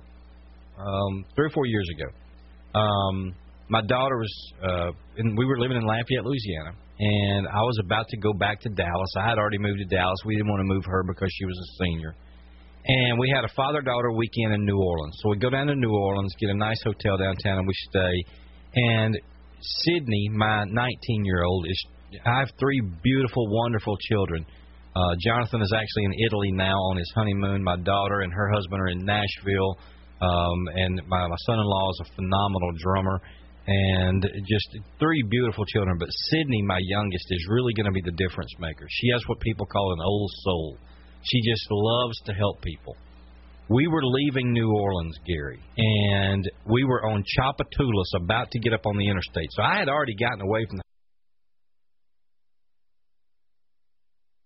um, 0.83 1.25
three 1.35 1.47
or 1.47 1.51
four 1.51 1.67
years 1.67 1.89
ago. 1.97 2.79
Um, 2.79 3.35
my 3.69 3.83
daughter 3.83 4.17
was, 4.17 4.53
uh, 4.63 4.91
and 5.17 5.37
we 5.37 5.45
were 5.45 5.59
living 5.59 5.77
in 5.77 5.85
Lafayette, 5.85 6.25
Louisiana, 6.25 6.73
and 6.99 7.49
I 7.49 7.61
was 7.63 7.79
about 7.85 8.07
to 8.09 8.17
go 8.17 8.33
back 8.33 8.61
to 8.61 8.69
Dallas. 8.69 9.11
I 9.17 9.29
had 9.29 9.39
already 9.39 9.59
moved 9.59 9.79
to 9.79 9.97
Dallas. 9.97 10.19
We 10.25 10.37
didn't 10.37 10.51
want 10.51 10.61
to 10.61 10.75
move 10.75 10.85
her 10.87 11.03
because 11.05 11.29
she 11.33 11.45
was 11.45 11.59
a 11.59 11.85
senior. 11.85 12.15
And 12.85 13.19
we 13.19 13.33
had 13.35 13.45
a 13.45 13.53
father-daughter 13.55 14.13
weekend 14.13 14.55
in 14.55 14.65
New 14.65 14.77
Orleans. 14.77 15.17
So 15.23 15.31
we 15.31 15.39
go 15.39 15.51
down 15.51 15.69
to 15.69 15.75
New 15.75 15.95
Orleans, 15.95 16.35
get 16.41 16.51
a 16.51 16.55
nice 16.55 16.83
hotel 16.83 17.17
downtown, 17.17 17.59
and 17.59 17.67
we 17.67 17.75
stay. 17.89 18.25
And 18.75 19.19
Sydney, 19.61 20.29
my 20.33 20.65
19-year-old, 20.67 21.67
is 21.69 21.87
I 22.25 22.38
have 22.40 22.51
three 22.59 22.81
beautiful, 23.03 23.46
wonderful 23.48 23.96
children. 23.96 24.44
Uh, 24.94 25.14
Jonathan 25.25 25.62
is 25.62 25.72
actually 25.72 26.05
in 26.05 26.14
Italy 26.27 26.53
now 26.53 26.77
on 26.77 26.96
his 26.96 27.11
honeymoon. 27.14 27.62
My 27.62 27.77
daughter 27.77 28.20
and 28.20 28.33
her 28.33 28.51
husband 28.53 28.81
are 28.81 28.88
in 28.88 29.05
Nashville, 29.05 29.79
um, 30.20 30.59
and 30.75 31.01
my, 31.09 31.27
my 31.27 31.37
son-in-law 31.46 31.90
is 31.90 32.01
a 32.03 32.14
phenomenal 32.16 32.70
drummer. 32.79 33.20
And 33.64 34.22
just 34.48 34.77
three 34.98 35.22
beautiful 35.31 35.64
children. 35.66 35.96
But 35.96 36.09
Sydney, 36.11 36.62
my 36.62 36.81
youngest, 36.83 37.27
is 37.31 37.46
really 37.48 37.72
going 37.75 37.87
to 37.87 37.92
be 37.92 38.03
the 38.05 38.16
difference 38.16 38.51
maker. 38.59 38.87
She 38.90 39.09
has 39.12 39.22
what 39.29 39.38
people 39.38 39.66
call 39.66 39.92
an 39.92 40.01
old 40.05 40.31
soul. 40.42 40.79
She 41.22 41.40
just 41.48 41.66
loves 41.70 42.20
to 42.27 42.33
help 42.33 42.61
people. 42.61 42.96
We 43.68 43.87
were 43.87 44.03
leaving 44.03 44.53
New 44.53 44.68
Orleans, 44.68 45.16
Gary, 45.25 45.62
and 45.79 46.51
we 46.66 46.83
were 46.85 47.07
on 47.07 47.22
Tchoupitoulas, 47.22 48.25
about 48.25 48.51
to 48.51 48.59
get 48.59 48.72
up 48.72 48.85
on 48.85 48.98
the 48.98 49.09
interstate. 49.09 49.48
So 49.53 49.62
I 49.62 49.79
had 49.79 49.88
already 49.88 50.16
gotten 50.16 50.40
away 50.40 50.66
from 50.68 50.79
the 50.79 50.83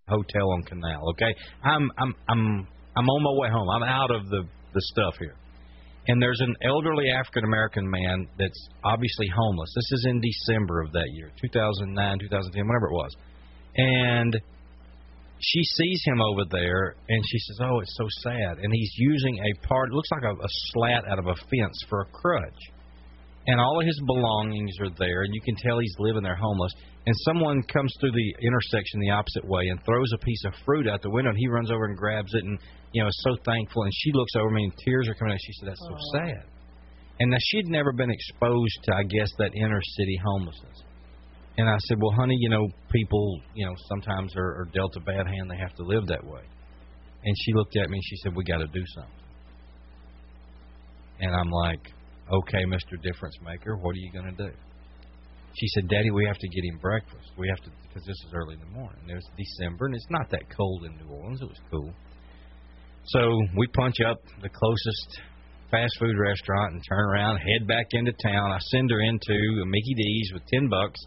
hotel 0.08 0.50
on 0.52 0.62
Canal. 0.62 1.10
Okay, 1.10 1.34
I'm 1.64 1.90
I'm 1.98 2.14
I'm 2.28 2.68
I'm 2.96 3.08
on 3.08 3.22
my 3.22 3.42
way 3.42 3.48
home. 3.50 3.68
I'm 3.70 3.82
out 3.82 4.10
of 4.10 4.28
the 4.30 4.42
the 4.72 4.80
stuff 4.94 5.14
here. 5.18 5.34
And 6.08 6.22
there's 6.22 6.40
an 6.40 6.54
elderly 6.62 7.10
African 7.10 7.42
American 7.44 7.90
man 7.90 8.28
that's 8.38 8.68
obviously 8.84 9.26
homeless. 9.34 9.72
This 9.74 9.98
is 9.98 10.06
in 10.08 10.20
December 10.20 10.82
of 10.82 10.92
that 10.92 11.08
year, 11.10 11.32
2009, 11.42 12.18
2010, 12.20 12.66
whatever 12.68 12.86
it 12.86 12.92
was. 12.92 13.16
And 13.74 14.40
she 15.40 15.62
sees 15.64 16.00
him 16.04 16.20
over 16.22 16.42
there 16.52 16.94
and 17.08 17.22
she 17.26 17.38
says, 17.40 17.58
"Oh, 17.60 17.80
it's 17.80 17.96
so 17.96 18.06
sad." 18.22 18.58
And 18.62 18.72
he's 18.72 18.94
using 18.98 19.38
a 19.38 19.66
part, 19.66 19.90
looks 19.90 20.10
like 20.12 20.22
a, 20.22 20.34
a 20.34 20.48
slat 20.70 21.02
out 21.10 21.18
of 21.18 21.26
a 21.26 21.34
fence 21.34 21.82
for 21.88 22.02
a 22.02 22.06
crutch. 22.06 22.62
And 23.48 23.60
all 23.60 23.78
of 23.80 23.86
his 23.86 24.00
belongings 24.06 24.74
are 24.80 24.90
there, 24.98 25.22
and 25.22 25.32
you 25.32 25.40
can 25.40 25.54
tell 25.56 25.78
he's 25.78 25.94
living 25.98 26.22
there 26.22 26.34
homeless 26.34 26.72
and 27.06 27.14
someone 27.20 27.62
comes 27.62 27.94
through 28.00 28.10
the 28.10 28.34
intersection 28.42 28.98
the 28.98 29.10
opposite 29.10 29.46
way 29.46 29.68
and 29.68 29.78
throws 29.84 30.10
a 30.12 30.18
piece 30.18 30.44
of 30.44 30.52
fruit 30.64 30.88
out 30.88 31.02
the 31.02 31.10
window, 31.10 31.30
and 31.30 31.38
he 31.38 31.46
runs 31.46 31.70
over 31.70 31.84
and 31.86 31.96
grabs 31.96 32.34
it, 32.34 32.44
and 32.44 32.58
you 32.92 33.00
know 33.00 33.08
is 33.08 33.22
so 33.22 33.36
thankful. 33.44 33.84
And 33.84 33.92
she 33.94 34.10
looks 34.12 34.32
over 34.36 34.50
me, 34.50 34.64
and 34.64 34.72
tears 34.84 35.08
are 35.08 35.14
coming 35.14 35.32
out. 35.32 35.38
She 35.40 35.52
said, 35.52 35.68
"That's 35.68 35.86
so 35.88 35.96
sad." 36.14 36.44
And 37.20 37.30
now 37.30 37.38
she'd 37.40 37.68
never 37.68 37.92
been 37.92 38.10
exposed 38.10 38.78
to, 38.84 38.94
I 38.94 39.04
guess, 39.04 39.30
that 39.38 39.54
inner 39.54 39.80
city 39.96 40.18
homelessness. 40.22 40.82
And 41.58 41.70
I 41.70 41.78
said, 41.86 41.98
"Well, 42.02 42.10
honey, 42.10 42.36
you 42.40 42.48
know, 42.48 42.68
people, 42.90 43.40
you 43.54 43.66
know, 43.66 43.74
sometimes 43.88 44.34
are, 44.36 44.62
are 44.62 44.68
dealt 44.74 44.96
a 44.96 45.00
bad 45.00 45.26
hand. 45.28 45.48
They 45.48 45.56
have 45.56 45.74
to 45.76 45.84
live 45.84 46.08
that 46.08 46.24
way." 46.24 46.42
And 47.24 47.36
she 47.44 47.52
looked 47.54 47.76
at 47.76 47.88
me 47.88 47.98
and 47.98 48.04
she 48.04 48.16
said, 48.16 48.34
"We 48.34 48.42
got 48.42 48.58
to 48.58 48.66
do 48.66 48.84
something." 48.94 49.12
And 51.20 51.34
I'm 51.34 51.50
like, 51.50 51.92
"Okay, 52.30 52.64
Mr. 52.64 53.00
Difference 53.02 53.36
Maker, 53.42 53.76
what 53.76 53.94
are 53.94 53.98
you 53.98 54.12
going 54.12 54.34
to 54.34 54.46
do?" 54.48 54.52
She 55.58 55.68
said, 55.68 55.88
"Daddy, 55.88 56.10
we 56.10 56.26
have 56.26 56.38
to 56.38 56.48
get 56.48 56.64
him 56.64 56.78
breakfast. 56.78 57.32
We 57.38 57.48
have 57.48 57.60
to 57.64 57.70
because 57.88 58.04
this 58.04 58.16
is 58.26 58.34
early 58.34 58.54
in 58.54 58.60
the 58.60 58.74
morning. 58.78 59.08
It 59.08 59.14
was 59.14 59.28
December, 59.36 59.86
and 59.86 59.94
it's 59.94 60.10
not 60.10 60.28
that 60.30 60.50
cold 60.54 60.84
in 60.84 60.96
New 60.96 61.12
Orleans. 61.14 61.40
It 61.40 61.48
was 61.48 61.60
cool." 61.70 61.92
So 63.06 63.40
we 63.56 63.66
punch 63.68 64.00
up 64.00 64.18
the 64.42 64.48
closest 64.48 65.20
fast 65.70 65.98
food 65.98 66.16
restaurant 66.18 66.74
and 66.74 66.82
turn 66.88 67.04
around, 67.04 67.38
head 67.38 67.66
back 67.66 67.86
into 67.92 68.12
town. 68.22 68.52
I 68.52 68.58
send 68.58 68.90
her 68.90 69.00
into 69.00 69.62
a 69.62 69.66
Mickey 69.66 69.94
D's 69.94 70.30
with 70.34 70.46
ten 70.46 70.68
bucks. 70.68 71.00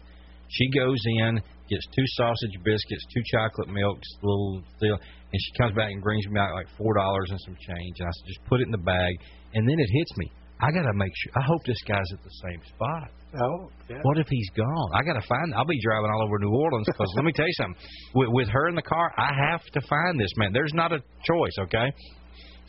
She 0.48 0.68
goes 0.70 0.98
in, 1.04 1.40
gets 1.68 1.86
two 1.94 2.04
sausage 2.18 2.56
biscuits, 2.64 3.06
two 3.14 3.22
chocolate 3.30 3.68
milks, 3.68 4.08
a 4.22 4.26
little 4.26 4.62
deal, 4.80 4.94
and 4.94 5.40
she 5.40 5.52
comes 5.58 5.76
back 5.76 5.92
and 5.92 6.02
brings 6.02 6.26
me 6.26 6.40
out 6.40 6.54
like 6.54 6.66
four 6.76 6.94
dollars 6.94 7.28
and 7.30 7.40
some 7.40 7.54
change. 7.54 8.00
And 8.00 8.08
I 8.08 8.10
said, 8.10 8.26
just 8.26 8.44
put 8.46 8.60
it 8.60 8.64
in 8.64 8.72
the 8.72 8.78
bag. 8.78 9.14
And 9.54 9.68
then 9.68 9.78
it 9.78 9.88
hits 9.92 10.16
me. 10.16 10.30
I 10.60 10.70
gotta 10.72 10.92
make 10.94 11.12
sure. 11.16 11.32
I 11.36 11.44
hope 11.46 11.64
this 11.64 11.80
guy's 11.88 12.12
at 12.12 12.22
the 12.22 12.30
same 12.42 12.60
spot. 12.74 13.10
Oh, 13.38 13.70
yeah. 13.88 13.98
What 14.02 14.18
if 14.18 14.26
he's 14.28 14.50
gone? 14.56 14.90
I 14.92 15.02
got 15.04 15.14
to 15.14 15.26
find. 15.28 15.54
I'll 15.54 15.64
be 15.64 15.80
driving 15.80 16.10
all 16.10 16.24
over 16.24 16.38
New 16.40 16.50
Orleans 16.50 16.86
because 16.86 17.12
let 17.14 17.24
me 17.24 17.32
tell 17.32 17.46
you 17.46 17.52
something. 17.54 17.80
With, 18.14 18.28
with 18.30 18.48
her 18.48 18.68
in 18.68 18.74
the 18.74 18.82
car, 18.82 19.12
I 19.16 19.30
have 19.50 19.62
to 19.62 19.80
find 19.88 20.18
this 20.18 20.32
man. 20.36 20.52
There's 20.52 20.74
not 20.74 20.92
a 20.92 20.98
choice. 20.98 21.56
Okay. 21.60 21.92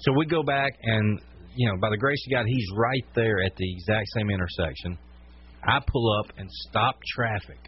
So 0.01 0.13
we 0.13 0.25
go 0.27 0.43
back, 0.43 0.71
and 0.83 1.19
you 1.55 1.67
know, 1.67 1.77
by 1.81 1.89
the 1.89 1.97
grace 1.97 2.23
of 2.27 2.31
God, 2.31 2.45
he's 2.47 2.67
right 2.75 3.05
there 3.15 3.41
at 3.43 3.55
the 3.55 3.73
exact 3.73 4.07
same 4.15 4.29
intersection. 4.29 4.97
I 5.63 5.79
pull 5.85 6.19
up 6.19 6.33
and 6.37 6.47
stop 6.69 6.95
traffic, 7.15 7.59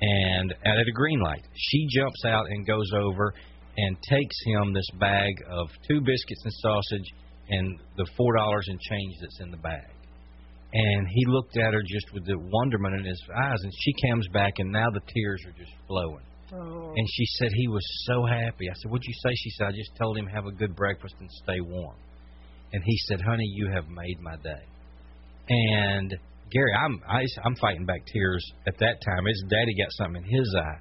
and 0.00 0.54
at 0.64 0.78
a 0.78 0.92
green 0.94 1.20
light, 1.20 1.44
she 1.54 1.86
jumps 1.90 2.24
out 2.24 2.46
and 2.48 2.66
goes 2.66 2.90
over 2.94 3.34
and 3.76 3.96
takes 4.10 4.36
him 4.46 4.72
this 4.72 4.88
bag 4.98 5.32
of 5.50 5.68
two 5.86 6.00
biscuits 6.00 6.42
and 6.44 6.52
sausage 6.54 7.12
and 7.50 7.78
the 7.96 8.06
four 8.16 8.36
dollars 8.36 8.66
and 8.68 8.80
change 8.80 9.14
that's 9.20 9.40
in 9.40 9.50
the 9.50 9.56
bag 9.56 9.88
and 10.72 11.06
he 11.08 11.24
looked 11.26 11.56
at 11.56 11.72
her 11.72 11.82
just 11.86 12.12
with 12.12 12.26
the 12.26 12.36
wonderment 12.36 12.96
in 12.96 13.04
his 13.04 13.22
eyes, 13.34 13.58
and 13.62 13.72
she 13.74 13.94
comes 14.08 14.28
back, 14.28 14.54
and 14.58 14.70
now 14.70 14.90
the 14.92 15.00
tears 15.00 15.42
are 15.46 15.56
just 15.58 15.72
flowing. 15.86 16.24
Oh. 16.52 16.92
And 16.94 17.06
she 17.10 17.24
said 17.38 17.48
he 17.54 17.68
was 17.68 17.84
so 18.04 18.24
happy. 18.26 18.68
I 18.68 18.74
said, 18.74 18.90
"What'd 18.90 19.06
you 19.06 19.14
say?" 19.22 19.34
She 19.34 19.50
said, 19.50 19.68
"I 19.68 19.72
just 19.72 19.96
told 19.96 20.16
him 20.16 20.26
have 20.26 20.46
a 20.46 20.52
good 20.52 20.76
breakfast 20.76 21.14
and 21.20 21.30
stay 21.42 21.60
warm." 21.60 21.96
And 22.72 22.82
he 22.84 22.96
said, 23.06 23.20
"Honey, 23.20 23.50
you 23.54 23.70
have 23.72 23.88
made 23.88 24.20
my 24.20 24.36
day." 24.36 24.64
And 25.48 26.14
Gary, 26.50 26.72
I'm 26.74 27.02
I, 27.08 27.24
I'm 27.44 27.56
fighting 27.56 27.86
back 27.86 28.04
tears 28.06 28.44
at 28.66 28.78
that 28.78 28.96
time. 29.04 29.24
His 29.26 29.44
daddy 29.48 29.74
got 29.78 29.92
something 29.92 30.22
in 30.22 30.38
his 30.38 30.54
eye, 30.54 30.78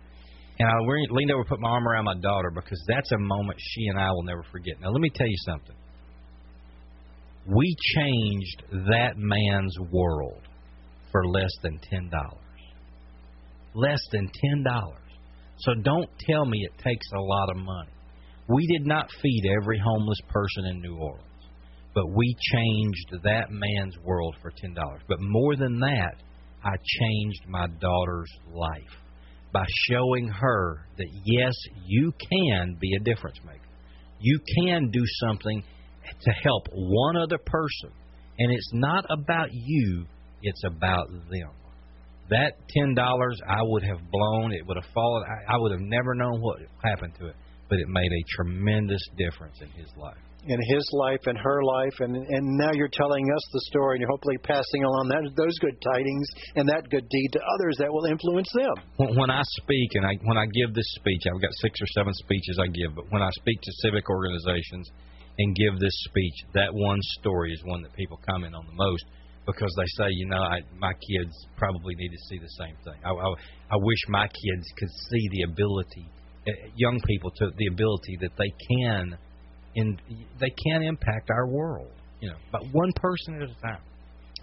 and 0.60 0.70
I 0.70 0.74
leaned 1.12 1.32
over, 1.32 1.44
put 1.46 1.60
my 1.60 1.70
arm 1.70 1.88
around 1.88 2.06
my 2.06 2.16
daughter 2.16 2.52
because 2.54 2.82
that's 2.88 3.12
a 3.14 3.20
moment 3.20 3.58
she 3.60 3.88
and 3.88 4.00
I 4.00 4.12
will 4.12 4.24
never 4.24 4.44
forget. 4.52 4.76
Now, 4.82 4.90
let 4.90 5.02
me 5.02 5.10
tell 5.10 5.28
you 5.28 5.38
something 5.46 5.76
we 7.48 7.76
changed 7.96 8.64
that 8.90 9.14
man's 9.16 9.76
world 9.92 10.42
for 11.12 11.26
less 11.26 11.52
than 11.64 11.80
$10. 11.92 12.12
Less 13.74 14.00
than 14.12 14.28
$10. 14.28 14.94
So 15.60 15.74
don't 15.82 16.10
tell 16.30 16.46
me 16.46 16.60
it 16.60 16.84
takes 16.84 17.08
a 17.14 17.20
lot 17.20 17.50
of 17.50 17.58
money. 17.58 17.92
We 18.50 18.68
did 18.68 18.86
not 18.86 19.10
feed 19.22 19.44
every 19.62 19.80
homeless 19.80 20.20
person 20.30 20.66
in 20.66 20.82
New 20.82 20.98
Orleans, 20.98 21.24
but 21.94 22.10
we 22.10 22.36
changed 22.54 23.24
that 23.24 23.50
man's 23.50 23.98
world 24.04 24.36
for 24.42 24.52
$10. 24.52 24.76
But 25.08 25.20
more 25.22 25.56
than 25.56 25.80
that, 25.80 26.16
I 26.64 26.76
changed 27.00 27.48
my 27.48 27.68
daughter's 27.80 28.32
life 28.52 28.96
by 29.54 29.66
showing 29.90 30.28
her 30.28 30.86
that 30.98 31.08
yes, 31.24 31.54
you 31.86 32.14
can 32.30 32.78
be 32.80 32.94
a 32.96 33.04
difference 33.04 33.40
maker. 33.46 33.62
You 34.20 34.40
can 34.64 34.90
do 34.92 35.04
something 35.26 35.64
to 36.22 36.32
help 36.44 36.68
one 36.74 37.18
other 37.18 37.38
person. 37.38 37.92
And 38.40 38.52
it's 38.52 38.70
not 38.74 39.06
about 39.10 39.50
you, 39.52 40.06
it's 40.42 40.64
about 40.64 41.10
them. 41.10 41.52
That 42.30 42.54
$10 42.76 42.98
I 43.48 43.62
would 43.62 43.84
have 43.84 44.00
blown, 44.12 44.52
it 44.52 44.66
would 44.68 44.76
have 44.76 44.92
fallen, 44.94 45.24
I, 45.24 45.56
I 45.56 45.58
would 45.58 45.72
have 45.72 45.82
never 45.82 46.14
known 46.14 46.42
what 46.42 46.60
happened 46.84 47.14
to 47.20 47.28
it, 47.28 47.36
but 47.70 47.80
it 47.80 47.88
made 47.88 48.12
a 48.12 48.24
tremendous 48.36 49.02
difference 49.18 49.58
in 49.62 49.70
his 49.80 49.88
life. 49.98 50.18
in 50.46 50.60
his 50.76 50.86
life 50.94 51.24
and 51.26 51.38
her 51.38 51.64
life, 51.64 51.96
and 52.00 52.16
and 52.16 52.58
now 52.58 52.72
you're 52.72 52.92
telling 52.92 53.26
us 53.36 53.44
the 53.52 53.62
story, 53.72 53.96
and 53.96 54.02
you're 54.02 54.12
hopefully 54.12 54.38
passing 54.44 54.84
along 54.84 55.08
that 55.10 55.24
those 55.36 55.58
good 55.60 55.76
tidings 55.82 56.28
and 56.56 56.70
that 56.70 56.88
good 56.90 57.08
deed 57.10 57.30
to 57.32 57.40
others 57.56 57.76
that 57.80 57.92
will 57.92 58.06
influence 58.06 58.48
them. 58.54 58.76
When, 58.98 59.16
when 59.18 59.32
I 59.32 59.42
speak 59.64 59.96
and 59.96 60.06
I 60.06 60.14
when 60.24 60.38
I 60.38 60.46
give 60.46 60.76
this 60.76 60.88
speech, 61.00 61.24
I've 61.28 61.42
got 61.42 61.52
six 61.64 61.80
or 61.82 61.88
seven 61.96 62.14
speeches 62.14 62.60
I 62.62 62.68
give, 62.68 62.96
but 62.96 63.12
when 63.12 63.22
I 63.22 63.30
speak 63.40 63.60
to 63.62 63.72
civic 63.84 64.10
organizations 64.10 64.92
and 65.38 65.56
give 65.56 65.80
this 65.80 65.94
speech, 66.10 66.34
that 66.54 66.74
one 66.74 67.00
story 67.20 67.52
is 67.52 67.62
one 67.66 67.82
that 67.84 67.94
people 67.94 68.20
comment 68.28 68.56
on 68.56 68.66
the 68.66 68.74
most 68.74 69.06
because 69.46 69.74
they 69.78 69.86
say, 69.98 70.10
you 70.12 70.28
know, 70.28 70.42
I, 70.42 70.60
my 70.78 70.94
kids 70.94 71.34
probably 71.56 71.96
need 71.96 72.10
to 72.10 72.22
see 72.30 72.38
the 72.38 72.50
same 72.60 72.76
thing. 72.84 73.00
I, 73.04 73.12
I, 73.12 73.28
I 73.72 73.78
wish 73.78 74.00
my 74.10 74.28
kids 74.28 74.68
could 74.78 74.90
see 75.10 75.30
the 75.32 75.52
ability, 75.52 76.06
uh, 76.48 76.52
young 76.76 77.00
people, 77.08 77.32
to 77.38 77.52
the 77.58 77.68
ability 77.68 78.18
that 78.22 78.32
they 78.38 78.52
can 78.70 79.18
in 79.76 79.98
they 80.40 80.50
can 80.68 80.82
impact 80.82 81.30
our 81.30 81.48
world, 81.48 81.92
you 82.20 82.30
know, 82.30 82.38
but 82.52 82.62
one 82.72 82.92
person 82.96 83.42
at 83.42 83.50
a 83.50 83.62
time. 83.62 83.82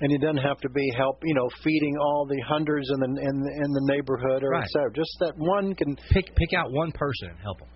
And 0.00 0.10
it 0.10 0.18
doesn't 0.18 0.42
have 0.42 0.58
to 0.60 0.68
be 0.68 0.90
help, 0.96 1.18
you 1.22 1.34
know, 1.34 1.48
feeding 1.62 1.96
all 2.00 2.26
the 2.28 2.40
hundreds 2.40 2.90
in 2.90 2.98
the 2.98 3.06
in 3.06 3.40
the, 3.42 3.52
in 3.64 3.72
the 3.72 3.80
neighborhood 3.92 4.42
or 4.42 4.50
right. 4.50 4.62
et 4.62 4.68
cetera. 4.70 4.92
Just 4.92 5.16
that 5.20 5.34
one 5.36 5.74
can 5.74 5.96
pick 6.10 6.34
pick 6.34 6.52
out 6.56 6.72
one 6.72 6.90
person 6.92 7.28
and 7.30 7.38
help 7.38 7.58
them. 7.58 7.68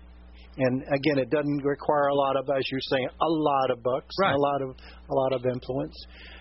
And 0.59 0.83
again, 0.83 1.17
it 1.17 1.29
doesn't 1.29 1.63
require 1.63 2.07
a 2.07 2.15
lot 2.15 2.35
of, 2.35 2.49
as 2.51 2.63
you're 2.71 2.87
saying, 2.91 3.07
a 3.07 3.31
lot 3.31 3.71
of 3.71 3.81
bucks, 3.81 4.13
right. 4.19 4.35
a 4.35 4.37
lot 4.37 4.61
of 4.61 4.75
a 5.09 5.15
lot 5.15 5.33
of 5.33 5.45
influence. 5.45 5.95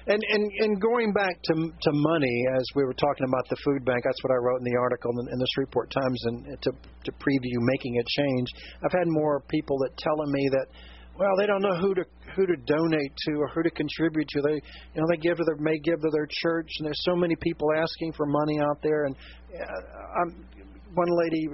And 0.07 0.21
and 0.29 0.51
and 0.59 0.81
going 0.81 1.13
back 1.13 1.41
to 1.43 1.55
to 1.55 1.91
money, 1.93 2.45
as 2.57 2.65
we 2.75 2.85
were 2.85 2.95
talking 2.95 3.27
about 3.27 3.49
the 3.49 3.57
food 3.65 3.85
bank, 3.85 4.03
that's 4.05 4.23
what 4.23 4.33
I 4.33 4.39
wrote 4.43 4.59
in 4.59 4.67
the 4.67 4.79
article 4.79 5.13
in, 5.21 5.33
in 5.33 5.39
the 5.39 5.49
Shreveport 5.55 5.91
Times, 5.91 6.21
and 6.27 6.63
to 6.63 6.71
to 7.05 7.13
preview 7.13 7.59
making 7.63 7.99
a 7.99 8.05
change. 8.05 8.49
I've 8.85 8.93
had 8.93 9.07
more 9.07 9.41
people 9.49 9.79
that 9.87 9.97
telling 9.97 10.33
me 10.33 10.49
that 10.51 10.67
well, 11.19 11.35
they 11.37 11.47
don't 11.47 11.63
know 11.63 11.77
who 11.77 11.95
to 11.95 12.05
who 12.37 12.47
to 12.47 12.57
donate 12.57 13.13
to 13.27 13.33
or 13.41 13.49
who 13.49 13.63
to 13.63 13.71
contribute 13.71 14.29
to. 14.29 14.41
They 14.41 14.55
you 14.55 15.01
know 15.01 15.07
they 15.11 15.17
give 15.17 15.37
to 15.39 15.45
their 15.45 15.57
may 15.59 15.79
give 15.79 16.01
to 16.01 16.11
their 16.13 16.29
church, 16.31 16.71
and 16.79 16.87
there's 16.87 17.03
so 17.03 17.17
many 17.17 17.35
people 17.37 17.69
asking 17.77 18.13
for 18.13 18.27
money 18.27 18.61
out 18.61 18.79
there. 18.83 19.05
And 19.07 19.17
uh, 19.55 20.23
I'm, 20.23 20.47
one 20.95 21.09
lady 21.25 21.49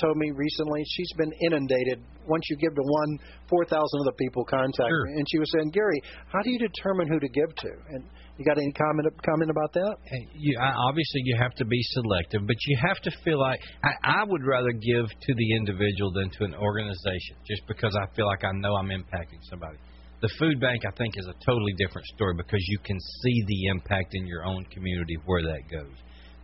told 0.00 0.16
me 0.16 0.30
recently 0.30 0.82
she's 0.86 1.12
been 1.16 1.32
inundated. 1.46 2.02
Once 2.26 2.44
you 2.50 2.56
give 2.56 2.74
to 2.74 2.82
one, 2.82 3.18
four 3.48 3.64
thousand 3.64 4.00
other 4.02 4.16
people 4.18 4.44
contact 4.44 4.88
sure. 4.88 5.06
me, 5.06 5.12
and 5.16 5.26
she 5.30 5.38
was 5.38 5.50
saying, 5.52 5.70
Gary, 5.70 6.00
how 6.32 6.42
do 6.42 6.50
you 6.50 6.58
determine 6.58 7.08
who 7.08 7.18
to 7.18 7.28
give 7.28 7.54
to? 7.54 7.70
And 7.90 8.04
you 8.36 8.44
got 8.44 8.58
any 8.58 8.70
comment 8.72 9.08
comment 9.24 9.50
about 9.50 9.72
that? 9.72 9.96
You, 10.34 10.58
obviously, 10.60 11.22
you 11.24 11.36
have 11.40 11.54
to 11.54 11.64
be 11.64 11.80
selective, 11.90 12.46
but 12.46 12.56
you 12.66 12.78
have 12.86 13.00
to 13.02 13.10
feel 13.24 13.40
like 13.40 13.60
I, 13.82 14.20
I 14.20 14.24
would 14.24 14.44
rather 14.44 14.72
give 14.72 15.06
to 15.08 15.34
the 15.34 15.56
individual 15.56 16.12
than 16.12 16.30
to 16.38 16.44
an 16.44 16.54
organization, 16.54 17.36
just 17.46 17.66
because 17.66 17.96
I 17.96 18.14
feel 18.14 18.26
like 18.26 18.44
I 18.44 18.52
know 18.54 18.74
I'm 18.76 18.88
impacting 18.90 19.40
somebody. 19.48 19.78
The 20.20 20.30
food 20.38 20.60
bank, 20.60 20.82
I 20.86 20.90
think, 20.98 21.14
is 21.16 21.26
a 21.26 21.34
totally 21.44 21.72
different 21.78 22.06
story 22.08 22.34
because 22.36 22.60
you 22.66 22.78
can 22.84 22.98
see 23.22 23.44
the 23.46 23.66
impact 23.68 24.14
in 24.14 24.26
your 24.26 24.44
own 24.44 24.64
community 24.66 25.16
where 25.26 25.42
that 25.42 25.70
goes. 25.70 25.94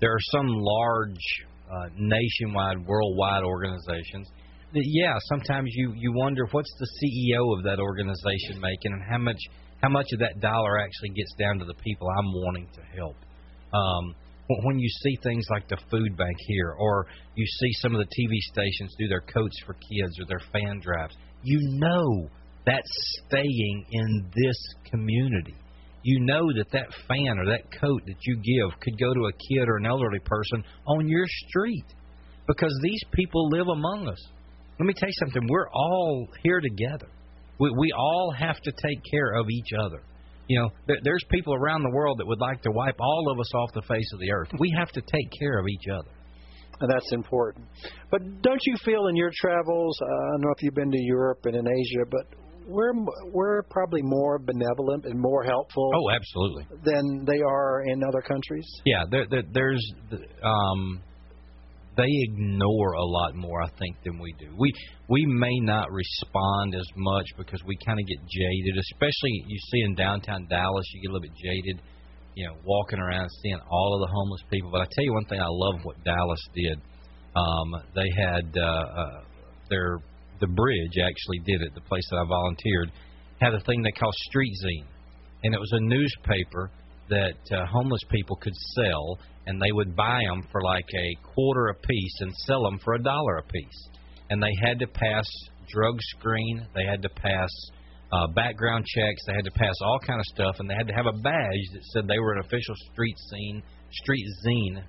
There 0.01 0.13
are 0.13 0.27
some 0.31 0.47
large, 0.49 1.27
uh, 1.75 1.89
nationwide, 1.97 2.87
worldwide 2.87 3.43
organizations 3.43 4.29
that, 4.75 4.83
yeah, 4.85 5.17
sometimes 5.29 5.71
you 5.73 5.95
you 5.97 6.13
wonder 6.13 6.47
what's 6.51 6.73
the 6.79 6.89
CEO 6.99 7.57
of 7.57 7.65
that 7.65 7.81
organization 7.81 8.61
making 8.61 8.93
and 8.93 9.03
how 9.09 9.19
much 9.19 9.41
how 9.81 9.89
much 9.89 10.07
of 10.13 10.19
that 10.21 10.41
dollar 10.41 10.79
actually 10.79 11.11
gets 11.11 11.33
down 11.39 11.59
to 11.59 11.65
the 11.65 11.75
people 11.75 12.09
I'm 12.09 12.33
wanting 12.33 12.69
to 12.75 12.83
help. 12.97 13.17
Um, 13.73 14.15
when 14.65 14.79
you 14.79 14.89
see 14.89 15.17
things 15.23 15.47
like 15.51 15.69
the 15.69 15.79
food 15.91 16.17
bank 16.17 16.37
here, 16.47 16.75
or 16.79 17.07
you 17.35 17.47
see 17.47 17.73
some 17.81 17.95
of 17.95 18.01
the 18.01 18.07
TV 18.07 18.37
stations 18.53 18.95
do 18.99 19.09
their 19.09 19.23
coats 19.23 19.57
for 19.65 19.75
kids 19.75 20.19
or 20.21 20.27
their 20.27 20.43
fan 20.53 20.81
drives, 20.81 21.17
you 21.43 21.59
know 21.79 22.29
that's 22.67 23.23
staying 23.27 23.87
in 23.91 24.31
this 24.35 24.57
community. 24.91 25.55
You 26.05 26.21
know 26.21 26.53
that 26.59 26.71
that 26.73 26.93
fan 27.09 27.39
or 27.39 27.47
that 27.47 27.65
coat 27.81 28.03
that 28.07 28.19
you 28.25 28.37
give 28.37 28.79
could 28.81 28.99
go 28.99 29.13
to 29.13 29.27
a 29.27 29.33
kid 29.33 29.67
or 29.67 29.79
an 29.79 29.87
elderly 29.87 30.21
person 30.21 30.63
on 30.87 31.09
your 31.09 31.25
street 31.49 31.87
because 32.47 32.79
these 32.83 33.03
people 33.13 33.49
live 33.49 33.67
among 33.69 34.09
us. 34.09 34.23
Let 34.79 34.87
me 34.87 34.93
tell 34.95 35.09
you 35.09 35.15
something. 35.19 35.49
We're 35.49 35.71
all 35.71 36.29
here 36.43 36.61
together. 36.61 37.09
We, 37.59 37.71
we 37.79 37.93
all 37.97 38.35
have 38.37 38.61
to 38.61 38.71
take 38.71 38.99
care 39.11 39.33
of 39.35 39.47
each 39.49 39.71
other. 39.79 40.03
You 40.47 40.61
know, 40.61 40.71
there, 40.87 40.99
there's 41.03 41.25
people 41.31 41.55
around 41.55 41.83
the 41.83 41.95
world 41.95 42.19
that 42.19 42.27
would 42.27 42.41
like 42.41 42.61
to 42.63 42.71
wipe 42.71 43.01
all 43.01 43.33
of 43.33 43.41
us 43.41 43.51
off 43.55 43.73
the 43.73 43.83
face 43.83 44.11
of 44.13 44.21
the 44.21 44.31
earth. 44.31 44.49
We 44.59 44.75
have 44.77 44.91
to 44.93 45.01
take 45.01 45.31
care 45.41 45.59
of 45.59 45.67
each 45.69 45.89
other. 45.91 46.11
And 46.81 46.91
that's 46.91 47.13
important. 47.13 47.67
But 48.11 48.43
don't 48.43 48.61
you 48.67 48.77
feel 48.85 49.07
in 49.07 49.17
your 49.17 49.31
travels, 49.35 49.99
uh, 50.03 50.05
I 50.05 50.31
don't 50.33 50.41
know 50.43 50.51
if 50.55 50.63
you've 50.63 50.75
been 50.75 50.91
to 50.91 51.01
Europe 51.01 51.39
and 51.45 51.55
in 51.55 51.67
Asia, 51.67 52.05
but 52.11 52.27
we're 52.67 52.93
we're 53.33 53.63
probably 53.65 54.03
more 54.03 54.39
benevolent 54.39 55.05
and 55.05 55.21
more 55.21 55.45
helpful. 55.45 55.91
Oh, 55.95 56.11
absolutely. 56.11 56.67
Than 56.85 57.25
they 57.27 57.41
are 57.41 57.83
in 57.87 58.03
other 58.03 58.23
countries. 58.23 58.67
Yeah, 58.85 59.05
there, 59.11 59.27
there, 59.31 59.43
there's 59.53 59.93
um, 60.43 61.03
they 61.97 62.09
ignore 62.09 62.93
a 62.95 63.05
lot 63.05 63.35
more, 63.35 63.63
I 63.63 63.69
think, 63.79 63.97
than 64.05 64.19
we 64.19 64.35
do. 64.39 64.55
We 64.59 64.73
we 65.09 65.25
may 65.27 65.59
not 65.61 65.91
respond 65.91 66.75
as 66.75 66.87
much 66.97 67.27
because 67.37 67.63
we 67.67 67.77
kind 67.87 67.99
of 68.01 68.07
get 68.07 68.19
jaded, 68.27 68.79
especially 68.93 69.45
you 69.47 69.59
see 69.71 69.81
in 69.83 69.95
downtown 69.95 70.47
Dallas, 70.49 70.87
you 70.93 71.03
get 71.03 71.11
a 71.11 71.13
little 71.13 71.29
bit 71.29 71.37
jaded, 71.37 71.83
you 72.35 72.47
know, 72.47 72.55
walking 72.65 72.99
around 72.99 73.29
seeing 73.43 73.59
all 73.71 73.95
of 73.95 74.09
the 74.09 74.13
homeless 74.13 74.43
people. 74.51 74.71
But 74.71 74.83
I 74.83 74.85
tell 74.85 75.05
you 75.05 75.13
one 75.13 75.27
thing, 75.27 75.41
I 75.41 75.49
love 75.49 75.81
what 75.85 76.03
Dallas 76.05 76.41
did. 76.55 76.79
Um, 77.37 77.83
they 77.95 78.09
had 78.17 78.57
uh, 78.57 78.63
uh, 78.63 79.21
their 79.69 79.99
the 80.41 80.47
bridge 80.47 80.99
actually 81.03 81.39
did 81.45 81.63
it. 81.63 81.75
The 81.75 81.81
place 81.83 82.07
that 82.11 82.19
I 82.19 82.25
volunteered 82.27 82.93
had 83.41 83.55
a 83.55 83.61
thing 83.61 83.83
they 83.83 83.93
call 83.93 84.11
Street 84.29 84.53
Zine, 84.65 84.87
and 85.43 85.55
it 85.55 85.61
was 85.61 85.73
a 85.73 85.81
newspaper 85.81 86.71
that 87.11 87.37
uh, 87.53 87.67
homeless 87.67 88.03
people 88.11 88.37
could 88.37 88.55
sell 88.75 89.19
and 89.47 89.61
they 89.61 89.73
would 89.73 89.95
buy 89.95 90.21
them 90.27 90.47
for 90.51 90.63
like 90.63 90.89
a 90.95 91.35
quarter 91.35 91.69
a 91.69 91.75
piece 91.75 92.17
and 92.21 92.33
sell 92.47 92.63
them 92.65 92.79
for 92.83 92.95
a 92.95 93.03
dollar 93.03 93.37
a 93.37 93.43
piece. 93.43 93.89
And 94.31 94.43
they 94.43 94.53
had 94.63 94.79
to 94.79 94.87
pass 94.87 95.25
drug 95.69 95.97
screen, 96.17 96.67
they 96.75 96.85
had 96.85 97.03
to 97.03 97.11
pass 97.11 97.51
uh, 98.13 98.27
background 98.29 98.87
checks, 98.87 99.23
they 99.27 99.35
had 99.35 99.45
to 99.45 99.51
pass 99.51 99.75
all 99.83 99.99
kind 100.07 100.19
of 100.19 100.27
stuff, 100.27 100.57
and 100.61 100.71
they 100.71 100.75
had 100.75 100.89
to 100.89 100.95
have 100.95 101.07
a 101.07 101.19
badge 101.19 101.67
that 101.73 101.85
said 101.93 102.09
they 102.09 102.19
were 102.19 102.33
an 102.33 102.41
official 102.41 102.75
street 102.93 103.17
scene, 103.31 103.63
street 103.91 104.27
zine 104.47 104.83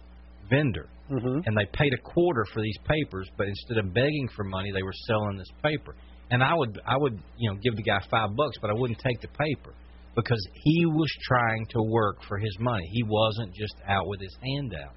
vendor. 0.50 0.88
Mm-hmm. 1.12 1.42
And 1.46 1.58
they 1.58 1.66
paid 1.72 1.94
a 1.94 2.02
quarter 2.02 2.46
for 2.54 2.62
these 2.62 2.78
papers, 2.88 3.30
but 3.38 3.48
instead 3.48 3.78
of 3.78 3.94
begging 3.94 4.28
for 4.36 4.44
money, 4.44 4.72
they 4.72 4.82
were 4.82 4.94
selling 5.08 5.38
this 5.38 5.52
paper. 5.64 5.96
And 6.32 6.44
I 6.44 6.56
would, 6.56 6.82
I 6.86 6.98
would, 6.98 7.20
you 7.38 7.52
know, 7.52 7.58
give 7.62 7.76
the 7.76 7.84
guy 7.84 8.00
five 8.10 8.36
bucks, 8.36 8.58
but 8.60 8.72
I 8.72 8.74
wouldn't 8.74 9.00
take 9.00 9.22
the 9.22 9.28
paper 9.28 9.74
because 10.16 10.44
he 10.54 10.86
was 10.86 11.12
trying 11.28 11.68
to 11.72 11.82
work 11.84 12.18
for 12.28 12.38
his 12.38 12.58
money. 12.60 12.90
He 12.92 13.04
wasn't 13.04 13.54
just 13.54 13.76
out 13.88 14.08
with 14.08 14.20
his 14.22 14.36
hand 14.42 14.74
out. 14.74 14.94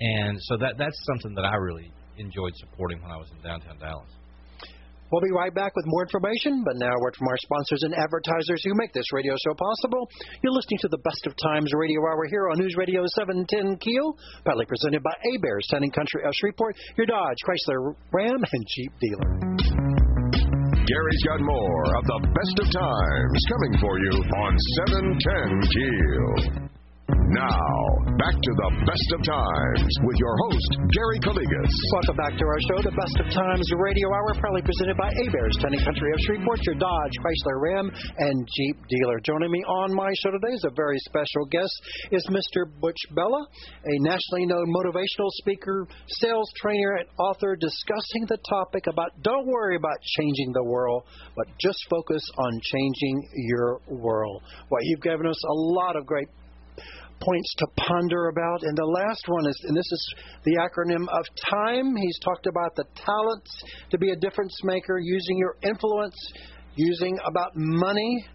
And 0.00 0.38
so 0.42 0.56
that 0.58 0.78
that's 0.78 0.96
something 1.06 1.34
that 1.34 1.44
I 1.44 1.56
really 1.56 1.90
enjoyed 2.16 2.52
supporting 2.56 3.02
when 3.02 3.10
I 3.10 3.16
was 3.16 3.28
in 3.32 3.42
downtown 3.42 3.78
Dallas. 3.78 4.08
We'll 5.10 5.20
be 5.20 5.34
right 5.34 5.52
back 5.52 5.74
with 5.74 5.84
more 5.86 6.02
information, 6.02 6.62
but 6.64 6.76
now 6.76 6.94
a 6.94 7.00
word 7.02 7.16
from 7.16 7.26
our 7.26 7.38
sponsors 7.42 7.82
and 7.82 7.94
advertisers 7.94 8.62
who 8.62 8.74
make 8.74 8.92
this 8.92 9.12
radio 9.12 9.34
show 9.44 9.54
possible. 9.54 10.08
You're 10.42 10.52
listening 10.54 10.78
to 10.82 10.88
the 10.88 11.02
Best 11.02 11.26
of 11.26 11.34
Times 11.42 11.72
Radio 11.74 12.00
Hour 12.06 12.26
here 12.30 12.48
on 12.48 12.58
News 12.58 12.76
Radio 12.78 13.02
710 13.18 13.78
Keel, 13.78 14.16
proudly 14.44 14.66
presented 14.66 15.02
by 15.02 15.10
Heberts, 15.26 15.66
Town 15.70 15.82
and 15.82 15.92
Country 15.92 16.22
of 16.24 16.32
Shreveport, 16.34 16.76
your 16.96 17.06
Dodge, 17.06 17.38
Chrysler, 17.42 17.94
Ram, 18.12 18.38
and 18.38 18.64
Jeep 18.70 18.92
dealer. 19.00 19.30
Gary's 20.86 21.22
got 21.26 21.40
more 21.40 21.84
of 21.98 22.04
the 22.06 22.20
best 22.30 22.56
of 22.62 22.66
times 22.70 23.40
coming 23.50 23.74
for 23.82 23.98
you 23.98 24.14
on 24.14 24.52
710 24.86 25.60
Keel. 25.74 26.79
Now, 27.10 27.66
back 28.22 28.36
to 28.38 28.52
the 28.54 28.70
best 28.86 29.08
of 29.18 29.20
times 29.26 29.82
with 30.06 30.14
your 30.18 30.34
host, 30.46 30.70
Gary 30.94 31.18
Calligas. 31.18 31.74
Welcome 31.98 32.16
back 32.22 32.38
to 32.38 32.44
our 32.46 32.60
show, 32.70 32.78
the 32.86 32.94
Best 32.94 33.16
of 33.18 33.26
Times 33.34 33.66
Radio 33.82 34.06
Hour, 34.14 34.38
proudly 34.38 34.62
presented 34.62 34.94
by 34.94 35.10
Heberts, 35.18 35.58
Town 35.58 35.74
Country 35.82 36.10
of 36.14 36.20
Shreveport, 36.22 36.62
your 36.66 36.78
Dodge, 36.78 37.14
Chrysler, 37.18 37.58
Ram, 37.58 37.90
and 38.18 38.46
Jeep 38.54 38.76
dealer. 38.86 39.18
Joining 39.26 39.50
me 39.50 39.58
on 39.66 39.94
my 39.94 40.10
show 40.22 40.30
today 40.30 40.54
is 40.54 40.64
a 40.66 40.74
very 40.74 40.98
special 41.02 41.46
guest, 41.50 41.74
is 42.12 42.22
Mr. 42.30 42.70
Butch 42.78 43.02
Bellah, 43.10 43.42
a 43.42 43.94
nationally 44.06 44.46
known 44.46 44.70
motivational 44.70 45.30
speaker, 45.42 45.88
sales 46.06 46.50
trainer, 46.62 47.02
and 47.02 47.08
author 47.18 47.56
discussing 47.58 48.26
the 48.30 48.38
topic 48.48 48.86
about 48.86 49.10
don't 49.22 49.46
worry 49.46 49.74
about 49.74 49.98
changing 50.18 50.52
the 50.52 50.62
world, 50.62 51.02
but 51.34 51.46
just 51.58 51.78
focus 51.90 52.22
on 52.38 52.60
changing 52.70 53.28
your 53.50 53.80
world. 53.88 54.42
Well, 54.70 54.82
you've 54.84 55.02
given 55.02 55.26
us 55.26 55.42
a 55.42 55.54
lot 55.74 55.96
of 55.96 56.06
great 56.06 56.28
points 57.20 57.54
to 57.58 57.66
ponder 57.76 58.28
about. 58.28 58.62
And 58.62 58.76
the 58.76 58.84
last 58.84 59.24
one 59.28 59.46
is, 59.46 59.56
and 59.68 59.76
this 59.76 59.90
is 59.90 60.14
the 60.44 60.56
acronym 60.56 61.06
of 61.08 61.24
time. 61.50 61.94
He's 61.96 62.18
talked 62.24 62.46
about 62.46 62.74
the 62.76 62.84
talents 62.94 63.50
to 63.90 63.98
be 63.98 64.10
a 64.10 64.16
difference 64.16 64.56
maker, 64.64 64.98
using 64.98 65.38
your 65.38 65.56
influence, 65.62 66.16
using 66.76 67.18
about 67.26 67.52
money, 67.54 68.26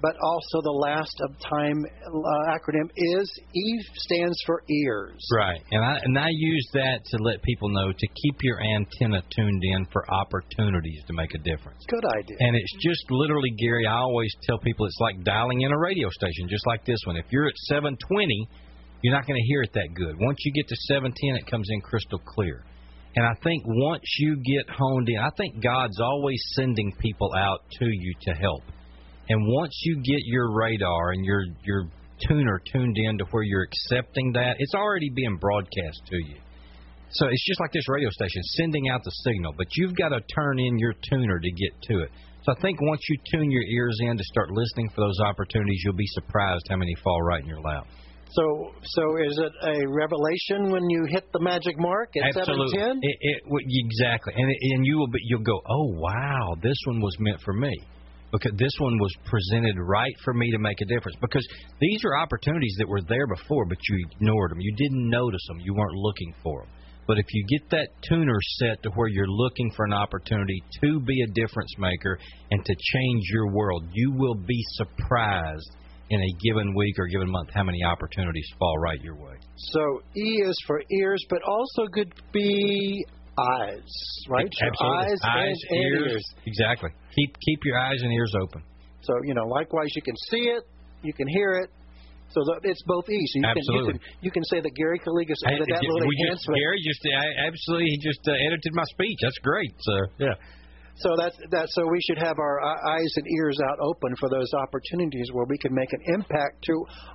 but 0.00 0.14
also 0.22 0.62
the 0.62 0.78
last 0.78 1.14
of 1.22 1.34
time 1.50 1.84
uh, 1.84 2.54
acronym 2.54 2.88
is 2.94 3.40
E 3.54 3.80
stands 3.94 4.36
for 4.46 4.62
ears. 4.70 5.18
Right, 5.36 5.60
and 5.70 5.84
I 5.84 5.98
and 6.02 6.18
I 6.18 6.28
use 6.30 6.68
that 6.74 7.04
to 7.04 7.16
let 7.22 7.42
people 7.42 7.68
know 7.70 7.92
to 7.92 8.06
keep 8.22 8.36
your 8.42 8.60
antenna 8.60 9.22
tuned 9.34 9.62
in 9.62 9.86
for 9.92 10.08
opportunities 10.12 11.02
to 11.06 11.12
make 11.12 11.34
a 11.34 11.38
difference. 11.38 11.84
Good 11.88 12.04
idea. 12.04 12.36
And 12.40 12.56
it's 12.56 12.74
just 12.80 13.10
literally, 13.10 13.50
Gary. 13.58 13.86
I 13.86 13.98
always 13.98 14.34
tell 14.42 14.58
people 14.58 14.86
it's 14.86 15.00
like 15.00 15.22
dialing 15.24 15.62
in 15.62 15.72
a 15.72 15.78
radio 15.78 16.08
station, 16.10 16.48
just 16.48 16.66
like 16.66 16.84
this 16.84 16.98
one. 17.06 17.16
If 17.16 17.26
you're 17.30 17.48
at 17.48 17.56
720, 17.68 18.48
you're 19.02 19.14
not 19.14 19.26
going 19.26 19.40
to 19.40 19.46
hear 19.46 19.62
it 19.62 19.72
that 19.74 19.94
good. 19.94 20.16
Once 20.20 20.38
you 20.44 20.52
get 20.52 20.68
to 20.68 20.76
710, 20.88 21.36
it 21.36 21.50
comes 21.50 21.68
in 21.70 21.80
crystal 21.80 22.20
clear. 22.24 22.64
And 23.16 23.26
I 23.26 23.34
think 23.42 23.64
once 23.66 24.04
you 24.18 24.36
get 24.36 24.68
honed 24.70 25.08
in, 25.08 25.18
I 25.18 25.30
think 25.36 25.62
God's 25.62 26.00
always 26.00 26.40
sending 26.54 26.92
people 27.00 27.32
out 27.36 27.60
to 27.78 27.86
you 27.86 28.14
to 28.22 28.32
help. 28.32 28.62
And 29.28 29.46
once 29.46 29.78
you 29.84 29.96
get 29.96 30.20
your 30.24 30.52
radar 30.52 31.12
and 31.12 31.24
your 31.24 31.44
your 31.64 31.88
tuner 32.26 32.60
tuned 32.72 32.96
in 32.96 33.18
to 33.18 33.24
where 33.30 33.42
you're 33.42 33.64
accepting 33.64 34.32
that, 34.32 34.56
it's 34.58 34.74
already 34.74 35.10
being 35.10 35.36
broadcast 35.36 36.02
to 36.06 36.16
you. 36.16 36.36
So 37.10 37.26
it's 37.28 37.44
just 37.46 37.60
like 37.60 37.72
this 37.72 37.88
radio 37.88 38.10
station 38.10 38.42
sending 38.56 38.88
out 38.88 39.02
the 39.02 39.10
signal, 39.10 39.54
but 39.56 39.66
you've 39.76 39.96
got 39.96 40.10
to 40.10 40.20
turn 40.34 40.58
in 40.58 40.78
your 40.78 40.94
tuner 41.08 41.38
to 41.38 41.50
get 41.50 41.72
to 41.90 42.00
it. 42.00 42.10
So 42.42 42.52
I 42.52 42.60
think 42.60 42.80
once 42.80 43.00
you 43.08 43.16
tune 43.32 43.50
your 43.50 43.62
ears 43.62 43.96
in 44.00 44.16
to 44.16 44.24
start 44.24 44.50
listening 44.50 44.90
for 44.94 45.02
those 45.02 45.18
opportunities, 45.24 45.80
you'll 45.84 45.94
be 45.94 46.06
surprised 46.08 46.66
how 46.68 46.76
many 46.76 46.94
fall 47.02 47.22
right 47.22 47.42
in 47.42 47.48
your 47.48 47.60
lap. 47.60 47.86
So, 48.30 48.72
so 48.84 49.16
is 49.16 49.38
it 49.38 49.52
a 49.62 49.88
revelation 49.88 50.70
when 50.70 50.88
you 50.90 51.06
hit 51.08 51.32
the 51.32 51.40
magic 51.40 51.78
mark 51.78 52.10
at 52.16 52.36
Absolutely. 52.36 52.78
710? 52.78 53.00
It, 53.02 53.16
it, 53.20 53.42
exactly, 53.88 54.34
and 54.36 54.44
and 54.44 54.86
you 54.86 54.98
will 54.98 55.08
be, 55.08 55.18
you'll 55.24 55.40
go, 55.40 55.60
oh 55.66 55.94
wow, 55.96 56.54
this 56.62 56.76
one 56.84 57.00
was 57.00 57.16
meant 57.18 57.40
for 57.40 57.54
me 57.54 57.72
because 58.32 58.52
this 58.56 58.72
one 58.78 58.98
was 58.98 59.14
presented 59.24 59.76
right 59.78 60.14
for 60.24 60.34
me 60.34 60.50
to 60.50 60.58
make 60.58 60.80
a 60.80 60.84
difference. 60.86 61.16
Because 61.20 61.46
these 61.80 62.04
are 62.04 62.16
opportunities 62.16 62.74
that 62.78 62.88
were 62.88 63.02
there 63.02 63.26
before, 63.26 63.64
but 63.66 63.78
you 63.88 64.06
ignored 64.10 64.50
them. 64.50 64.60
You 64.60 64.74
didn't 64.76 65.08
notice 65.08 65.44
them. 65.48 65.60
You 65.60 65.74
weren't 65.74 65.94
looking 65.94 66.34
for 66.42 66.62
them. 66.62 66.70
But 67.06 67.18
if 67.18 67.24
you 67.32 67.46
get 67.48 67.70
that 67.70 67.88
tuner 68.06 68.38
set 68.58 68.82
to 68.82 68.90
where 68.90 69.08
you're 69.08 69.26
looking 69.26 69.70
for 69.74 69.86
an 69.86 69.94
opportunity 69.94 70.62
to 70.82 71.00
be 71.00 71.22
a 71.22 71.26
difference 71.32 71.72
maker 71.78 72.18
and 72.50 72.62
to 72.62 72.74
change 72.92 73.24
your 73.32 73.50
world, 73.50 73.84
you 73.92 74.12
will 74.12 74.34
be 74.34 74.62
surprised 74.72 75.70
in 76.10 76.20
a 76.20 76.32
given 76.42 76.74
week 76.74 76.98
or 76.98 77.06
given 77.06 77.30
month 77.30 77.48
how 77.54 77.62
many 77.62 77.82
opportunities 77.82 78.46
fall 78.58 78.78
right 78.78 79.00
your 79.02 79.14
way. 79.14 79.34
So 79.56 80.02
E 80.16 80.42
is 80.44 80.56
for 80.66 80.82
ears, 80.90 81.24
but 81.30 81.40
also 81.42 81.86
could 81.92 82.12
be 82.32 83.04
eyes, 83.38 83.90
right? 84.28 84.46
Absolutely. 84.46 84.98
Eyes, 84.98 85.20
and, 85.22 85.56
and 85.70 85.80
ears. 85.80 86.12
ears. 86.12 86.26
Exactly. 86.46 86.90
Keep 87.14 87.36
keep 87.40 87.60
your 87.64 87.78
eyes 87.78 88.00
and 88.02 88.12
ears 88.12 88.32
open. 88.42 88.62
So 89.02 89.14
you 89.24 89.34
know, 89.34 89.46
likewise, 89.46 89.88
you 89.94 90.02
can 90.02 90.16
see 90.30 90.50
it, 90.50 90.64
you 91.02 91.12
can 91.12 91.28
hear 91.28 91.54
it. 91.64 91.70
So 92.30 92.44
the, 92.44 92.60
it's 92.68 92.82
both 92.84 93.08
E. 93.08 93.16
So 93.16 93.40
you 93.40 93.46
Absolutely. 93.48 93.92
can 93.92 94.00
you 94.00 94.04
can 94.04 94.24
you 94.28 94.30
can 94.30 94.44
say 94.52 94.60
that 94.60 94.72
Gary 94.76 95.00
Calligas 95.00 95.40
added 95.48 95.64
that 95.64 95.80
we 95.80 95.88
little 95.88 96.12
just. 96.28 96.44
Gary 96.44 96.80
just 96.84 97.00
I, 97.08 97.48
absolutely 97.48 97.88
he 97.88 97.98
just 98.04 98.20
uh, 98.28 98.32
edited 98.36 98.72
my 98.74 98.84
speech. 98.92 99.16
That's 99.22 99.38
great. 99.40 99.72
So 99.80 99.94
yeah. 100.18 100.36
So 100.98 101.14
that's 101.14 101.36
that. 101.50 101.66
So 101.70 101.86
we 101.86 102.00
should 102.02 102.18
have 102.18 102.38
our 102.38 102.58
uh, 102.58 102.90
eyes 102.90 103.12
and 103.16 103.26
ears 103.38 103.58
out 103.70 103.78
open 103.78 104.14
for 104.18 104.28
those 104.28 104.50
opportunities 104.54 105.30
where 105.32 105.46
we 105.46 105.56
can 105.58 105.72
make 105.72 105.92
an 105.92 106.02
impact 106.14 106.64
to 106.66 106.74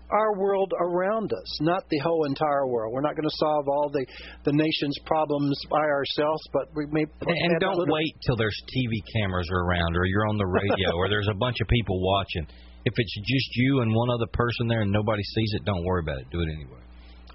our 0.09 0.39
world 0.39 0.71
around 0.79 1.33
us, 1.33 1.49
not 1.61 1.83
the 1.89 1.99
whole 1.99 2.23
entire 2.25 2.67
world. 2.67 2.93
We're 2.93 3.03
not 3.03 3.15
going 3.15 3.27
to 3.27 3.37
solve 3.37 3.67
all 3.67 3.89
the 3.91 4.05
the 4.45 4.53
nation's 4.53 4.97
problems 5.05 5.59
by 5.69 5.83
ourselves, 5.83 6.41
but 6.53 6.71
we 6.75 6.85
may. 6.91 7.03
And, 7.27 7.51
and 7.51 7.59
don't 7.59 7.75
little- 7.75 7.93
wait 7.93 8.15
till 8.25 8.37
there's 8.37 8.55
TV 8.71 9.03
cameras 9.19 9.49
around 9.51 9.97
or 9.97 10.05
you're 10.05 10.27
on 10.27 10.37
the 10.37 10.47
radio 10.47 10.95
or 10.95 11.09
there's 11.09 11.29
a 11.29 11.35
bunch 11.35 11.57
of 11.61 11.67
people 11.67 11.99
watching. 11.99 12.47
If 12.85 12.93
it's 12.95 13.15
just 13.15 13.49
you 13.55 13.81
and 13.81 13.93
one 13.93 14.09
other 14.09 14.27
person 14.31 14.67
there 14.67 14.81
and 14.81 14.91
nobody 14.91 15.23
sees 15.23 15.53
it, 15.55 15.63
don't 15.65 15.83
worry 15.85 16.03
about 16.03 16.19
it. 16.19 16.27
Do 16.31 16.39
it 16.39 16.49
anyway. 16.51 16.83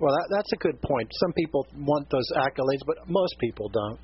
Well, 0.00 0.14
that, 0.14 0.28
that's 0.30 0.52
a 0.52 0.56
good 0.56 0.80
point. 0.82 1.10
Some 1.24 1.32
people 1.32 1.66
want 1.76 2.08
those 2.10 2.28
accolades, 2.36 2.84
but 2.86 2.96
most 3.08 3.34
people 3.40 3.68
don't. 3.68 3.98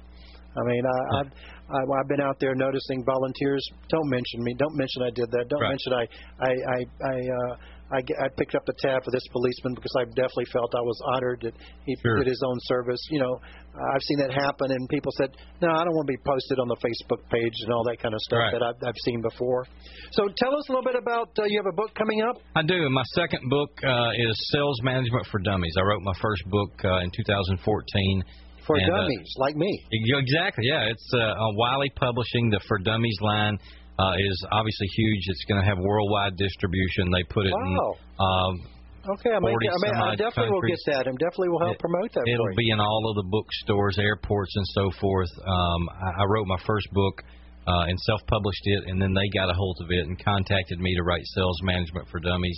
I 0.57 0.63
mean, 0.67 0.83
I, 0.87 1.19
I've 1.19 1.33
I've 1.71 1.91
I've 1.91 2.09
been 2.09 2.21
out 2.21 2.37
there 2.41 2.55
noticing 2.55 3.05
volunteers. 3.05 3.65
Don't 3.89 4.09
mention 4.11 4.43
me. 4.45 4.55
Don't 4.59 4.77
mention 4.77 5.03
I 5.03 5.11
did 5.15 5.31
that. 5.33 5.49
Don't 5.49 5.61
Right. 5.61 5.71
mention 5.71 5.93
I 5.93 6.05
I 6.41 6.53
I 6.53 6.79
I, 7.09 7.17
uh, 7.17 7.57
I 7.93 8.01
I 8.25 8.29
picked 8.37 8.55
up 8.55 8.65
the 8.67 8.75
tab 8.81 9.05
for 9.05 9.11
this 9.13 9.25
policeman 9.33 9.75
because 9.75 9.93
I 10.01 10.05
definitely 10.13 10.47
felt 10.53 10.73
I 10.75 10.81
was 10.81 10.99
honored 11.17 11.41
that 11.43 11.55
he 11.87 11.95
Sure. 12.03 12.19
did 12.19 12.27
his 12.27 12.43
own 12.45 12.57
service. 12.69 13.01
You 13.11 13.21
know, 13.21 13.35
I've 13.77 14.03
seen 14.03 14.19
that 14.19 14.33
happen, 14.33 14.71
and 14.73 14.89
people 14.89 15.13
said, 15.17 15.31
"No, 15.61 15.69
I 15.69 15.85
don't 15.85 15.95
want 15.95 16.07
to 16.09 16.13
be 16.13 16.21
posted 16.25 16.59
on 16.59 16.69
the 16.69 16.77
Facebook 16.85 17.21
page 17.29 17.57
and 17.65 17.73
all 17.73 17.85
that 17.85 17.99
kind 17.99 18.15
of 18.15 18.21
stuff 18.21 18.39
Right. 18.41 18.53
that 18.53 18.63
I've, 18.63 18.77
I've 18.85 19.01
seen 19.05 19.21
before." 19.21 19.65
So, 20.13 20.29
tell 20.37 20.55
us 20.57 20.69
a 20.69 20.73
little 20.73 20.85
bit 20.85 20.97
about. 20.97 21.29
Uh, 21.39 21.45
you 21.45 21.59
have 21.59 21.67
a 21.73 21.77
book 21.77 21.95
coming 21.95 22.21
up. 22.23 22.37
I 22.57 22.63
do. 22.63 22.89
My 22.91 23.05
second 23.15 23.49
book 23.49 23.71
uh, 23.85 24.11
is 24.17 24.33
Sales 24.53 24.81
Management 24.83 25.27
for 25.27 25.41
Dummies. 25.41 25.75
I 25.79 25.83
wrote 25.83 26.03
my 26.03 26.15
first 26.21 26.45
book 26.49 26.73
uh, 26.85 26.99
in 27.05 27.11
2014. 27.11 28.25
For 28.67 28.77
And, 28.77 28.91
uh, 28.91 28.97
dummies 29.03 29.33
like 29.39 29.57
me. 29.57 29.71
Exactly. 29.93 30.65
Yeah, 30.67 30.89
it's 30.91 31.09
uh, 31.15 31.45
on 31.45 31.57
Wiley 31.57 31.91
Publishing. 31.97 32.51
The 32.51 32.61
For 32.67 32.79
Dummies 32.79 33.19
line 33.21 33.59
uh, 33.99 34.15
is 34.19 34.47
obviously 34.51 34.89
huge. 34.97 35.23
It's 35.29 35.45
going 35.49 35.61
to 35.61 35.67
have 35.69 35.79
worldwide 35.79 36.37
distribution. 36.37 37.11
They 37.13 37.23
put 37.29 37.47
it 37.47 37.53
Wow. 37.53 37.95
in. 37.95 38.25
Um, 38.65 38.71
Okay, 39.05 39.29
I, 39.29 39.39
may, 39.39 39.53
40 39.53 39.69
I, 39.69 39.73
may, 39.85 39.93
I 40.01 40.17
definitely 40.17 40.49
will 40.57 40.65
get 40.65 40.81
that, 40.97 41.05
and 41.07 41.19
definitely 41.19 41.51
will 41.51 41.61
help 41.61 41.77
It- 41.77 41.79
promote 41.85 42.09
that. 42.17 42.25
It'll 42.27 42.57
be 42.57 42.71
in 42.73 42.81
all 42.81 43.05
of 43.13 43.17
the 43.21 43.29
bookstores, 43.29 43.99
airports, 43.99 44.57
and 44.57 44.65
so 44.73 44.91
forth. 44.99 45.29
Um, 45.45 45.91
I, 45.93 46.23
I 46.23 46.25
wrote 46.25 46.47
my 46.47 46.57
first 46.65 46.89
book 46.91 47.21
uh, 47.69 47.85
and 47.85 48.01
self-published 48.01 48.65
it, 48.65 48.85
and 48.89 48.97
then 49.03 49.13
they 49.13 49.29
got 49.37 49.51
a 49.51 49.53
hold 49.53 49.77
of 49.85 49.91
it 49.91 50.07
and 50.09 50.17
contacted 50.25 50.81
me 50.81 50.97
to 50.97 51.03
write 51.03 51.21
Sales 51.37 51.61
Management 51.63 52.09
for 52.09 52.19
Dummies. 52.19 52.57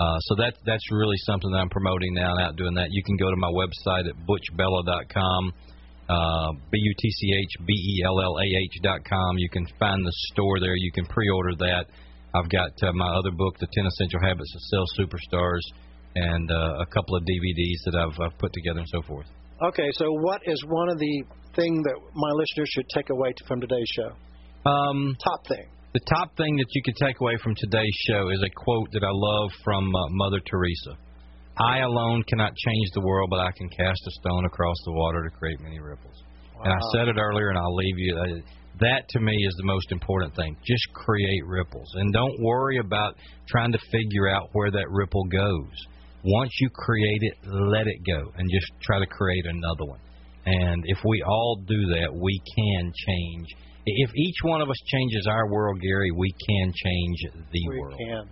Uh, 0.00 0.18
so 0.26 0.34
that 0.36 0.54
that's 0.66 0.90
really 0.90 1.16
something 1.22 1.50
that 1.52 1.58
I'm 1.58 1.70
promoting 1.70 2.14
now 2.14 2.34
and 2.34 2.40
out 2.42 2.56
doing 2.56 2.74
that. 2.74 2.88
You 2.90 3.02
can 3.04 3.16
go 3.16 3.30
to 3.30 3.36
my 3.36 3.50
website 3.54 4.08
at 4.10 4.16
butchbellah.com, 4.26 5.52
uh, 6.08 6.50
b 6.70 6.78
u 6.78 6.94
t 6.98 7.10
c 7.10 7.32
h 7.32 7.66
b 7.66 7.72
e 7.72 8.02
l 8.04 8.20
l 8.20 8.34
a 8.38 8.44
h 8.44 8.80
dot 8.82 9.04
com. 9.08 9.38
You 9.38 9.48
can 9.48 9.66
find 9.78 10.04
the 10.04 10.12
store 10.32 10.58
there. 10.58 10.74
You 10.74 10.90
can 10.90 11.06
pre-order 11.06 11.54
that. 11.58 11.86
I've 12.34 12.50
got 12.50 12.72
uh, 12.82 12.92
my 12.94 13.06
other 13.14 13.30
book, 13.30 13.56
The 13.60 13.68
Ten 13.72 13.86
Essential 13.86 14.20
Habits 14.20 14.52
of 14.56 14.60
Sales 14.62 14.90
Superstars, 14.98 15.62
and 16.16 16.50
uh, 16.50 16.82
a 16.82 16.86
couple 16.86 17.14
of 17.14 17.22
DVDs 17.22 17.78
that 17.86 17.94
I've, 17.94 18.18
I've 18.20 18.36
put 18.38 18.52
together 18.52 18.80
and 18.80 18.88
so 18.88 19.02
forth. 19.02 19.26
Okay, 19.62 19.88
so 19.92 20.06
what 20.10 20.42
is 20.44 20.60
one 20.66 20.88
of 20.88 20.98
the 20.98 21.22
thing 21.54 21.80
that 21.82 21.94
my 22.14 22.30
listeners 22.30 22.68
should 22.74 22.88
take 22.92 23.10
away 23.10 23.32
from 23.46 23.60
today's 23.60 23.86
show? 23.94 24.10
Um, 24.68 25.16
Top 25.22 25.46
thing. 25.46 25.68
The 25.94 26.02
top 26.10 26.36
thing 26.36 26.56
that 26.56 26.66
you 26.74 26.82
could 26.82 26.96
take 26.98 27.20
away 27.20 27.38
from 27.40 27.54
today's 27.54 27.96
show 28.10 28.28
is 28.30 28.42
a 28.42 28.50
quote 28.50 28.90
that 28.90 29.04
I 29.04 29.14
love 29.14 29.50
from 29.62 29.94
uh, 29.94 30.08
Mother 30.10 30.40
Teresa. 30.50 30.98
I 31.56 31.86
alone 31.86 32.24
cannot 32.26 32.50
change 32.50 32.88
the 32.94 33.06
world, 33.06 33.30
but 33.30 33.38
I 33.38 33.52
can 33.56 33.68
cast 33.68 34.02
a 34.02 34.10
stone 34.18 34.44
across 34.44 34.74
the 34.84 34.92
water 34.92 35.22
to 35.22 35.30
create 35.38 35.60
many 35.60 35.78
ripples. 35.78 36.18
And 36.64 36.72
I 36.72 36.78
said 36.92 37.06
it 37.06 37.16
earlier, 37.16 37.50
and 37.50 37.58
I'll 37.58 37.76
leave 37.76 37.98
you. 37.98 38.16
Uh, 38.18 38.40
that 38.80 39.08
to 39.10 39.20
me 39.20 39.36
is 39.46 39.54
the 39.56 39.66
most 39.66 39.92
important 39.92 40.34
thing. 40.34 40.56
Just 40.66 40.82
create 40.94 41.46
ripples, 41.46 41.88
and 41.94 42.12
don't 42.12 42.42
worry 42.42 42.78
about 42.78 43.14
trying 43.46 43.70
to 43.70 43.78
figure 43.92 44.28
out 44.28 44.48
where 44.52 44.72
that 44.72 44.90
ripple 44.90 45.24
goes. 45.26 45.76
Once 46.24 46.50
you 46.60 46.70
create 46.70 47.22
it, 47.22 47.34
let 47.46 47.86
it 47.86 47.98
go, 48.04 48.32
and 48.36 48.50
just 48.50 48.66
try 48.82 48.98
to 48.98 49.06
create 49.06 49.46
another 49.46 49.84
one. 49.84 50.00
And 50.46 50.82
if 50.86 50.98
we 51.04 51.22
all 51.22 51.62
do 51.68 51.86
that, 51.94 52.12
we 52.12 52.40
can 52.56 52.92
change. 53.06 53.46
If 53.86 54.10
each 54.16 54.36
one 54.42 54.60
of 54.60 54.70
us 54.70 54.76
changes 54.86 55.26
our 55.28 55.50
world, 55.52 55.80
Gary, 55.80 56.10
we 56.16 56.32
can 56.32 56.72
change 56.72 57.18
the 57.52 57.68
we 57.68 57.78
world. 57.78 57.98
can. 57.98 58.28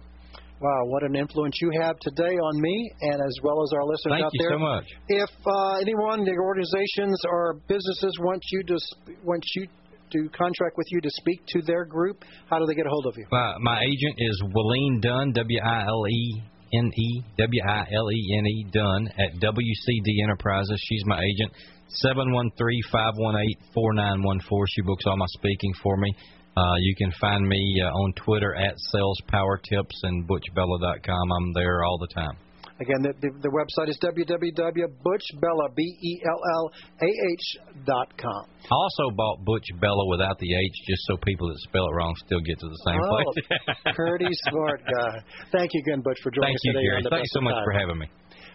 Wow, 0.62 0.84
what 0.86 1.02
an 1.02 1.16
influence 1.16 1.58
you 1.60 1.72
have 1.80 1.98
today 1.98 2.36
on 2.38 2.60
me, 2.60 2.92
and 3.00 3.20
as 3.20 3.36
well 3.42 3.62
as 3.64 3.72
our 3.74 3.84
listeners 3.84 4.14
Thank 4.14 4.24
out 4.26 4.30
you 4.32 4.46
there. 4.46 4.56
so 4.56 4.58
much. 4.58 4.84
If 5.08 5.30
uh, 5.44 5.82
anyone, 5.82 6.24
the 6.24 6.38
organizations 6.38 7.20
or 7.28 7.54
businesses 7.66 8.16
want 8.20 8.40
you 8.52 8.62
to 8.62 8.78
want 9.24 9.42
you 9.56 9.66
to 10.12 10.28
contract 10.28 10.76
with 10.76 10.86
you 10.90 11.00
to 11.00 11.10
speak 11.10 11.42
to 11.48 11.62
their 11.62 11.84
group, 11.84 12.24
how 12.48 12.60
do 12.60 12.66
they 12.66 12.74
get 12.74 12.86
a 12.86 12.90
hold 12.90 13.06
of 13.06 13.14
you? 13.16 13.26
My, 13.32 13.56
my 13.60 13.80
agent 13.82 14.14
is 14.18 14.42
Wilene 14.54 15.00
Dunn, 15.02 15.32
W 15.32 15.60
I 15.60 15.82
L 15.82 16.06
E 16.08 16.42
N 16.74 16.90
E 16.96 17.22
W 17.38 17.62
I 17.66 17.86
L 17.92 18.12
E 18.12 18.36
N 18.38 18.46
E 18.46 18.66
Dunn 18.72 19.08
at 19.18 19.40
WCD 19.40 20.22
Enterprises. 20.22 20.80
She's 20.86 21.02
my 21.06 21.18
agent. 21.18 21.52
Seven 21.94 22.32
one 22.32 22.50
three 22.56 22.80
five 22.90 23.12
one 23.16 23.36
eight 23.36 23.58
four 23.74 23.92
nine 23.94 24.22
one 24.22 24.40
four. 24.48 24.64
She 24.68 24.82
books 24.82 25.04
all 25.06 25.16
my 25.16 25.26
speaking 25.28 25.72
for 25.82 25.96
me. 25.96 26.10
Uh, 26.56 26.74
you 26.80 26.94
can 26.96 27.10
find 27.20 27.46
me 27.48 27.80
uh, 27.82 27.88
on 27.88 28.12
Twitter 28.14 28.54
at 28.54 28.74
Sales 28.92 29.18
Power 29.28 29.58
Tips 29.58 30.00
and 30.04 30.28
ButchBellah.com. 30.28 31.32
I'm 31.32 31.52
there 31.54 31.82
all 31.84 31.98
the 31.98 32.08
time. 32.14 32.36
Again, 32.80 33.02
the, 33.02 33.12
the, 33.20 33.30
the 33.46 33.52
website 33.52 33.88
is 33.88 33.98
www.butchbellah, 34.02 35.68
B-E-L-L-A-H 35.76 37.46
dot 37.86 38.08
com. 38.18 38.42
I 38.64 38.74
also 38.74 39.14
bought 39.14 39.44
Butch 39.44 39.66
Bella 39.80 40.08
without 40.08 40.36
the 40.38 40.50
H, 40.52 40.72
just 40.88 41.02
so 41.06 41.16
people 41.24 41.46
that 41.48 41.58
spell 41.68 41.86
it 41.86 41.94
wrong 41.94 42.14
still 42.26 42.40
get 42.40 42.58
to 42.58 42.66
the 42.68 42.80
same 42.86 43.00
Oh, 43.00 43.08
place. 43.22 43.94
pretty 43.94 44.28
smart 44.50 44.80
guy. 44.84 45.22
Thank 45.52 45.70
you 45.74 45.80
again, 45.86 46.02
Butch, 46.02 46.18
for 46.22 46.30
joining 46.32 46.48
Thank 46.48 46.56
us 46.56 46.64
you, 46.64 46.72
today 46.72 46.96
on 46.96 47.02
the 47.04 47.10
Thanks 47.10 47.30
so 47.32 47.40
much 47.40 47.54
Time. 47.54 47.64
for 47.64 47.72
having 47.78 47.98
me. 47.98 48.06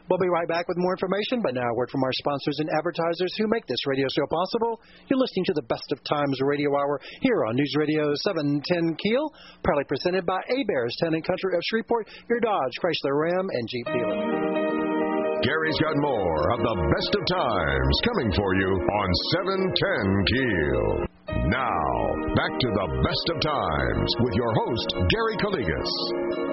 We'll 0.10 0.20
be 0.20 0.30
right 0.30 0.48
back 0.48 0.68
with 0.68 0.78
more 0.78 0.94
information, 0.94 1.42
but 1.44 1.54
now 1.54 1.68
a 1.68 1.76
word 1.76 1.92
from 1.92 2.04
our 2.04 2.14
sponsors 2.14 2.58
and 2.60 2.70
advertisers 2.72 3.34
who 3.38 3.48
make 3.48 3.68
this 3.68 3.86
radio 3.86 4.08
show 4.08 4.26
possible. 4.28 4.80
You're 5.10 5.20
listening 5.20 5.46
to 5.46 5.54
the 5.54 5.68
Best 5.68 5.92
of 5.92 6.04
Times 6.04 6.40
Radio 6.42 6.72
Hour 6.72 7.02
here 7.22 7.44
on 7.46 7.56
News 7.56 7.74
Radio 7.78 8.14
710 8.16 8.96
Keel, 9.04 9.34
proudly 9.64 9.84
presented 9.84 10.26
by 10.26 10.40
Heberts, 10.48 10.96
Town 11.04 11.14
and 11.14 11.26
Country 11.26 11.56
of 11.56 11.62
Shreveport, 11.68 12.08
your 12.30 12.40
Dodge, 12.40 12.74
Chrysler 12.80 13.20
Ram, 13.20 13.48
and 13.52 13.68
Jeep 13.68 13.86
dealer. 13.88 14.58
Gary's 15.44 15.80
got 15.84 15.96
more 15.98 16.52
of 16.54 16.60
the 16.60 16.76
best 16.96 17.12
of 17.14 17.24
times 17.28 17.96
coming 18.08 18.32
for 18.32 18.56
you 18.56 18.72
on 18.72 19.10
710 19.36 20.26
Keel. 20.26 21.07
Now, 21.48 21.80
back 22.36 22.60
to 22.60 22.70
the 22.76 22.88
best 23.08 23.26
of 23.32 23.40
times 23.40 24.12
with 24.20 24.36
your 24.36 24.52
host, 24.52 24.92
Gary 25.08 25.38
Calligas. 25.40 25.92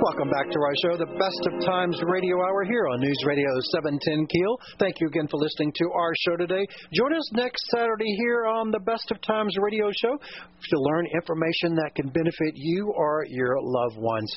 Welcome 0.00 0.30
back 0.30 0.46
to 0.46 0.60
our 0.62 0.74
show, 0.86 0.96
the 0.96 1.10
Best 1.18 1.42
of 1.50 1.66
Times 1.66 1.98
Radio 2.06 2.38
Hour 2.38 2.62
here 2.62 2.86
on 2.86 3.00
News 3.00 3.18
Radio 3.26 3.48
710 3.74 4.24
Keel. 4.30 4.56
Thank 4.78 5.00
you 5.00 5.08
again 5.08 5.26
for 5.26 5.40
listening 5.40 5.72
to 5.82 5.90
our 5.98 6.12
show 6.22 6.36
today. 6.36 6.64
Join 6.92 7.12
us 7.12 7.28
next 7.32 7.66
Saturday 7.74 8.14
here 8.22 8.46
on 8.46 8.70
the 8.70 8.78
Best 8.78 9.10
of 9.10 9.20
Times 9.22 9.56
Radio 9.58 9.90
Show 10.00 10.14
to 10.14 10.76
learn 10.78 11.06
information 11.12 11.74
that 11.74 11.96
can 11.96 12.10
benefit 12.10 12.54
you 12.54 12.94
or 12.94 13.26
your 13.28 13.56
loved 13.60 13.98
ones. 13.98 14.30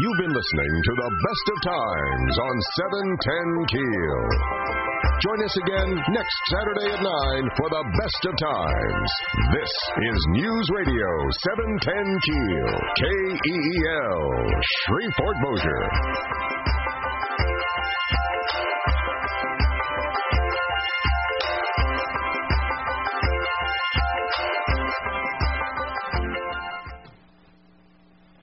You've 0.00 0.18
been 0.18 0.30
listening 0.30 0.82
to 0.84 0.92
the 0.94 1.10
best 1.26 1.46
of 1.50 1.62
times 1.66 2.38
on 2.38 2.54
710 2.78 3.66
Keel. 3.66 4.67
Join 5.18 5.42
us 5.42 5.56
again 5.66 5.90
next 6.14 6.38
Saturday 6.46 6.94
at 6.94 7.02
9 7.02 7.50
for 7.58 7.68
the 7.74 7.82
best 7.98 8.22
of 8.22 8.34
times. 8.38 9.10
This 9.50 9.72
is 9.98 10.18
News 10.30 10.66
Radio 10.78 11.10
710 11.58 12.22
Keel, 12.22 12.70
K 12.94 13.04
E 13.50 13.56
E 13.58 13.76
L, 14.14 14.22
Shreveport 14.86 15.36
Bossier. 15.42 16.77